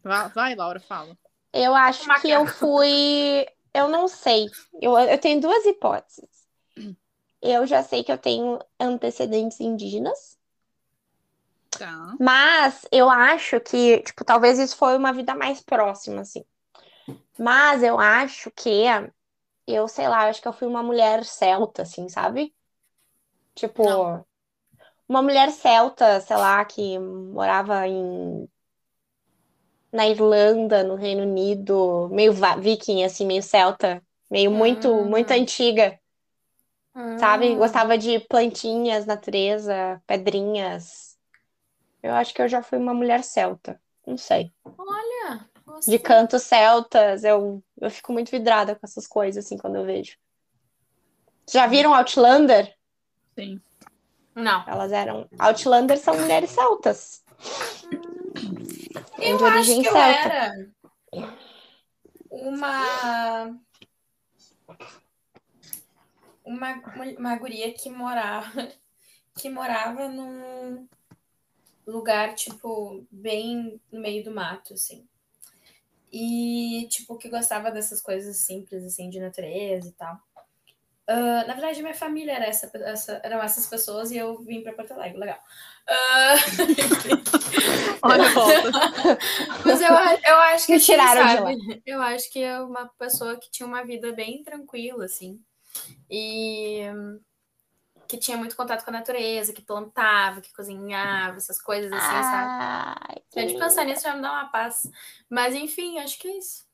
Vai, 0.03 0.29
vai, 0.29 0.55
Laura, 0.55 0.79
fala. 0.79 1.17
Eu 1.53 1.75
acho 1.75 2.07
Macaco. 2.07 2.21
que 2.27 2.31
eu 2.31 2.45
fui. 2.47 3.45
Eu 3.73 3.89
não 3.89 4.07
sei. 4.07 4.47
Eu, 4.81 4.97
eu 4.97 5.17
tenho 5.19 5.41
duas 5.41 5.65
hipóteses. 5.65 6.40
Eu 7.41 7.65
já 7.67 7.83
sei 7.83 8.03
que 8.03 8.11
eu 8.11 8.17
tenho 8.17 8.59
antecedentes 8.79 9.59
indígenas, 9.59 10.39
Tá. 11.77 12.19
mas 12.19 12.85
eu 12.91 13.09
acho 13.09 13.59
que, 13.61 14.01
tipo, 14.03 14.23
talvez 14.25 14.59
isso 14.59 14.77
foi 14.77 14.95
uma 14.97 15.11
vida 15.13 15.35
mais 15.35 15.61
próxima, 15.61 16.21
assim. 16.21 16.43
Mas 17.39 17.83
eu 17.83 17.99
acho 17.99 18.51
que 18.51 18.69
eu, 19.67 19.87
sei 19.87 20.07
lá, 20.09 20.25
eu 20.25 20.29
acho 20.29 20.41
que 20.41 20.47
eu 20.47 20.53
fui 20.53 20.67
uma 20.67 20.83
mulher 20.83 21.25
celta, 21.25 21.83
assim, 21.83 22.09
sabe? 22.09 22.53
Tipo, 23.55 23.83
Não. 23.83 24.25
uma 25.07 25.21
mulher 25.21 25.51
celta, 25.51 26.21
sei 26.21 26.37
lá, 26.37 26.63
que 26.65 26.97
morava 26.99 27.87
em 27.87 28.47
na 29.91 30.07
Irlanda, 30.07 30.83
no 30.83 30.95
Reino 30.95 31.23
Unido, 31.23 32.09
meio 32.11 32.33
viking, 32.59 33.03
assim, 33.03 33.25
meio 33.25 33.43
celta, 33.43 34.01
meio 34.29 34.51
muito, 34.51 34.89
Hum. 34.93 35.05
muito 35.05 35.31
antiga, 35.31 35.99
sabe? 37.19 37.49
Hum. 37.49 37.57
Gostava 37.57 37.97
de 37.97 38.19
plantinhas, 38.19 39.05
natureza, 39.05 40.01
pedrinhas. 40.07 41.17
Eu 42.01 42.13
acho 42.13 42.33
que 42.33 42.41
eu 42.41 42.47
já 42.49 42.63
fui 42.63 42.77
uma 42.77 42.93
mulher 42.93 43.23
celta, 43.23 43.79
não 44.05 44.17
sei. 44.17 44.51
Olha, 44.77 45.39
De 45.39 45.63
gostei. 45.65 45.99
cantos 45.99 46.41
celtas, 46.43 47.23
eu, 47.23 47.63
eu 47.79 47.91
fico 47.91 48.11
muito 48.11 48.31
vidrada 48.31 48.73
com 48.75 48.85
essas 48.85 49.05
coisas, 49.07 49.45
assim, 49.45 49.57
quando 49.57 49.75
eu 49.75 49.85
vejo. 49.85 50.17
Já 51.49 51.67
viram 51.67 51.93
Outlander? 51.93 52.73
Sim. 53.37 53.61
Não. 54.33 54.63
Elas 54.67 54.91
eram. 54.91 55.27
Outlander 55.37 55.97
são 55.97 56.17
mulheres 56.17 56.49
celtas. 56.51 57.23
Eu 59.19 59.37
de 59.37 59.43
acho 59.43 59.55
origem 59.55 59.81
que 59.81 59.87
eu 59.89 59.93
celta. 59.93 60.29
era 60.29 60.69
uma 62.29 63.55
uma, 66.55 66.81
uma 67.17 67.35
guria 67.37 67.73
que 67.73 67.89
morava 67.89 68.67
que 69.37 69.49
morava 69.49 70.07
num 70.09 70.87
lugar 71.85 72.35
tipo 72.35 73.05
bem 73.09 73.79
no 73.91 73.99
meio 73.99 74.23
do 74.23 74.31
mato 74.31 74.73
assim 74.73 75.07
e 76.11 76.87
tipo 76.89 77.17
que 77.17 77.29
gostava 77.29 77.71
dessas 77.71 78.01
coisas 78.01 78.37
simples 78.37 78.83
assim 78.83 79.09
de 79.09 79.19
natureza 79.19 79.87
e 79.87 79.91
tal 79.93 80.19
Ah, 81.07 81.43
na 81.47 81.53
verdade 81.53 81.81
minha 81.81 81.93
família 81.95 82.33
era 82.33 82.45
essa, 82.45 82.69
essa- 82.75 83.21
eram 83.23 83.41
essas 83.41 83.65
pessoas 83.65 84.11
e 84.11 84.17
eu 84.17 84.37
vim 84.43 84.61
para 84.61 84.73
Porto 84.73 84.91
Alegre 84.93 85.17
legal 85.19 85.39
Ah, 85.87 86.35
Olha. 88.03 88.23
Mas 89.65 89.81
eu, 89.81 89.89
eu 90.31 90.35
acho 90.37 90.65
que 90.65 90.71
Me 90.73 90.77
assim, 90.77 90.85
tiraram 90.91 91.45
sabe? 91.45 91.81
Eu 91.85 92.01
acho 92.01 92.31
que 92.31 92.39
é 92.39 92.59
uma 92.61 92.87
pessoa 92.97 93.37
que 93.39 93.49
tinha 93.51 93.65
uma 93.67 93.83
vida 93.83 94.11
bem 94.13 94.43
tranquila, 94.43 95.05
assim. 95.05 95.39
E 96.09 96.83
que 98.07 98.17
tinha 98.17 98.35
muito 98.35 98.57
contato 98.57 98.83
com 98.83 98.89
a 98.91 98.93
natureza, 98.93 99.53
que 99.53 99.61
plantava, 99.61 100.41
que 100.41 100.53
cozinhava, 100.53 101.37
essas 101.37 101.61
coisas 101.61 101.91
assim, 101.93 102.01
sabe? 102.01 102.49
Ai, 102.59 103.21
que 103.29 103.39
de 103.39 103.47
lindo. 103.53 103.59
pensar 103.59 103.85
nisso 103.85 104.03
já 104.03 104.13
me 104.13 104.21
dá 104.21 104.31
uma 104.31 104.49
paz. 104.49 104.91
Mas 105.29 105.55
enfim, 105.55 105.97
acho 105.97 106.19
que 106.19 106.27
é 106.27 106.37
isso. 106.37 106.65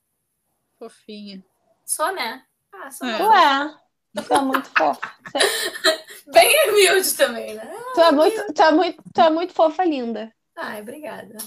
Fofinha. 0.80 1.46
Sou, 1.86 2.12
né? 2.12 2.44
Ah, 2.74 2.90
sou 2.90 3.08
É. 3.08 3.18
Tu 3.18 3.24
mesmo. 3.24 3.34
é. 3.34 3.88
Tu 4.24 4.34
é 4.34 4.42
muito 4.42 4.70
fofa. 4.76 5.16
Bem 6.34 6.70
humilde 6.70 7.14
também, 7.14 7.54
né? 7.54 7.72
Tu 7.94 8.02
é 8.02 8.12
muito, 8.12 8.54
tu 8.54 8.62
é 8.64 8.72
muito, 8.72 9.04
tu 9.14 9.22
é 9.22 9.30
muito 9.30 9.54
fofa, 9.54 9.86
linda. 9.86 10.34
Ai, 10.56 10.82
obrigada. 10.82 11.38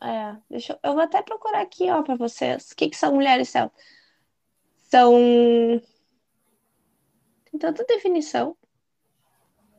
É, 0.00 0.36
deixa 0.48 0.72
eu, 0.72 0.78
eu 0.82 0.92
vou 0.94 1.02
até 1.02 1.20
procurar 1.22 1.60
aqui, 1.60 1.90
ó, 1.90 2.02
pra 2.02 2.16
vocês. 2.16 2.70
O 2.70 2.76
que 2.76 2.88
que 2.88 2.96
são 2.96 3.14
mulheres 3.14 3.50
celtas? 3.50 3.78
São. 4.90 5.12
Tem 7.50 7.58
tanta 7.58 7.84
definição. 7.84 8.56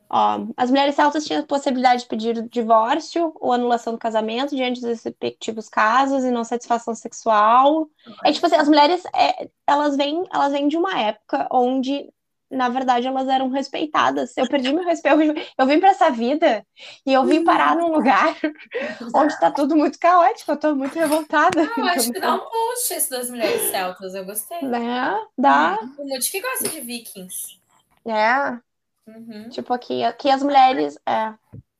Ó, 0.10 0.48
as 0.58 0.72
mulheres 0.72 0.96
celtas 0.96 1.24
tinham 1.24 1.44
a 1.44 1.46
possibilidade 1.46 2.02
de 2.02 2.08
pedir 2.08 2.42
divórcio 2.50 3.32
ou 3.36 3.54
anulação 3.54 3.94
do 3.94 4.00
casamento 4.00 4.56
diante 4.56 4.82
dos 4.82 4.90
respectivos 4.90 5.70
casos 5.70 6.24
e 6.24 6.32
não 6.32 6.44
satisfação 6.44 6.96
sexual. 6.96 7.88
É 8.26 8.32
tipo 8.32 8.46
assim, 8.48 8.56
as 8.56 8.68
mulheres, 8.68 9.04
é, 9.16 9.48
elas 9.68 9.96
vêm, 9.96 10.24
elas 10.34 10.52
vêm 10.52 10.68
de 10.68 10.78
uma 10.78 11.00
época 11.00 11.48
onde 11.52 12.12
na 12.52 12.68
verdade, 12.68 13.06
elas 13.06 13.28
eram 13.28 13.50
respeitadas. 13.50 14.36
Eu 14.36 14.48
perdi 14.48 14.74
meu 14.74 14.84
respeito. 14.84 15.40
Eu 15.56 15.68
vim 15.68 15.80
para 15.80 15.90
essa 15.90 16.10
vida 16.10 16.66
e 17.06 17.14
eu 17.14 17.24
vim 17.24 17.44
parar 17.44 17.76
num 17.76 17.92
lugar 17.92 18.36
onde 19.14 19.34
está 19.34 19.52
tudo 19.52 19.76
muito 19.76 20.00
caótico. 20.00 20.52
Eu 20.52 20.58
tô 20.58 20.74
muito 20.74 20.98
revoltada. 20.98 21.62
Ah, 21.62 21.80
eu 21.80 21.86
acho 21.86 22.12
que 22.12 22.20
dá 22.20 22.34
um 22.34 22.40
post 22.40 22.94
esse 22.94 23.10
das 23.10 23.30
mulheres 23.30 23.70
celtas. 23.70 24.16
Eu 24.16 24.26
gostei. 24.26 24.64
Né? 24.64 25.28
Dá. 25.38 25.78
O 25.98 26.08
Mude 26.08 26.32
que 26.32 26.42
gosta 26.42 26.70
de 26.70 26.82
vikings. 26.82 27.59
É. 28.06 28.60
Uhum. 29.08 29.50
Tipo, 29.50 29.74
aqui, 29.74 30.04
aqui 30.04 30.30
as 30.30 30.44
mulheres. 30.44 30.98
É. 31.06 31.34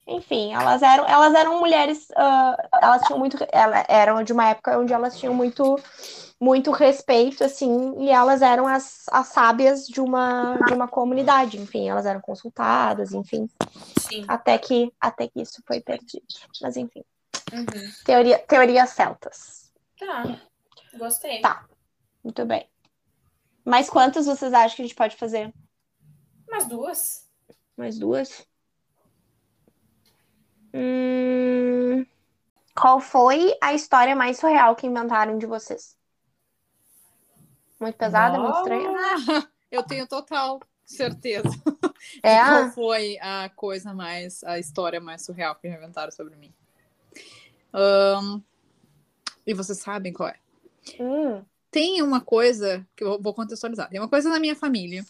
Enfim, 0.08 0.54
elas 0.54 0.82
eram, 0.82 1.06
elas 1.08 1.34
eram 1.36 1.60
mulheres. 1.60 2.08
Uh, 2.12 2.68
elas 2.82 3.04
tinham 3.04 3.20
muito. 3.20 3.38
Elas 3.52 3.86
eram 3.88 4.24
de 4.24 4.34
uma 4.34 4.50
época 4.50 4.78
onde 4.80 4.94
elas 4.94 5.18
tinham 5.18 5.34
muito 5.34 5.78
muito 6.42 6.72
respeito, 6.72 7.44
assim, 7.44 8.02
e 8.02 8.10
elas 8.10 8.42
eram 8.42 8.66
as, 8.66 9.04
as 9.12 9.28
sábias 9.28 9.86
de 9.86 10.00
uma, 10.00 10.58
de 10.68 10.74
uma 10.74 10.88
comunidade, 10.88 11.60
enfim, 11.60 11.90
elas 11.90 12.06
eram 12.06 12.22
consultadas, 12.22 13.12
enfim, 13.12 13.50
Sim. 14.00 14.24
até 14.26 14.58
que, 14.58 14.90
até 15.02 15.28
que 15.28 15.42
isso 15.42 15.62
foi 15.68 15.82
perdido. 15.82 16.24
Mas, 16.62 16.78
enfim, 16.78 17.04
Uhum. 17.52 17.92
teoria, 18.06 18.40
teorias 18.40 18.92
celtas. 18.92 19.72
Tá. 19.98 20.40
Gostei. 20.98 21.42
Tá. 21.42 21.66
Muito 22.24 22.46
bem. 22.46 22.70
Mais 23.66 23.90
quantas 23.90 24.26
vocês 24.26 24.54
acham 24.54 24.76
que 24.76 24.82
a 24.84 24.86
gente 24.86 24.96
pode 24.96 25.16
fazer? 25.16 25.54
Umas 26.50 26.66
duas. 26.68 27.30
Mais 27.78 27.98
duas? 27.98 28.46
Hum... 30.74 32.06
Qual 32.76 33.00
foi 33.00 33.56
a 33.62 33.74
história 33.74 34.16
mais 34.16 34.38
surreal 34.38 34.76
que 34.76 34.88
inventaram 34.88 35.38
de 35.38 35.46
vocês? 35.46 35.98
Muito 37.80 37.96
pesada, 37.96 38.40
muito 38.40 38.58
estranha? 38.58 38.92
Eu 39.72 39.84
tenho 39.84 40.08
total 40.08 40.60
certeza. 40.86 41.50
É? 42.24 42.42
de 42.42 42.50
Qual 42.50 42.72
foi 42.72 43.20
a 43.20 43.50
coisa 43.50 43.94
mais, 43.94 44.42
a 44.46 44.58
história 44.58 45.02
mais 45.02 45.26
surreal 45.26 45.54
que 45.56 45.68
inventaram 45.68 46.12
sobre 46.12 46.36
mim? 46.38 46.54
Ahn, 47.74 48.42
e 49.46 49.54
vocês 49.54 49.80
sabem 49.80 50.14
qual 50.14 50.30
é? 50.30 50.40
Hum. 50.98 51.44
Tem 51.70 52.02
uma 52.02 52.22
coisa 52.22 52.88
que 52.96 53.04
eu 53.04 53.22
vou 53.22 53.34
contextualizar. 53.34 53.90
Tem 53.90 54.00
uma 54.00 54.08
coisa 54.08 54.30
na 54.30 54.40
minha 54.40 54.56
família, 54.56 55.06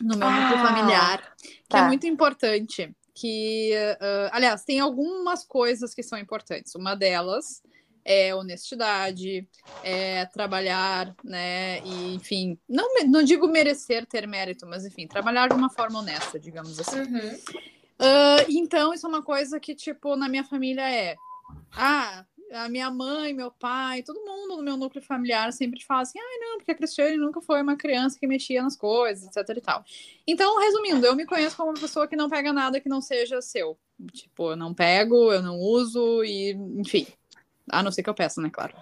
no 0.00 0.16
meu 0.16 0.30
núcleo 0.30 0.58
Ah, 0.58 0.66
familiar, 0.66 1.34
que 1.38 1.68
tá. 1.68 1.78
é 1.80 1.86
muito 1.86 2.06
importante. 2.06 2.94
Que, 3.14 3.72
ah, 4.00 4.30
aliás, 4.32 4.64
tem 4.64 4.80
algumas 4.80 5.44
coisas 5.44 5.94
que 5.94 6.02
são 6.02 6.18
importantes. 6.18 6.74
Uma 6.74 6.94
delas 6.94 7.62
é 8.04 8.34
honestidade, 8.34 9.46
é 9.82 10.24
trabalhar, 10.26 11.14
né? 11.22 11.80
E, 11.84 12.14
enfim, 12.14 12.58
não, 12.68 12.88
não 13.06 13.22
digo 13.22 13.46
merecer 13.46 14.06
ter 14.06 14.26
mérito, 14.26 14.66
mas 14.66 14.86
enfim, 14.86 15.06
trabalhar 15.06 15.48
de 15.48 15.54
uma 15.54 15.68
forma 15.68 15.98
honesta, 15.98 16.38
digamos 16.38 16.78
assim. 16.80 17.00
Uhum. 17.00 17.38
Ah, 17.98 18.44
então, 18.48 18.94
isso 18.94 19.04
é 19.04 19.08
uma 19.08 19.22
coisa 19.22 19.58
que, 19.60 19.74
tipo, 19.74 20.16
na 20.16 20.28
minha 20.28 20.44
família 20.44 20.88
é. 20.88 21.16
Ah, 21.76 22.24
a 22.52 22.68
minha 22.68 22.90
mãe, 22.90 23.32
meu 23.32 23.50
pai, 23.50 24.02
todo 24.02 24.24
mundo 24.24 24.56
no 24.56 24.62
meu 24.62 24.76
núcleo 24.76 25.02
familiar 25.02 25.52
sempre 25.52 25.84
fala 25.84 26.02
assim: 26.02 26.18
ai, 26.18 26.38
não, 26.38 26.58
porque 26.58 26.72
a 26.72 26.74
Cristiane 26.74 27.16
nunca 27.16 27.40
foi 27.40 27.62
uma 27.62 27.76
criança 27.76 28.18
que 28.18 28.26
mexia 28.26 28.62
nas 28.62 28.76
coisas, 28.76 29.24
etc 29.26 29.56
e 29.56 29.60
tal. 29.60 29.84
Então, 30.26 30.58
resumindo, 30.58 31.06
eu 31.06 31.14
me 31.14 31.26
conheço 31.26 31.56
como 31.56 31.70
uma 31.70 31.80
pessoa 31.80 32.08
que 32.08 32.16
não 32.16 32.28
pega 32.28 32.52
nada 32.52 32.80
que 32.80 32.88
não 32.88 33.00
seja 33.00 33.40
seu. 33.42 33.78
Tipo, 34.12 34.52
eu 34.52 34.56
não 34.56 34.72
pego, 34.72 35.32
eu 35.32 35.42
não 35.42 35.58
uso, 35.58 36.22
e, 36.24 36.52
enfim. 36.76 37.06
A 37.70 37.82
não 37.82 37.90
ser 37.90 38.02
que 38.02 38.10
eu 38.10 38.14
peça, 38.14 38.40
né, 38.40 38.50
claro. 38.50 38.74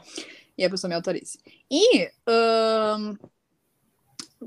E 0.56 0.64
a 0.64 0.70
pessoa 0.70 0.88
me 0.88 0.94
autorize. 0.94 1.38
E, 1.70 2.10
ahn, 2.26 3.16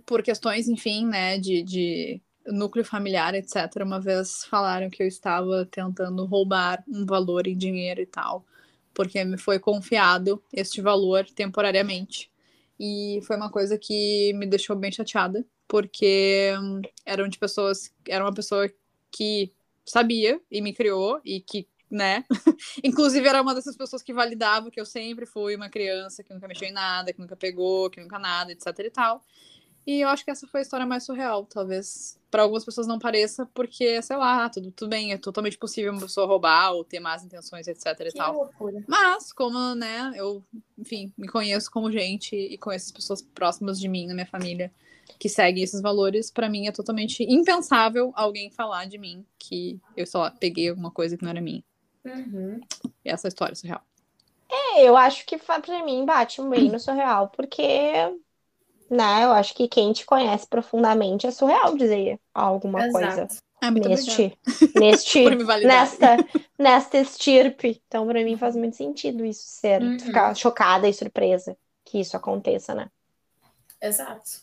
por 0.06 0.24
questões, 0.24 0.68
enfim, 0.68 1.06
né, 1.06 1.38
de, 1.38 1.62
de 1.64 2.22
núcleo 2.46 2.86
familiar, 2.86 3.36
etc., 3.36 3.84
uma 3.84 4.00
vez 4.00 4.46
falaram 4.46 4.90
que 4.90 5.04
eu 5.04 5.08
estava 5.08 5.66
tentando 5.66 6.26
roubar 6.26 6.84
um 6.88 7.06
valor 7.06 7.48
em 7.48 7.58
dinheiro 7.58 8.02
e 8.02 8.06
tal, 8.06 8.46
porque 8.94 9.24
me 9.24 9.38
foi 9.38 9.60
confiado 9.60 10.44
este 10.54 10.82
valor 10.82 11.26
temporariamente. 11.26 12.32
E 12.80 13.20
foi 13.24 13.36
uma 13.36 13.52
coisa 13.52 13.78
que 13.78 14.34
me 14.34 14.46
deixou 14.46 14.76
bem 14.76 14.92
chateada, 14.92 15.46
porque 15.68 16.54
hum, 16.60 16.82
de 17.30 17.38
pessoas, 17.38 17.94
era 18.08 18.24
uma 18.24 18.34
pessoa 18.34 18.72
que 19.12 19.52
sabia 19.86 20.40
e 20.50 20.62
me 20.62 20.74
criou 20.74 21.20
e 21.26 21.42
que, 21.42 21.68
né, 21.90 22.24
inclusive 22.84 23.28
era 23.28 23.42
uma 23.42 23.56
dessas 23.56 23.76
pessoas 23.76 24.04
que 24.04 24.14
validava 24.14 24.72
que 24.72 24.80
eu 24.80 24.86
sempre 24.86 25.26
fui 25.26 25.56
uma 25.56 25.70
criança 25.70 26.24
que 26.24 26.34
nunca 26.34 26.48
mexeu 26.48 26.68
em 26.68 26.72
nada, 26.72 27.12
que 27.12 27.20
nunca 27.20 27.36
pegou, 27.36 27.90
que 27.90 28.00
nunca 28.00 28.20
nada, 28.20 28.52
etc 28.52 28.68
e 28.80 28.90
tal. 28.90 29.22
E 29.90 30.02
eu 30.02 30.10
acho 30.10 30.24
que 30.24 30.30
essa 30.30 30.46
foi 30.46 30.60
a 30.60 30.62
história 30.62 30.86
mais 30.86 31.04
surreal, 31.04 31.48
talvez 31.48 32.20
para 32.30 32.44
algumas 32.44 32.64
pessoas 32.64 32.86
não 32.86 33.00
pareça, 33.00 33.50
porque, 33.56 34.00
sei 34.04 34.18
lá, 34.18 34.48
tudo, 34.48 34.72
tudo 34.72 34.88
bem, 34.88 35.14
é 35.14 35.18
totalmente 35.18 35.58
possível 35.58 35.92
uma 35.92 36.02
pessoa 36.02 36.28
roubar 36.28 36.74
ou 36.74 36.84
ter 36.84 37.00
más 37.00 37.24
intenções, 37.24 37.68
etc 37.68 37.88
e 38.00 38.12
Que 38.12 38.12
tal. 38.12 38.36
loucura. 38.36 38.84
Mas, 38.88 39.34
como, 39.34 39.74
né, 39.74 40.12
eu, 40.16 40.44
enfim, 40.78 41.12
me 41.18 41.28
conheço 41.28 41.72
como 41.72 41.92
gente 41.92 42.36
e 42.36 42.56
conheço 42.60 42.86
as 42.86 42.92
pessoas 42.92 43.22
próximas 43.24 43.80
de 43.80 43.88
mim, 43.88 44.06
na 44.06 44.14
minha 44.14 44.28
família, 44.28 44.72
que 45.18 45.28
seguem 45.28 45.64
esses 45.64 45.82
valores, 45.82 46.30
pra 46.30 46.48
mim 46.48 46.68
é 46.68 46.72
totalmente 46.72 47.24
impensável 47.24 48.14
alguém 48.16 48.52
falar 48.52 48.86
de 48.86 49.00
mim 49.00 49.26
que 49.40 49.80
eu, 49.98 50.06
sei 50.06 50.20
lá, 50.20 50.30
peguei 50.30 50.70
alguma 50.70 50.92
coisa 50.92 51.18
que 51.18 51.24
não 51.24 51.32
era 51.32 51.42
minha. 51.42 51.64
Uhum. 52.06 52.62
E 53.04 53.10
essa 53.10 53.26
é 53.26 53.30
a 53.30 53.34
história 53.34 53.56
surreal. 53.56 53.82
É, 54.52 54.84
eu 54.88 54.96
acho 54.96 55.26
que 55.26 55.36
pra 55.40 55.84
mim 55.84 56.06
bate 56.06 56.42
bem 56.44 56.70
no 56.70 56.80
surreal, 56.80 57.30
porque, 57.30 57.66
né, 58.90 59.24
eu 59.26 59.32
acho 59.32 59.54
que 59.54 59.68
quem 59.68 59.94
te 59.94 60.06
conhece 60.06 60.48
profundamente 60.48 61.28
é 61.28 61.32
surreal 61.32 61.76
dizer 61.78 62.20
alguma 62.34 62.86
Exato. 62.86 62.94
coisa 62.94 63.28
Ah, 63.62 63.72
muito 63.72 63.86
obrigada 63.88 64.18
neste, 64.76 65.26
neste, 65.26 65.66
nesta, 65.66 66.18
nesta 66.58 66.98
estirpe. 66.98 67.82
Então, 67.88 68.08
pra 68.08 68.24
mim 68.24 68.38
faz 68.38 68.56
muito 68.56 68.76
sentido 68.76 69.26
isso 69.26 69.44
ser, 69.46 69.82
Uhum. 69.82 70.00
ficar 70.00 70.36
chocada 70.36 70.88
e 70.88 70.94
surpresa 70.94 71.58
que 71.86 72.00
isso 72.00 72.16
aconteça, 72.18 72.74
né? 72.76 72.90
Exato. 73.82 74.42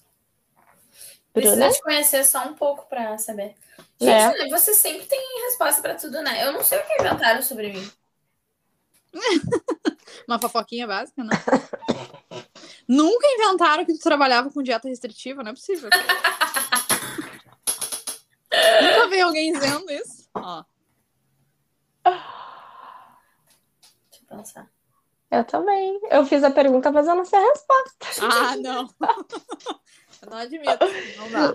Bruna? 1.34 1.50
Precisa 1.56 1.70
te 1.70 1.82
conhecer 1.82 2.24
só 2.24 2.48
um 2.48 2.54
pouco 2.54 2.86
pra 2.88 3.18
saber. 3.18 3.54
Gente, 4.00 4.10
É. 4.10 4.44
né, 4.44 4.48
você 4.48 4.74
sempre 4.74 5.06
tem 5.06 5.20
resposta 5.46 5.82
pra 5.82 5.94
tudo, 5.94 6.22
né? 6.22 6.46
Eu 6.46 6.52
não 6.52 6.64
sei 6.64 6.78
o 6.78 6.86
que 6.86 6.94
inventaram 6.94 7.42
sobre 7.42 7.72
mim. 7.72 7.90
Uma 10.26 10.38
fofoquinha 10.38 10.86
básica, 10.86 11.22
né? 11.22 11.30
Nunca 12.88 13.26
inventaram 13.26 13.84
que 13.84 13.92
tu 13.94 14.00
trabalhava 14.00 14.50
com 14.50 14.62
dieta 14.62 14.88
restritiva, 14.88 15.42
não 15.42 15.50
é 15.50 15.54
possível. 15.54 15.90
Nunca 18.82 19.08
vi 19.08 19.20
alguém 19.20 19.52
dizendo 19.52 19.90
isso. 19.90 20.28
Ó, 20.34 20.64
Deixa 24.10 24.22
eu 24.22 24.26
pensar. 24.28 24.70
Eu 25.30 25.44
também. 25.44 26.00
Eu 26.10 26.24
fiz 26.24 26.42
a 26.44 26.50
pergunta, 26.50 26.90
mas 26.92 27.06
eu 27.06 27.14
não 27.14 27.24
sei 27.24 27.38
a 27.38 27.48
resposta. 27.48 28.06
Ah, 28.22 28.56
não. 28.56 28.88
Eu 30.22 30.30
não 30.30 30.38
admito. 30.38 30.86
Não 31.18 31.30
dá. 31.30 31.54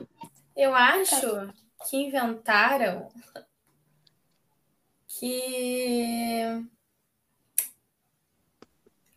Eu 0.56 0.76
acho 0.76 1.52
que 1.90 1.98
inventaram 1.98 3.08
que. 5.08 6.64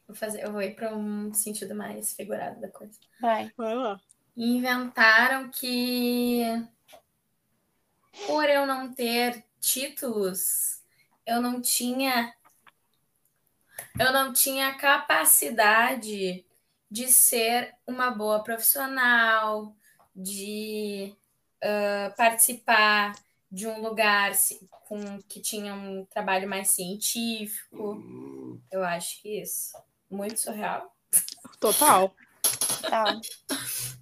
Vou, 0.07 0.15
fazer, 0.15 0.45
eu 0.45 0.53
vou 0.53 0.63
ir 0.63 0.75
para 0.75 0.95
um 0.95 1.33
sentido 1.33 1.75
mais 1.75 2.15
figurado 2.15 2.61
da 2.61 2.69
coisa. 2.69 2.99
Vai. 3.21 3.51
Vai 3.57 3.75
lá. 3.75 4.01
Inventaram 4.37 5.51
que 5.51 6.43
por 8.27 8.49
eu 8.49 8.67
não 8.67 8.93
ter 8.93 9.45
títulos, 9.61 10.83
eu 11.27 11.41
não 11.41 11.61
tinha 11.61 12.35
eu 13.99 14.13
não 14.13 14.33
tinha 14.33 14.75
capacidade 14.75 16.45
de 16.91 17.09
ser 17.09 17.75
uma 17.87 18.11
boa 18.11 18.43
profissional, 18.43 19.75
de 20.15 21.15
ah, 21.63 22.13
participar 22.17 23.15
de 23.51 23.67
um 23.67 23.81
lugar 23.81 24.33
com 24.87 25.23
que 25.23 25.41
tinha 25.41 25.75
um 25.75 26.05
trabalho 26.05 26.49
mais 26.49 26.71
científico. 26.71 28.03
Eu 28.71 28.85
acho 28.85 29.23
que 29.23 29.41
isso. 29.41 29.73
Muito 30.15 30.39
surreal. 30.39 30.95
Total. 31.59 32.15
Tá. 32.89 33.21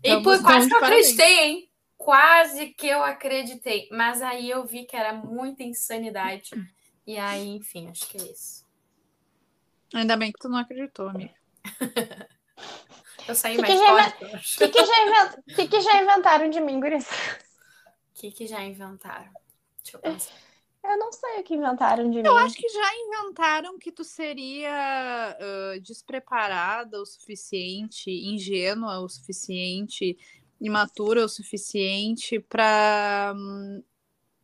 E 0.03 0.20
por 0.22 0.42
quase 0.42 0.68
que 0.68 0.75
eu 0.75 0.79
acreditei, 0.79 1.38
hein? 1.38 1.70
Quase 1.96 2.66
que 2.68 2.87
eu 2.87 3.03
acreditei. 3.03 3.88
Mas 3.90 4.20
aí 4.20 4.51
eu 4.51 4.64
vi 4.64 4.85
que 4.85 4.96
era 4.96 5.12
muita 5.12 5.62
insanidade. 5.62 6.51
E 7.07 7.16
aí, 7.16 7.48
enfim, 7.48 7.88
acho 7.88 8.07
que 8.09 8.18
é 8.18 8.25
isso. 8.25 8.66
Ainda 9.94 10.16
bem 10.16 10.33
que 10.33 10.38
tu 10.38 10.48
não 10.48 10.59
acreditou, 10.59 11.09
amiga. 11.09 11.35
Eu 13.29 13.37
saí 13.37 13.55
Que 13.55 13.62
mais 13.62 13.72
que 13.72 13.79
já 13.79 14.11
forte. 14.11 14.57
O 14.57 14.59
que, 14.59 14.68
que, 14.68 14.85
já 14.85 15.03
invent... 15.03 15.44
que, 15.55 15.68
que 15.68 15.81
já 15.81 16.03
inventaram 16.03 16.51
de 16.51 16.61
mim, 16.61 16.81
guris? 16.81 17.07
O 17.07 18.14
que, 18.14 18.33
que 18.33 18.46
já 18.48 18.64
inventaram? 18.64 19.31
Deixa 19.83 19.96
eu 19.96 20.01
pensar. 20.01 20.33
Eu 20.85 20.99
não 20.99 21.12
sei 21.12 21.40
o 21.40 21.42
que 21.45 21.55
inventaram 21.55 22.11
de 22.11 22.23
mim. 22.23 22.27
Eu 22.27 22.37
acho 22.37 22.57
que 22.57 22.68
já 22.68 22.90
inventaram 22.97 23.79
que 23.79 23.92
tu 23.92 24.03
seria 24.03 24.68
ah, 24.71 25.79
despreparada 25.81 27.01
o 27.01 27.07
suficiente, 27.07 28.11
ingênua 28.11 29.01
o 29.01 29.09
suficiente, 29.09 30.18
imatura 30.61 31.25
o 31.25 31.29
suficiente 31.29 32.40
para 32.40 33.35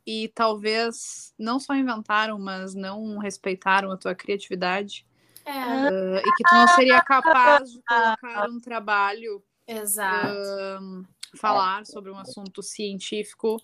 e 0.06 0.28
talvez 0.28 1.34
não 1.38 1.60
só 1.60 1.74
inventaram, 1.74 2.38
mas 2.38 2.74
não 2.74 3.18
respeitaram 3.18 3.90
a 3.92 3.96
tua 3.96 4.14
criatividade 4.14 5.04
É, 5.44 5.52
uh, 5.52 6.16
e 6.16 6.32
que 6.32 6.44
tu 6.48 6.54
não 6.54 6.68
seria 6.68 7.02
capaz 7.02 7.70
de 7.70 7.82
colocar 7.82 8.48
um 8.48 8.58
trabalho, 8.58 9.44
exato. 9.66 10.34
um, 10.80 11.04
falar 11.36 11.84
sobre 11.84 12.10
um 12.10 12.16
assunto 12.16 12.62
científico 12.62 13.60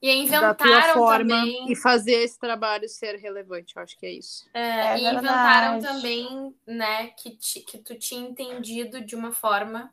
E 0.00 0.28
da 0.30 0.54
tua 0.54 0.66
inventaram 0.66 0.94
forma 0.94 1.28
também. 1.28 1.70
e 1.72 1.74
fazer 1.76 2.22
esse 2.22 2.38
trabalho 2.38 2.88
ser 2.88 3.16
relevante. 3.16 3.74
Eu 3.76 3.82
acho 3.82 3.98
que 3.98 4.06
é 4.06 4.12
isso. 4.12 4.48
É, 4.54 4.60
É 4.94 4.98
e 4.98 5.04
inventaram 5.14 5.80
também, 5.80 6.54
né, 6.66 7.08
que, 7.08 7.30
ti- 7.30 7.60
que 7.60 7.78
tu 7.78 7.98
tinha 7.98 8.20
entendido 8.28 9.00
de 9.04 9.16
uma 9.16 9.32
forma, 9.32 9.92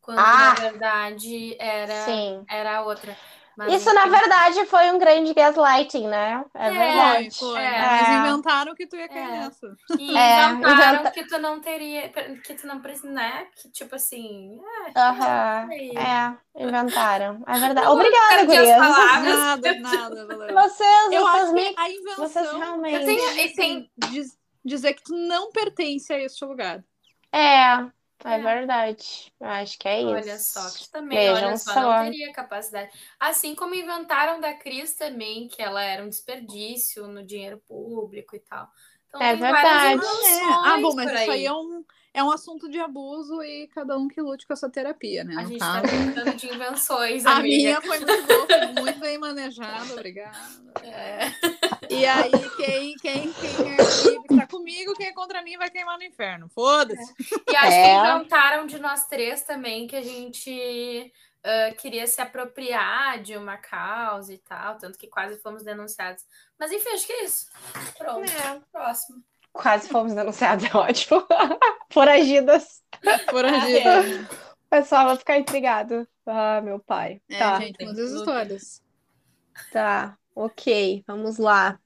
quando 0.00 0.18
Ah! 0.20 0.54
na 0.54 0.54
verdade 0.54 1.56
era, 1.58 2.04
Sim. 2.04 2.44
era 2.48 2.82
outra. 2.84 3.16
Mas, 3.56 3.72
Isso, 3.74 3.92
na 3.94 4.06
verdade, 4.06 4.64
foi 4.66 4.90
um 4.90 4.98
grande 4.98 5.32
gaslighting, 5.32 6.08
né? 6.08 6.44
É, 6.54 6.66
É, 6.66 6.70
verdade. 6.70 7.38
Foi. 7.38 7.60
É. 7.62 7.80
Mas 7.80 8.08
inventaram 8.08 8.74
que 8.74 8.86
tu 8.86 8.96
ia 8.96 9.08
cair 9.08 9.22
É. 9.22 9.30
nessa. 9.40 9.76
E 9.98 10.16
É, 10.16 10.44
inventaram 10.50 10.94
inventa- 10.94 11.10
que 11.12 11.24
tu 11.26 11.38
não 11.38 11.60
teria, 11.60 12.08
que 12.08 12.54
tu 12.54 12.66
não 12.66 12.80
precisa, 12.80 13.10
né? 13.10 13.46
Que 13.56 13.68
tipo 13.70 13.94
assim, 13.94 14.60
é, 14.94 14.98
Aham. 15.00 15.68
Aí. 15.70 15.90
É, 15.96 16.62
inventaram. 16.64 17.42
É 17.46 17.58
verdade. 17.58 17.86
Obrigada, 17.86 18.44
gurias. 18.44 18.76
palavras. 18.78 19.38
Nada, 19.38 19.74
nada, 19.80 20.26
valeu. 20.26 20.54
Vocês, 20.54 21.12
Eu 21.12 21.22
vocês 21.22 21.52
me... 21.52 21.74
a 21.76 21.90
invenção 21.90 22.16
Vocês 22.28 22.52
realmente... 22.52 22.94
Eu 22.96 23.04
tenho- 23.04 23.40
é, 23.40 23.48
tem- 23.54 23.90
diz- 24.10 24.38
dizer 24.64 24.94
que 24.94 25.04
tu 25.04 25.14
não 25.14 25.52
pertence 25.52 26.12
a 26.12 26.18
este 26.18 26.44
lugar. 26.44 26.82
É, 27.32 27.84
é 28.24 28.34
É. 28.34 28.38
verdade. 28.38 29.32
Eu 29.40 29.46
Acho 29.48 29.78
que 29.78 29.88
é 29.88 30.00
isso. 30.02 30.10
Olha 30.10 30.38
só, 30.38 30.70
que 30.70 30.90
também, 30.90 31.18
Vejam 31.18 31.48
olha 31.48 31.56
só, 31.56 31.72
só. 31.72 31.80
não 31.98 32.04
teria 32.04 32.32
capacidade. 32.32 32.90
Assim 33.18 33.54
como 33.54 33.74
inventaram 33.74 34.40
da 34.40 34.54
Cris 34.54 34.94
também, 34.94 35.48
que 35.48 35.62
ela 35.62 35.82
era 35.82 36.04
um 36.04 36.08
desperdício 36.08 37.06
no 37.06 37.24
dinheiro 37.24 37.58
público 37.66 38.36
e 38.36 38.40
tal. 38.40 38.68
Então 39.08 39.20
É 39.22 39.34
verdade. 39.36 39.94
invenções 39.94 40.38
ah, 40.64 40.78
bom, 40.80 40.94
mas 40.94 41.06
isso 41.10 41.18
aí 41.18 41.30
aí. 41.30 41.46
é 41.46 41.52
um, 41.52 41.84
é 42.12 42.24
um 42.24 42.30
assunto 42.32 42.68
de 42.68 42.78
abuso 42.80 43.42
e 43.42 43.68
cada 43.68 43.96
um 43.96 44.08
que 44.08 44.20
lute 44.20 44.46
com 44.46 44.52
a 44.52 44.56
sua 44.56 44.70
terapia, 44.70 45.22
né? 45.24 45.34
A 45.38 45.44
gente 45.44 45.58
caso. 45.58 45.82
tá 45.82 45.88
brincando 45.88 46.36
de 46.36 46.46
invenções, 46.52 47.24
A 47.26 47.36
amiga. 47.36 47.56
minha 47.56 47.80
foi 47.82 47.98
muito 48.00 48.26
boa, 48.26 48.46
foi 48.46 48.82
muito 48.82 48.98
bem 49.00 49.18
manejada, 49.18 49.92
obrigada. 49.92 50.38
É. 50.82 51.30
E 51.90 52.06
aí, 52.06 52.30
quem, 52.56 52.94
quem, 52.96 53.32
quem 53.32 53.72
é 53.72 54.22
que 54.28 54.36
tá 54.36 54.46
comigo, 54.46 54.94
quem 54.94 55.06
é 55.08 55.12
contra 55.12 55.42
mim 55.42 55.56
vai 55.56 55.70
queimar 55.70 55.96
no 55.98 56.04
inferno. 56.04 56.48
Foda-se. 56.54 57.14
E 57.50 57.56
acho 57.56 57.72
É. 57.72 57.84
que 57.94 58.08
inventaram 58.18 58.66
de 58.66 58.78
nós 58.78 59.06
três 59.06 59.42
também 59.42 59.86
que 59.86 59.96
a 59.96 60.02
gente 60.02 61.12
ah, 61.44 61.74
queria 61.76 62.06
se 62.06 62.20
apropriar 62.20 63.20
de 63.22 63.36
uma 63.36 63.56
causa 63.58 64.32
e 64.32 64.38
tal, 64.38 64.78
tanto 64.78 64.98
que 64.98 65.06
quase 65.08 65.36
fomos 65.42 65.62
denunciados. 65.62 66.24
Mas 66.58 66.72
enfim, 66.72 66.88
acho 66.90 67.06
que 67.06 67.12
é 67.12 67.24
isso. 67.24 67.46
Pronto, 67.98 68.24
É. 68.30 68.60
próximo. 68.72 69.22
Quase 69.52 69.88
fomos 69.88 70.14
denunciados, 70.14 70.64
é 70.72 70.76
ótimo. 70.76 71.24
Foragidas. 71.90 72.82
Foragida. 73.30 74.00
O 74.66 74.68
pessoal 74.70 75.06
vai 75.06 75.16
ficar 75.16 75.38
intrigado. 75.38 76.08
Ah, 76.26 76.60
meu 76.62 76.80
pai. 76.80 77.20
É, 77.30 77.38
tá, 77.38 77.60
gente, 77.60 77.84
muitas 77.84 78.08
tudo. 78.08 78.18
histórias. 78.18 78.82
tá. 79.70 80.18
Ok, 80.34 81.04
vamos 81.06 81.38
lá. 81.38 81.78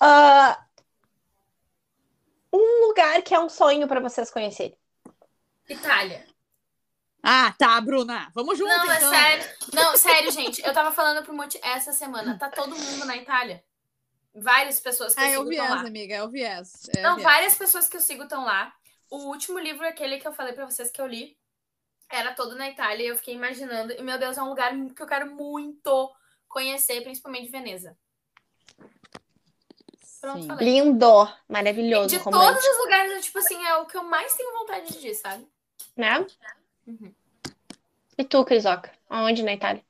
Ah, 0.00 0.64
um 2.52 2.86
lugar 2.88 3.22
que 3.22 3.34
é 3.34 3.40
um 3.40 3.48
sonho 3.48 3.86
para 3.86 4.00
vocês 4.00 4.30
conhecerem. 4.30 4.76
Itália. 5.68 6.26
Ah, 7.22 7.52
tá, 7.58 7.80
Bruna. 7.80 8.30
Vamos 8.34 8.56
junto, 8.56 8.70
Não, 8.70 8.90
é 8.90 8.96
então. 8.96 9.10
sério. 9.10 9.44
Não, 9.74 9.96
sério, 9.96 10.30
gente. 10.30 10.62
Eu 10.64 10.72
tava 10.72 10.92
falando 10.92 11.24
pro 11.24 11.34
Monte 11.34 11.58
essa 11.62 11.92
semana. 11.92 12.38
Tá 12.38 12.48
todo 12.48 12.76
mundo 12.76 13.04
na 13.04 13.16
Itália. 13.16 13.64
Várias 14.34 14.78
pessoas 14.78 15.14
que 15.14 15.20
Ah, 15.20 15.30
é 15.30 15.36
eu 15.36 15.40
o 15.40 15.44
sigo 15.44 15.48
viés, 15.50 15.64
estão 15.64 15.82
lá. 15.82 15.88
amiga, 15.88 16.14
é 16.14 16.22
o 16.22 16.28
viés. 16.30 16.72
É 16.94 17.00
o 17.00 17.02
Não, 17.02 17.16
viés. 17.16 17.24
várias 17.28 17.54
pessoas 17.56 17.88
que 17.88 17.96
eu 17.96 18.00
sigo 18.00 18.22
estão 18.24 18.44
lá. 18.44 18.72
O 19.10 19.28
último 19.28 19.58
livro, 19.58 19.86
aquele 19.86 20.18
que 20.18 20.28
eu 20.28 20.32
falei 20.32 20.52
pra 20.52 20.66
vocês 20.66 20.90
que 20.90 21.00
eu 21.00 21.06
li, 21.06 21.36
era 22.08 22.32
todo 22.34 22.54
na 22.54 22.68
Itália 22.68 23.04
e 23.04 23.08
eu 23.08 23.16
fiquei 23.16 23.34
imaginando. 23.34 23.92
E, 23.92 24.02
meu 24.02 24.18
Deus, 24.18 24.38
é 24.38 24.42
um 24.42 24.48
lugar 24.48 24.72
que 24.94 25.02
eu 25.02 25.06
quero 25.06 25.34
muito 25.34 26.14
conhecer, 26.48 27.02
principalmente 27.02 27.50
Veneza. 27.50 27.96
Pronto, 30.20 30.46
falei. 30.46 30.66
Lindo, 30.66 31.28
maravilhoso, 31.48 32.08
De 32.08 32.16
romântico, 32.16 32.52
todos 32.52 32.66
os 32.66 32.78
lugares, 32.78 33.12
é, 33.12 33.20
tipo 33.20 33.38
assim, 33.38 33.64
é 33.64 33.76
o 33.76 33.86
que 33.86 33.96
eu 33.96 34.02
mais 34.02 34.34
tenho 34.34 34.58
vontade 34.58 34.98
de 34.98 35.08
ir, 35.08 35.14
sabe? 35.14 35.46
né? 35.96 36.26
Uhum. 36.86 37.12
E 38.18 38.24
tu, 38.24 38.44
Crisoca? 38.44 38.90
Aonde 39.08 39.42
na 39.42 39.52
Itália? 39.52 39.84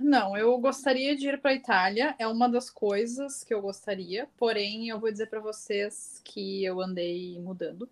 Não, 0.00 0.36
eu 0.36 0.56
gostaria 0.58 1.16
de 1.16 1.28
ir 1.28 1.40
para 1.40 1.54
Itália, 1.54 2.14
é 2.18 2.26
uma 2.26 2.48
das 2.48 2.70
coisas 2.70 3.42
que 3.42 3.52
eu 3.52 3.60
gostaria, 3.60 4.28
porém 4.36 4.88
eu 4.88 5.00
vou 5.00 5.10
dizer 5.10 5.26
para 5.26 5.40
vocês 5.40 6.20
que 6.24 6.64
eu 6.64 6.80
andei 6.80 7.38
mudando. 7.40 7.88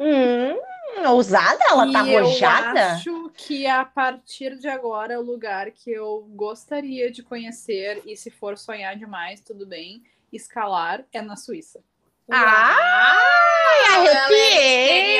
Hum, 0.00 0.60
ousada? 1.06 1.58
Ela 1.70 1.92
tá 1.92 2.04
E 2.06 2.12
eu 2.12 2.18
arrojada? 2.18 2.92
acho 2.92 3.30
que 3.34 3.66
a 3.66 3.84
partir 3.84 4.56
de 4.58 4.68
agora 4.68 5.18
o 5.18 5.22
lugar 5.22 5.70
que 5.70 5.90
eu 5.90 6.26
gostaria 6.34 7.10
de 7.10 7.22
conhecer 7.22 8.02
e 8.06 8.16
se 8.16 8.30
for 8.30 8.56
sonhar 8.58 8.96
demais, 8.96 9.40
tudo 9.40 9.66
bem, 9.66 10.02
escalar 10.32 11.04
é 11.12 11.20
na 11.22 11.36
Suíça. 11.36 11.82
Ai, 12.30 13.86
Ela 13.86 14.08
é 14.10 14.16
arrepiei! 14.18 15.16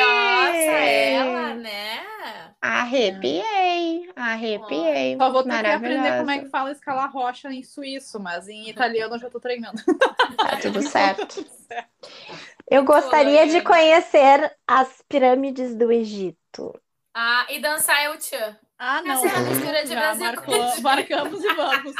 ela, 1.16 1.54
né? 1.54 2.00
Arrepiei, 2.60 4.10
arrepiei. 4.14 5.16
Só 5.16 5.32
vou 5.32 5.42
ter 5.42 5.60
que 5.60 5.66
aprender 5.66 6.18
como 6.18 6.30
é 6.30 6.38
que 6.38 6.48
fala 6.50 6.70
escalar 6.70 7.10
rocha 7.10 7.50
em 7.50 7.62
suíço, 7.64 8.20
mas 8.20 8.48
em 8.48 8.68
italiano 8.68 9.14
eu 9.14 9.18
já 9.18 9.30
tô 9.30 9.40
treinando. 9.40 9.80
Tá 10.36 10.56
tudo 10.60 10.82
certo. 10.82 11.44
Eu 12.70 12.84
gostaria 12.84 13.46
de 13.48 13.60
conhecer 13.62 14.56
as 14.66 15.02
pirâmides 15.08 15.74
do 15.74 15.90
Egito. 15.90 16.80
Ah, 17.12 17.44
e 17.50 17.58
dançar 17.60 18.00
é 18.04 18.10
o 18.10 18.16
tchan. 18.16 18.56
Ah, 18.78 19.02
não. 19.02 19.12
Essa 19.12 19.26
é 19.26 19.36
a 19.36 19.40
mistura 19.40 19.82
de 19.82 19.88
Já 19.92 20.00
Brasil 20.00 20.24
marcou, 20.26 20.54
marcamos 20.80 21.44
e 21.44 21.54
vamos. 21.54 21.94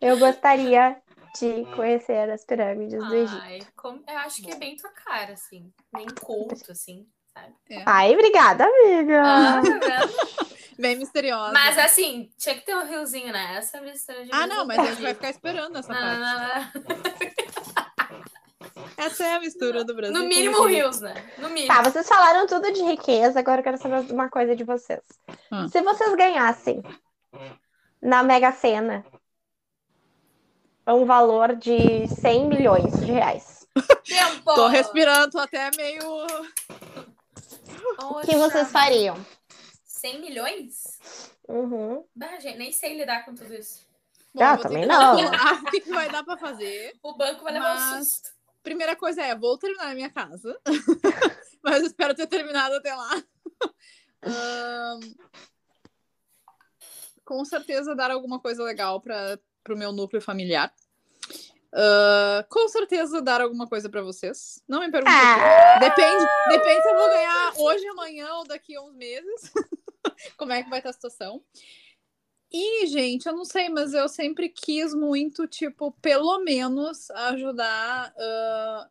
Eu 0.00 0.18
gostaria 0.18 0.96
de 1.38 1.66
conhecer 1.74 2.30
as 2.30 2.44
pirâmides 2.44 2.98
do 3.04 3.14
Egito. 3.14 3.42
Ai, 3.42 3.60
como- 3.76 4.02
eu 4.08 4.18
acho 4.18 4.42
que 4.42 4.50
é 4.50 4.56
bem 4.56 4.76
tua 4.76 4.90
cara, 4.90 5.34
assim. 5.34 5.70
Bem 5.94 6.06
culto, 6.06 6.72
assim, 6.72 7.06
sabe? 7.34 7.54
Ai, 7.84 8.14
obrigada, 8.14 8.64
amiga. 8.64 9.22
Ah, 9.22 9.62
tá? 9.62 10.46
Bem 10.78 10.94
misteriosa. 10.96 11.52
Mas 11.54 11.78
assim, 11.78 12.28
tinha 12.36 12.54
que 12.54 12.60
ter 12.60 12.76
um 12.76 12.84
riozinho, 12.86 13.32
né? 13.32 13.56
Essa 13.56 13.78
é 13.78 13.80
mistura 13.80 14.22
de 14.24 14.30
Ah, 14.30 14.46
Brasil 14.46 14.56
não, 14.56 14.66
mas 14.66 14.78
a 14.78 14.84
gente 14.84 15.00
vai 15.02 15.14
ficar 15.14 15.30
esperando 15.30 15.78
essa 15.78 15.90
Não, 15.90 16.00
parte. 16.00 16.20
não, 16.20 16.94
não, 16.96 17.45
Essa 18.96 19.24
é 19.24 19.34
a 19.34 19.40
mistura 19.40 19.84
do. 19.84 19.94
Brasil. 19.94 20.14
No 20.16 20.26
mínimo 20.26 20.58
o 20.58 20.66
rios, 20.66 21.00
né? 21.00 21.14
No 21.38 21.48
mínimo. 21.48 21.66
Tá, 21.68 21.82
vocês 21.82 22.06
falaram 22.08 22.46
tudo 22.46 22.72
de 22.72 22.82
riqueza, 22.82 23.38
agora 23.38 23.60
eu 23.60 23.64
quero 23.64 23.78
saber 23.78 24.12
uma 24.12 24.28
coisa 24.28 24.54
de 24.56 24.64
vocês. 24.64 25.00
Hum. 25.52 25.68
Se 25.68 25.80
vocês 25.82 26.14
ganhassem 26.14 26.82
na 28.00 28.22
Mega 28.22 28.52
Sena 28.52 29.04
um 30.88 31.04
valor 31.04 31.56
de 31.56 32.06
100 32.08 32.46
milhões 32.48 33.00
de 33.00 33.12
reais, 33.12 33.56
Tempo! 34.04 34.54
Tô 34.54 34.68
respirando, 34.68 35.32
tô 35.32 35.38
até 35.38 35.70
meio. 35.76 36.02
o 38.02 38.20
que 38.20 38.36
vocês 38.36 38.70
fariam? 38.70 39.16
100 39.84 40.20
milhões? 40.20 40.98
Uhum. 41.48 42.04
Bah, 42.14 42.38
gente, 42.38 42.56
nem 42.58 42.72
sei 42.72 42.96
lidar 42.96 43.24
com 43.24 43.34
tudo 43.34 43.52
isso. 43.54 43.84
Bom, 44.34 44.42
Ah, 44.44 44.52
eu 44.52 44.56
vou 44.56 44.62
ter 44.62 44.68
também 44.68 44.86
não. 44.86 45.16
O 45.66 45.70
que, 45.70 45.80
vai 45.92 46.08
dar 46.10 46.24
pra 46.24 46.36
fazer? 46.36 46.94
O 47.02 47.16
banco 47.16 47.42
vai 47.42 47.52
levar 47.52 47.76
um 47.76 47.80
Mas- 47.90 48.08
susto. 48.08 48.35
Primeira 48.66 48.96
coisa 48.96 49.22
é, 49.22 49.32
vou 49.32 49.56
terminar 49.56 49.92
a 49.92 49.94
minha 49.94 50.10
casa. 50.10 50.60
Mas 51.62 51.84
espero 51.84 52.16
ter 52.16 52.26
terminado 52.26 52.74
até 52.74 52.92
lá. 52.92 53.22
Ahn, 54.26 55.00
com 57.24 57.44
certeza 57.44 57.94
dar 57.94 58.10
alguma 58.10 58.40
coisa 58.40 58.64
legal 58.64 59.00
para 59.00 59.38
o 59.68 59.76
meu 59.76 59.92
núcleo 59.92 60.20
familiar. 60.20 60.74
Ah, 61.72 62.44
com 62.48 62.66
certeza 62.66 63.22
dar 63.22 63.40
alguma 63.40 63.68
coisa 63.68 63.88
para 63.88 64.02
vocês. 64.02 64.60
Não 64.66 64.80
me 64.80 64.90
perguntem. 64.90 65.14
Ah, 65.16 65.78
Depende, 65.78 66.26
depende 66.48 66.82
se 66.82 66.88
eu 66.88 66.96
vou 66.96 67.08
ganhar 67.08 67.52
hoje, 67.58 67.86
amanhã 67.86 68.34
ou 68.34 68.48
daqui 68.48 68.74
a 68.74 68.82
uns 68.82 68.96
meses. 68.96 69.52
Como 70.36 70.50
é 70.50 70.64
que 70.64 70.70
vai 70.70 70.80
estar 70.80 70.90
a 70.90 70.92
situação? 70.92 71.40
E, 72.52 72.86
gente, 72.86 73.26
eu 73.26 73.34
não 73.34 73.44
sei, 73.44 73.68
mas 73.68 73.92
eu 73.92 74.08
sempre 74.08 74.48
quis 74.48 74.94
muito, 74.94 75.46
tipo, 75.46 75.92
pelo 76.00 76.38
menos 76.44 77.10
ajudar 77.10 78.14
ah, 78.16 78.88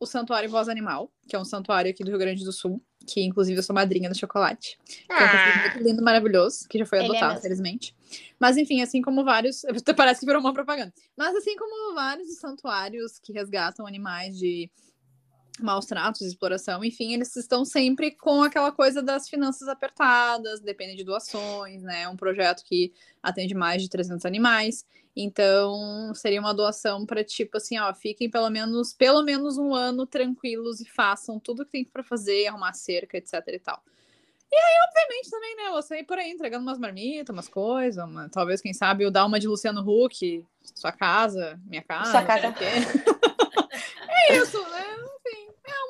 o 0.00 0.06
Santuário 0.06 0.48
Voz 0.48 0.68
Animal, 0.68 1.12
que 1.28 1.36
é 1.36 1.38
um 1.38 1.44
santuário 1.44 1.90
aqui 1.90 2.02
do 2.02 2.10
Rio 2.10 2.18
Grande 2.18 2.44
do 2.44 2.52
Sul, 2.52 2.82
que 3.06 3.20
inclusive 3.22 3.58
eu 3.58 3.62
sou 3.62 3.74
madrinha 3.74 4.08
do 4.08 4.16
chocolate. 4.16 4.78
Que 4.84 5.12
é 5.12 5.16
um 5.16 5.18
cachorro 5.18 5.60
muito 5.62 5.88
lindo, 5.88 6.02
maravilhoso, 6.02 6.68
que 6.68 6.78
já 6.78 6.86
foi 6.86 6.98
Ele 6.98 7.06
é 7.06 7.10
adotado, 7.10 7.32
mesmo. 7.32 7.42
felizmente. 7.42 7.94
Mas, 8.38 8.56
enfim, 8.56 8.80
assim 8.80 9.02
como 9.02 9.24
vários. 9.24 9.62
Parece 9.96 10.20
que 10.20 10.26
virou 10.26 10.40
uma 10.40 10.52
propaganda. 10.54 10.92
Mas, 11.16 11.34
assim 11.36 11.56
como 11.56 11.94
vários 11.94 12.36
santuários 12.38 13.18
que 13.18 13.32
resgatam 13.32 13.86
animais 13.86 14.38
de 14.38 14.70
maus 15.62 15.86
tratos, 15.86 16.22
exploração, 16.22 16.84
enfim, 16.84 17.14
eles 17.14 17.34
estão 17.36 17.64
sempre 17.64 18.10
com 18.10 18.42
aquela 18.42 18.72
coisa 18.72 19.02
das 19.02 19.28
finanças 19.28 19.68
apertadas, 19.68 20.60
depende 20.60 20.96
de 20.96 21.04
doações, 21.04 21.82
né? 21.82 22.08
Um 22.08 22.16
projeto 22.16 22.64
que 22.64 22.92
atende 23.22 23.54
mais 23.54 23.82
de 23.82 23.88
300 23.88 24.24
animais. 24.24 24.86
Então, 25.16 26.14
seria 26.14 26.38
uma 26.40 26.54
doação 26.54 27.04
para 27.04 27.24
tipo 27.24 27.56
assim, 27.56 27.78
ó, 27.78 27.92
fiquem 27.92 28.30
pelo 28.30 28.48
menos 28.50 28.92
pelo 28.92 29.22
menos 29.22 29.58
um 29.58 29.74
ano 29.74 30.06
tranquilos 30.06 30.80
e 30.80 30.84
façam 30.84 31.40
tudo 31.40 31.64
que 31.64 31.72
tem 31.72 31.84
para 31.84 32.04
fazer, 32.04 32.46
arrumar 32.46 32.72
cerca, 32.72 33.18
etc 33.18 33.42
e 33.48 33.58
tal. 33.58 33.82
E 34.50 34.56
aí, 34.56 34.88
obviamente, 34.88 35.30
também, 35.30 35.56
né? 35.56 35.70
Você 35.72 35.98
ir 35.98 36.04
por 36.04 36.18
aí 36.18 36.30
entregando 36.30 36.62
umas 36.62 36.78
marmitas, 36.78 37.34
umas 37.34 37.48
coisas, 37.48 38.02
uma, 38.02 38.28
talvez, 38.30 38.62
quem 38.62 38.72
sabe, 38.72 39.04
eu 39.04 39.10
dar 39.10 39.26
uma 39.26 39.38
de 39.38 39.46
Luciano 39.46 39.82
Huck, 39.82 40.44
sua 40.74 40.90
casa, 40.90 41.60
minha 41.66 41.82
casa. 41.82 42.12
Sua 42.12 42.22
casa. 42.22 42.54
é 44.08 44.36
isso, 44.38 44.62
né? 44.70 44.86
Enfim, 45.26 45.47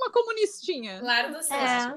uma 0.08 0.12
comunistinha. 0.12 0.98
Claro 1.00 1.32
do 1.32 1.38
É. 1.52 1.96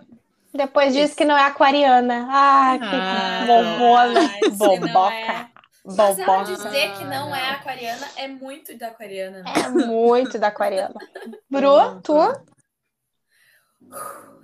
Depois 0.53 0.93
diz 0.93 1.14
que 1.16 1.24
não 1.24 1.38
é 1.38 1.45
aquariana. 1.45 2.28
Ah, 2.30 2.78
que 2.78 2.86
Ah, 2.86 3.45
bobona. 3.47 4.22
se 4.43 4.49
não 4.49 4.57
Boboca. 4.68 5.14
é- 5.16 5.49
Mas 5.84 6.20
ela 6.20 6.43
dizer 6.43 6.93
que 6.97 7.03
não, 7.05 7.30
não. 7.30 7.36
é 7.36 7.51
aquariana 7.51 8.07
é 8.18 8.28
muito 8.28 8.78
da 8.78 8.88
aquariana. 8.88 9.43
É 9.66 9.70
muito 9.70 10.38
da 10.38 10.47
aquariana. 10.47 10.93
Bru, 11.49 12.01
tu? 12.01 12.14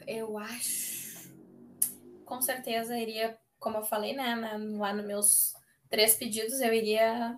Eu 0.07 0.37
acho. 0.37 1.29
Com 2.25 2.41
certeza 2.41 2.97
iria, 2.97 3.37
como 3.59 3.77
eu 3.77 3.83
falei, 3.83 4.13
né? 4.15 4.35
lá 4.77 4.93
nos 4.93 5.05
meus 5.05 5.53
três 5.89 6.15
pedidos, 6.15 6.59
eu 6.59 6.73
iria 6.73 7.37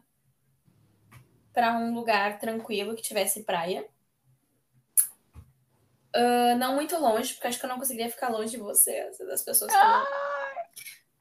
para 1.54 1.74
um 1.78 1.94
lugar 1.94 2.40
tranquilo 2.40 2.96
que 2.96 3.02
tivesse 3.02 3.44
praia. 3.44 3.86
Ah, 6.14 6.56
não 6.56 6.76
muito 6.76 6.98
longe, 6.98 7.34
porque 7.34 7.48
acho 7.48 7.60
que 7.60 7.66
eu 7.66 7.70
não 7.70 7.78
conseguiria 7.80 8.10
ficar 8.10 8.30
longe 8.30 8.52
de 8.52 8.58
você, 8.58 9.10
das 9.28 9.44
pessoas 9.44 9.72
que. 9.72 9.78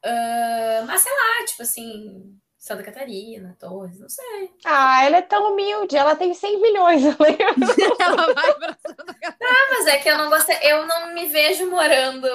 Ah, 0.04 0.82
mas 0.86 1.02
sei 1.02 1.12
lá, 1.12 1.44
tipo 1.46 1.62
assim, 1.62 2.38
Santa 2.56 2.82
Catarina, 2.82 3.56
Torres, 3.58 3.98
não 3.98 4.08
sei. 4.08 4.50
Ah, 4.64 5.04
ela 5.04 5.18
é 5.18 5.22
tão 5.22 5.52
humilde. 5.52 5.96
Ela 5.96 6.16
tem 6.16 6.32
100 6.32 6.60
milhões, 6.60 7.04
eu 7.04 7.16
lembro. 7.18 7.54
Ela 8.00 8.34
vai 8.34 8.54
pra 8.54 8.76
Santa 8.86 9.14
Catarina. 9.14 9.36
Ah, 9.42 9.66
mas 9.70 9.86
é 9.86 9.98
que 9.98 10.08
eu 10.08 10.18
não 10.18 10.28
gostei, 10.30 10.56
eu 10.62 10.86
não 10.86 11.14
me 11.14 11.26
vejo 11.26 11.68
morando. 11.70 12.26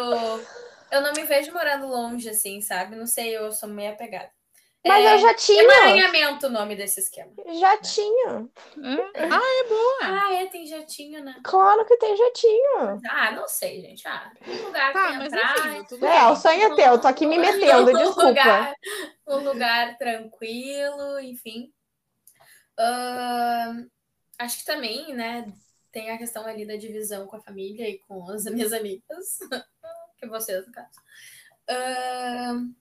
Eu 0.92 1.02
não 1.02 1.12
me 1.14 1.24
vejo 1.24 1.52
morando 1.52 1.88
longe, 1.88 2.30
assim, 2.30 2.62
sabe? 2.62 2.96
Não 2.96 3.08
sei, 3.08 3.36
eu 3.36 3.52
sou 3.52 3.68
meio 3.68 3.92
apegada. 3.94 4.30
Mas 4.86 5.06
É, 5.06 5.14
eu 5.14 5.18
já 5.20 5.34
tinha. 5.34 5.64
Emaranhamento 5.64 6.48
o 6.48 6.50
nome 6.50 6.76
desse 6.76 7.00
esquema. 7.00 7.32
Já 7.60 7.78
tinha. 7.78 8.50
É? 9.16 9.24
Ah, 9.32 9.64
é 9.64 9.68
boa. 9.70 9.98
Ah, 10.02 10.34
é, 10.34 10.46
tem 10.48 10.66
jatinho, 10.68 11.24
né? 11.24 11.36
Claro 11.44 11.86
que 11.86 11.96
tem, 11.98 12.18
já 12.18 12.32
tinha. 12.34 13.00
Ah, 13.10 13.32
não 13.32 13.48
sei, 13.48 13.82
gente. 13.82 14.06
Ah, 14.08 14.30
um 14.46 14.66
lugar 14.66 14.92
Tá, 14.92 15.12
que 15.12 15.18
mas 15.20 15.30
praia. 15.30 15.72
enfim, 15.78 15.86
tudo 15.88 16.06
É, 16.06 16.28
o 16.28 16.36
sonho 16.36 16.64
é 16.64 16.76
teu. 16.76 17.00
Tô 17.00 17.08
aqui 17.08 17.26
me 17.26 17.38
metendo, 17.38 17.92
um 17.92 17.94
desculpa. 17.94 18.28
Lugar, 18.28 18.74
um 19.28 19.38
lugar 19.38 19.98
tranquilo, 19.98 21.20
enfim. 21.22 21.72
Ahn, 22.78 23.88
acho 24.40 24.60
que 24.60 24.66
também, 24.66 25.14
né, 25.14 25.46
tem 25.92 26.10
a 26.12 26.18
questão 26.18 26.46
ali 26.46 26.66
da 26.66 26.76
divisão 26.76 27.26
com 27.28 27.38
a 27.38 27.42
família 27.42 27.88
e 27.90 28.00
com 28.00 28.30
as 28.30 28.44
minhas 28.46 28.74
amigas. 28.74 29.40
que 30.20 30.28
vocês, 30.28 30.66
no 30.66 30.74
caso. 30.74 30.90
Ahn, 31.70 32.74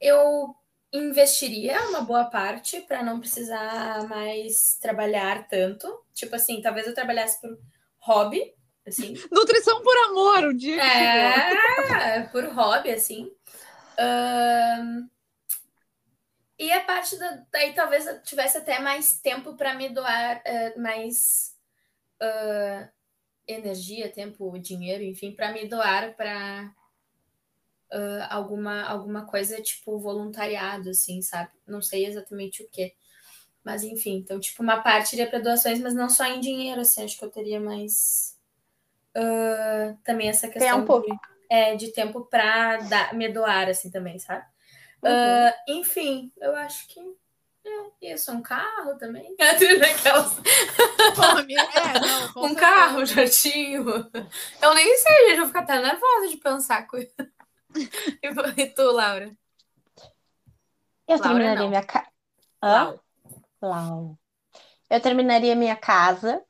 eu 0.00 0.54
investiria 0.96 1.80
uma 1.88 2.00
boa 2.00 2.24
parte 2.26 2.80
para 2.80 3.02
não 3.02 3.20
precisar 3.20 4.06
mais 4.08 4.78
trabalhar 4.80 5.46
tanto. 5.48 6.04
Tipo 6.14 6.36
assim, 6.36 6.60
talvez 6.60 6.86
eu 6.86 6.94
trabalhasse 6.94 7.40
por 7.40 7.58
hobby, 7.98 8.54
assim. 8.86 9.14
Nutrição 9.30 9.82
por 9.82 9.96
amor, 10.08 10.44
o 10.44 10.54
dia. 10.54 10.82
É, 10.82 12.22
por 12.32 12.44
hobby, 12.44 12.90
assim. 12.90 13.30
E 16.58 16.72
a 16.72 16.80
parte 16.80 17.18
da, 17.18 17.44
daí 17.52 17.74
talvez 17.74 18.06
eu 18.06 18.22
tivesse 18.22 18.58
até 18.58 18.78
mais 18.78 19.20
tempo 19.20 19.54
para 19.56 19.74
me 19.74 19.90
doar 19.90 20.40
eh, 20.44 20.74
mais 20.78 21.54
ah, 22.20 22.88
energia, 23.46 24.10
tempo, 24.10 24.58
dinheiro, 24.58 25.02
enfim, 25.04 25.32
para 25.32 25.52
me 25.52 25.66
doar 25.66 26.14
para 26.16 26.72
alguma, 28.28 28.82
alguma 28.82 29.26
coisa 29.26 29.60
tipo 29.62 29.98
voluntariado, 29.98 30.90
assim, 30.90 31.22
sabe? 31.22 31.50
Não 31.66 31.80
sei 31.80 32.06
exatamente 32.06 32.62
o 32.62 32.68
que. 32.68 32.94
Mas 33.64 33.82
enfim, 33.82 34.18
então, 34.18 34.38
tipo, 34.38 34.62
uma 34.62 34.80
parte 34.80 35.14
iria 35.14 35.28
para 35.28 35.40
doações, 35.40 35.80
mas 35.80 35.94
não 35.94 36.08
só 36.08 36.24
em 36.24 36.40
dinheiro, 36.40 36.80
assim, 36.80 37.04
acho 37.04 37.18
que 37.18 37.24
eu 37.24 37.30
teria 37.30 37.60
mais 37.60 38.36
ah, 39.16 39.94
também 40.04 40.28
essa 40.28 40.48
questão 40.48 40.80
Tempo. 40.80 41.00
de, 41.00 41.18
é, 41.48 41.74
de 41.74 41.90
tempo 41.92 42.26
para 42.26 42.78
me 43.14 43.30
doar, 43.30 43.68
assim, 43.68 43.90
também, 43.90 44.18
sabe? 44.18 44.44
Uhum. 45.02 45.10
Ah, 45.10 45.54
enfim, 45.66 46.30
eu 46.38 46.54
acho 46.54 46.86
que 46.88 47.00
é 48.02 48.12
isso, 48.12 48.30
um 48.30 48.42
carro 48.42 48.98
também. 48.98 49.34
É, 49.38 49.54
não, 52.00 52.28
um 52.28 52.48
certeza. 52.48 52.54
carro, 52.54 53.00
um 53.00 53.06
jatinho. 53.06 53.86
Eu 54.62 54.74
nem 54.74 54.96
sei, 54.98 55.28
gente, 55.28 55.30
eu 55.30 55.36
vou 55.38 55.46
ficar 55.46 55.60
até 55.60 55.80
nervosa 55.80 56.28
de 56.28 56.36
pensar 56.36 56.86
com 56.86 56.98
isso. 56.98 57.14
E 58.56 58.66
tu, 58.66 58.82
Laura? 58.92 59.36
Eu 61.06 61.18
Laura, 61.18 61.22
terminaria 61.22 61.62
não. 61.62 61.68
minha 61.68 61.84
casa. 61.84 62.10
Lau. 63.60 64.18
Eu 64.90 65.00
terminaria 65.00 65.54
minha 65.54 65.76
casa. 65.76 66.42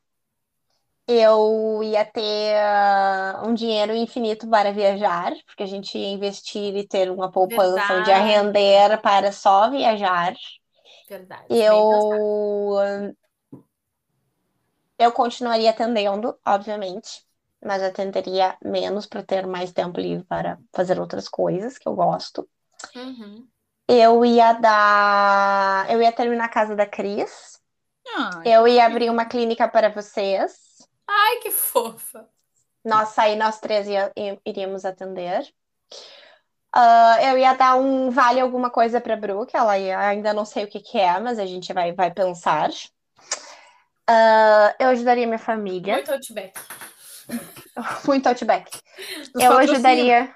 Eu 1.08 1.82
ia 1.84 2.04
ter 2.04 2.56
ah, 2.56 3.42
um 3.46 3.54
dinheiro 3.54 3.94
infinito 3.94 4.48
para 4.48 4.72
viajar, 4.72 5.32
porque 5.46 5.62
a 5.62 5.66
gente 5.66 5.96
ia 5.96 6.10
investir 6.10 6.74
e 6.74 6.86
ter 6.86 7.10
uma 7.10 7.30
poupança 7.30 7.94
onde 7.94 8.10
ia 8.10 8.18
render 8.18 9.00
para 9.00 9.30
só 9.30 9.70
viajar. 9.70 10.34
Verdade. 11.08 11.44
Eu 11.48 13.14
eu 14.98 15.12
continuaria 15.12 15.70
atendendo, 15.70 16.38
obviamente, 16.44 17.25
mas 17.66 17.82
atenderia 17.82 18.56
menos 18.64 19.06
para 19.06 19.22
ter 19.22 19.46
mais 19.46 19.72
tempo 19.72 20.00
livre 20.00 20.24
para 20.24 20.58
fazer 20.72 20.98
outras 21.00 21.28
coisas 21.28 21.76
que 21.76 21.88
eu 21.88 21.94
gosto. 21.94 22.48
Uhum. 22.94 23.46
Eu 23.88 24.24
ia 24.24 24.52
dar, 24.54 25.90
eu 25.90 26.00
ia 26.02 26.12
terminar 26.12 26.44
a 26.46 26.48
casa 26.48 26.74
da 26.74 26.86
Cris. 26.86 27.60
Ai, 28.16 28.42
Eu 28.44 28.66
ia 28.66 28.86
abrir 28.86 29.10
uma 29.10 29.24
clínica 29.24 29.68
para 29.68 29.88
vocês. 29.88 30.54
Ai, 31.08 31.36
que 31.38 31.50
fofa. 31.50 32.28
Nós 32.84 33.18
aí 33.18 33.36
nós 33.36 33.58
três 33.58 33.86
ia- 33.88 34.12
iríamos 34.44 34.84
atender. 34.84 35.44
Ah, 36.72 37.18
eu 37.22 37.38
ia 37.38 37.54
dar 37.54 37.76
um 37.76 38.10
vale 38.10 38.40
alguma 38.40 38.70
coisa 38.70 39.00
para 39.00 39.16
Bru, 39.16 39.46
que 39.46 39.56
ela 39.56 39.78
ia, 39.78 39.98
ainda 39.98 40.32
não 40.34 40.44
sei 40.44 40.64
o 40.64 40.68
que 40.68 40.78
que 40.80 40.98
é, 40.98 41.18
mas 41.18 41.38
a 41.38 41.46
gente 41.46 41.72
vai, 41.72 41.92
vai 41.92 42.10
pensar. 42.12 42.70
Ah, 44.08 44.74
eu 44.78 44.88
ajudaria 44.88 45.26
minha 45.26 45.38
família. 45.38 45.94
Muito 45.94 46.12
outback. 46.12 46.58
Muito 48.06 48.28
nos 49.34 49.42
Eu 49.42 49.52
ajudaria, 49.58 50.34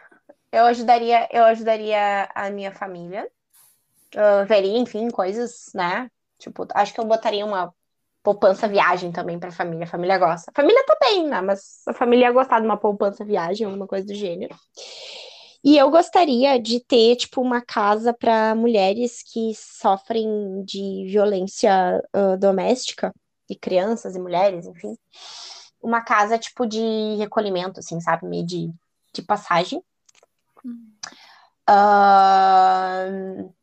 eu 0.52 0.66
ajudaria, 0.66 1.28
eu 1.30 1.44
ajudaria 1.44 2.28
a 2.34 2.50
minha 2.50 2.72
família. 2.72 3.28
Eu 4.12 4.46
veria, 4.46 4.76
enfim, 4.76 5.08
coisas, 5.08 5.70
né? 5.74 6.10
Tipo, 6.38 6.66
acho 6.74 6.92
que 6.92 7.00
eu 7.00 7.04
botaria 7.04 7.46
uma 7.46 7.72
poupança 8.22 8.66
viagem 8.66 9.12
também 9.12 9.38
pra 9.38 9.52
família. 9.52 9.84
A 9.84 9.88
família 9.88 10.18
gosta. 10.18 10.50
A 10.50 10.54
família 10.54 10.84
também, 10.84 11.26
né? 11.28 11.40
Mas 11.40 11.82
a 11.86 11.92
família 11.92 12.26
ia 12.26 12.32
gostar 12.32 12.60
de 12.60 12.66
uma 12.66 12.76
poupança 12.76 13.24
viagem, 13.24 13.66
alguma 13.66 13.86
coisa 13.86 14.06
do 14.06 14.14
gênero. 14.14 14.54
E 15.62 15.76
eu 15.76 15.90
gostaria 15.90 16.58
de 16.58 16.80
ter, 16.80 17.16
tipo, 17.16 17.40
uma 17.40 17.60
casa 17.60 18.12
para 18.12 18.54
mulheres 18.54 19.22
que 19.22 19.52
sofrem 19.54 20.64
de 20.64 21.06
violência 21.06 22.02
ah, 22.12 22.36
doméstica, 22.36 23.12
e 23.50 23.56
crianças 23.56 24.14
e 24.14 24.20
mulheres, 24.20 24.66
enfim. 24.66 24.96
Uma 25.82 26.02
casa, 26.02 26.38
tipo, 26.38 26.66
de 26.66 27.16
recolhimento, 27.16 27.80
assim, 27.80 28.00
sabe? 28.00 28.26
Meio 28.26 28.44
de, 28.44 28.72
de 29.14 29.22
passagem. 29.22 29.82
Hum. 30.64 30.92
Ah, 31.66 33.06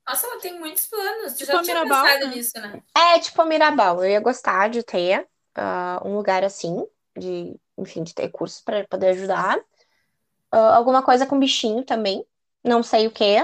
Nossa, 0.07 0.27
ela 0.27 0.39
tem 0.39 0.57
muitos 0.59 0.87
planos. 0.87 1.33
Tu 1.33 1.39
Tipo 1.39 1.51
já 1.51 1.59
a 1.59 1.61
tinha 1.63 1.83
Mirabal, 1.83 2.05
pensado 2.05 2.27
né? 2.29 2.35
nisso, 2.35 2.59
né? 2.59 2.81
É, 2.95 3.19
tipo 3.19 3.41
a 3.41 3.45
Mirabal. 3.45 4.03
Eu 4.03 4.09
ia 4.11 4.19
gostar 4.19 4.69
de 4.69 4.81
ter 4.83 5.27
ah, 5.55 6.01
um 6.05 6.15
lugar 6.15 6.43
assim, 6.43 6.85
de, 7.17 7.59
enfim, 7.77 8.03
de 8.03 8.13
ter 8.13 8.29
cursos 8.29 8.61
para 8.61 8.87
poder 8.87 9.09
ajudar. 9.09 9.59
Ah, 10.51 10.75
alguma 10.75 11.03
coisa 11.03 11.25
com 11.25 11.39
bichinho 11.39 11.83
também. 11.83 12.25
Não 12.63 12.81
sei 12.83 13.07
o 13.07 13.11
que, 13.11 13.41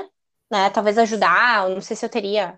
né? 0.50 0.70
Talvez 0.72 0.98
ajudar. 0.98 1.70
eu 1.70 1.76
Não 1.76 1.82
sei 1.82 1.96
se 1.98 2.06
eu 2.06 2.10
teria 2.10 2.58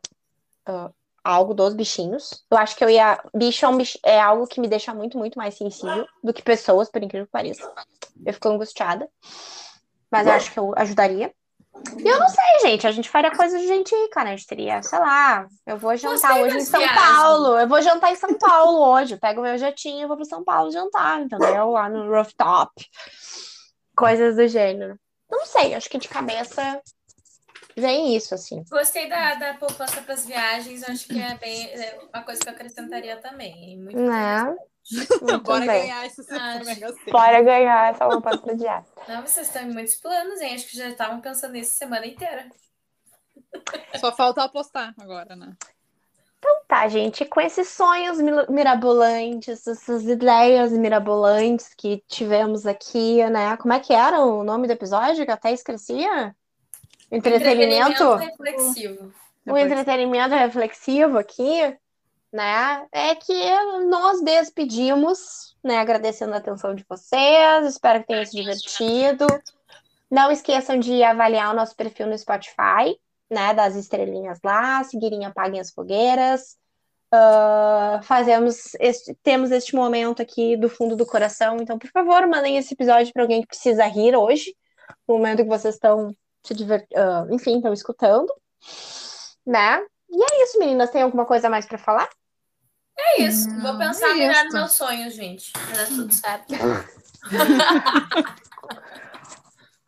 ah, 0.68 0.92
algo 1.26 1.54
dos 1.56 1.74
bichinhos. 1.74 2.46
Eu 2.52 2.58
acho 2.58 2.76
que 2.76 2.84
eu 2.84 2.90
ia. 2.90 3.20
Bicho 3.34 3.66
é, 3.66 3.68
um 3.68 3.78
bicho- 3.78 4.00
é 4.04 4.22
algo 4.22 4.46
que 4.48 4.62
me 4.62 4.68
deixa 4.68 4.94
muito, 4.94 5.18
muito 5.18 5.38
mais 5.38 5.56
sensível 5.56 6.06
do 6.24 6.32
que 6.32 6.44
pessoas, 6.44 6.90
por 6.90 7.02
incrível 7.02 7.26
que 7.26 7.32
pareça. 7.32 7.70
Eu 8.24 8.34
fico 8.34 8.48
angustiada. 8.48 9.10
Mas 10.12 10.28
eu 10.28 10.34
acho 10.34 10.52
que 10.54 10.60
eu 10.60 10.72
ajudaria. 10.78 11.34
E 11.98 12.08
eu 12.08 12.20
não 12.20 12.30
sei, 12.30 12.60
gente. 12.70 12.88
A 12.88 12.92
gente 12.92 13.10
faria 13.10 13.36
coisa 13.36 13.58
de 13.60 13.68
gente 13.68 13.94
rica, 13.94 14.24
né? 14.24 14.34
A 14.34 14.36
gente 14.38 14.48
teria, 14.48 14.82
sei 14.82 15.00
lá, 15.00 15.46
eu 15.66 15.78
vou 15.78 15.96
jantar 15.98 16.40
hoje 16.40 16.58
em 16.58 16.62
São 16.62 16.80
viagens. 16.80 17.02
Paulo. 17.02 17.58
Eu 17.60 17.68
vou 17.68 17.82
jantar 17.82 18.12
em 18.12 18.16
São 18.16 18.34
Paulo 18.36 18.80
hoje. 18.94 19.16
Eu 19.16 19.20
pego 19.20 19.42
meu 19.42 19.58
jetinho 19.58 20.04
e 20.04 20.08
vou 20.08 20.16
para 20.16 20.26
São 20.26 20.44
Paulo 20.44 20.72
jantar, 20.72 21.22
entendeu? 21.22 21.72
Lá 21.72 21.90
no 21.90 22.10
rooftop. 22.10 22.72
Coisas 23.98 24.36
do 24.38 24.48
gênero. 24.48 24.98
Não 25.30 25.46
sei, 25.46 25.74
acho 25.74 25.90
que 25.90 25.98
de 25.98 26.08
cabeça 26.08 26.82
vem 27.76 28.16
isso, 28.16 28.34
assim. 28.34 28.64
Gostei 28.70 29.10
da, 29.10 29.36
da 29.36 29.54
poupança 29.56 30.02
para 30.02 30.14
as 30.14 30.26
viagens, 30.26 30.88
acho 30.88 31.08
que 31.08 31.20
é 31.20 31.36
bem 31.36 31.68
é 31.68 32.00
uma 32.14 32.24
coisa 32.24 32.42
que 32.42 32.50
eu 32.50 32.54
acrescentaria 32.54 33.18
também. 33.18 33.78
Muito 33.78 33.98
Né? 33.98 34.56
Muito 35.22 35.44
Bora 35.44 35.66
bem. 35.66 35.82
ganhar 35.82 36.06
esse 36.06 36.22
Ah. 36.32 36.60
Bora 37.12 37.42
ganhar 37.42 37.92
essa 37.92 38.06
roupa 38.06 38.38
pro 38.38 38.56
dia. 38.56 38.86
Não, 39.08 39.22
vocês 39.22 39.48
estão 39.48 39.64
em 39.64 39.74
muitos 39.74 39.96
planos, 39.96 40.40
hein? 40.40 40.54
Acho 40.54 40.68
que 40.68 40.78
já 40.78 40.90
estavam 40.90 41.20
pensando 41.22 41.54
nisso 41.54 41.74
semana 41.74 42.06
inteira. 42.06 42.48
Só 44.00 44.16
falta 44.16 44.44
apostar 44.44 44.94
agora, 45.00 45.36
né? 45.36 45.56
Tá, 46.68 46.88
gente, 46.88 47.26
com 47.26 47.42
esses 47.42 47.70
sonhos 47.70 48.18
mirabolantes, 48.50 49.68
essas 49.68 50.04
ideias 50.04 50.72
mirabolantes 50.72 51.74
que 51.76 52.04
tivemos 52.08 52.66
aqui, 52.66 53.24
né? 53.30 53.56
Como 53.58 53.74
é 53.74 53.80
que 53.80 53.94
era 53.94 54.20
o 54.20 54.44
nome 54.44 54.68
do 54.68 54.74
episódio 54.74 55.26
que 55.26 55.32
eu 55.32 55.36
até 55.36 55.52
esquecia? 55.52 56.36
Entretenimento? 57.12 58.16
reflexivo. 58.16 59.14
O 59.48 59.58
entretenimento 59.58 60.34
reflexivo 60.34 61.18
aqui, 61.18 61.78
né? 62.34 62.86
É 62.92 63.14
que 63.16 63.34
nós 63.88 64.22
despedimos, 64.24 65.56
né? 65.64 65.78
Agradecendo 65.80 66.34
a 66.34 66.38
atenção 66.38 66.74
de 66.74 66.84
vocês, 66.90 67.66
espero 67.68 68.02
que 68.02 68.08
tenham 68.08 68.26
se 68.26 68.36
divertido. 68.36 69.28
Não 70.10 70.32
esqueçam 70.32 70.80
de 70.80 71.04
avaliar 71.04 71.52
o 71.54 71.56
nosso 71.56 71.76
perfil 71.76 72.08
no 72.08 72.18
Spotify, 72.18 73.00
né? 73.30 73.54
Das 73.54 73.76
estrelinhas 73.76 74.40
lá, 74.44 74.84
seguirem 74.84 75.26
Apaguem 75.26 75.60
as 75.60 75.72
Fogueiras. 75.72 76.58
Ah, 77.12 78.02
fazemos 78.04 78.74
este- 78.80 79.16
temos 79.24 79.52
este 79.52 79.76
momento 79.76 80.22
aqui 80.22 80.58
do 80.58 80.68
fundo 80.68 80.96
do 80.96 81.06
coração, 81.06 81.58
então, 81.62 81.78
por 81.80 81.90
favor, 81.92 82.28
mandem 82.28 82.58
esse 82.58 82.74
episódio 82.74 83.14
para 83.14 83.22
alguém 83.24 83.42
que 83.42 83.48
precisa 83.48 83.86
rir 83.86 84.16
hoje, 84.16 84.56
no 85.08 85.16
momento 85.16 85.44
que 85.44 85.50
vocês 85.50 85.76
estão 85.76 86.14
se 86.46 86.54
diver... 86.54 86.88
ah, 86.96 87.26
enfim, 87.32 87.58
estão 87.58 87.74
escutando, 87.74 88.32
né? 89.46 89.82
E 90.10 90.24
é 90.24 90.44
isso, 90.44 90.60
meninas. 90.60 90.92
Tem 90.92 91.02
alguma 91.02 91.26
coisa 91.26 91.50
mais 91.50 91.66
para 91.66 91.78
falar? 91.78 92.08
É 92.98 93.24
isso. 93.24 93.50
Não, 93.50 93.62
Vou 93.62 93.78
pensar 93.78 94.12
é 94.12 94.14
melhor 94.14 94.46
nos 94.46 94.54
meus 94.54 94.72
sonhos, 94.74 95.14
gente. 95.14 95.52
Vai 95.54 95.76
dar 95.76 95.88
tudo 95.88 96.14
certo. 96.14 96.54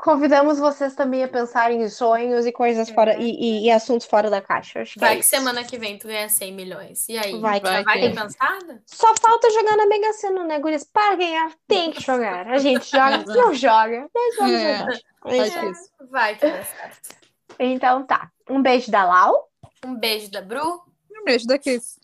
Convidamos 0.07 0.57
vocês 0.57 0.95
também 0.95 1.21
a 1.21 1.27
pensarem 1.27 1.81
em 1.83 1.89
sonhos 1.89 2.45
e 2.45 2.51
coisas 2.53 2.89
fora 2.89 3.17
e, 3.19 3.29
e- 3.29 3.65
e 3.65 3.69
assuntos 3.71 4.07
fora 4.07 4.29
da 4.29 4.41
caixa. 4.41 4.79
Acho 4.81 4.93
que 4.93 4.99
é 4.99 5.01
Vai 5.05 5.15
que 5.15 5.19
isso. 5.21 5.29
semana 5.31 5.65
que 5.65 5.77
vem 5.77 5.97
tu 5.97 6.07
ganha 6.07 6.29
100 6.29 6.53
milhões. 6.53 7.09
E 7.09 7.17
aí? 7.17 7.37
Vai 7.41 7.59
que- 7.59 7.83
vai 7.83 7.99
ter 7.99 8.15
pensado? 8.15 8.79
Só 8.85 9.13
falta 9.21 9.51
jogar 9.51 9.75
na 9.75 9.85
Mega 9.85 10.13
Sena, 10.13 10.45
né, 10.45 10.59
gurias? 10.59 10.85
Para 10.85 11.17
ganhar, 11.17 11.51
tem 11.67 11.91
que 11.91 12.01
jogar. 12.01 12.47
A 12.47 12.57
gente 12.57 12.89
joga, 12.89 13.17
não 13.27 13.53
joga, 13.53 14.07
mas 14.15 14.35
vamos 14.37 14.53
É. 14.53 14.77
jogar. 14.77 15.71
Isso. 15.71 15.89
Vai 16.09 16.35
que 16.37 16.45
dá 16.49 16.63
certo. 16.63 17.09
Então 17.59 18.05
tá. 18.05 18.31
Um 18.49 18.61
beijo 18.61 18.89
da 18.89 19.03
Lau. 19.03 19.49
Um 19.85 19.93
beijo 19.93 20.31
da 20.31 20.39
Bru. 20.41 20.83
Um 21.19 21.25
beijo 21.25 21.45
da 21.45 21.59
Cris. 21.59 21.99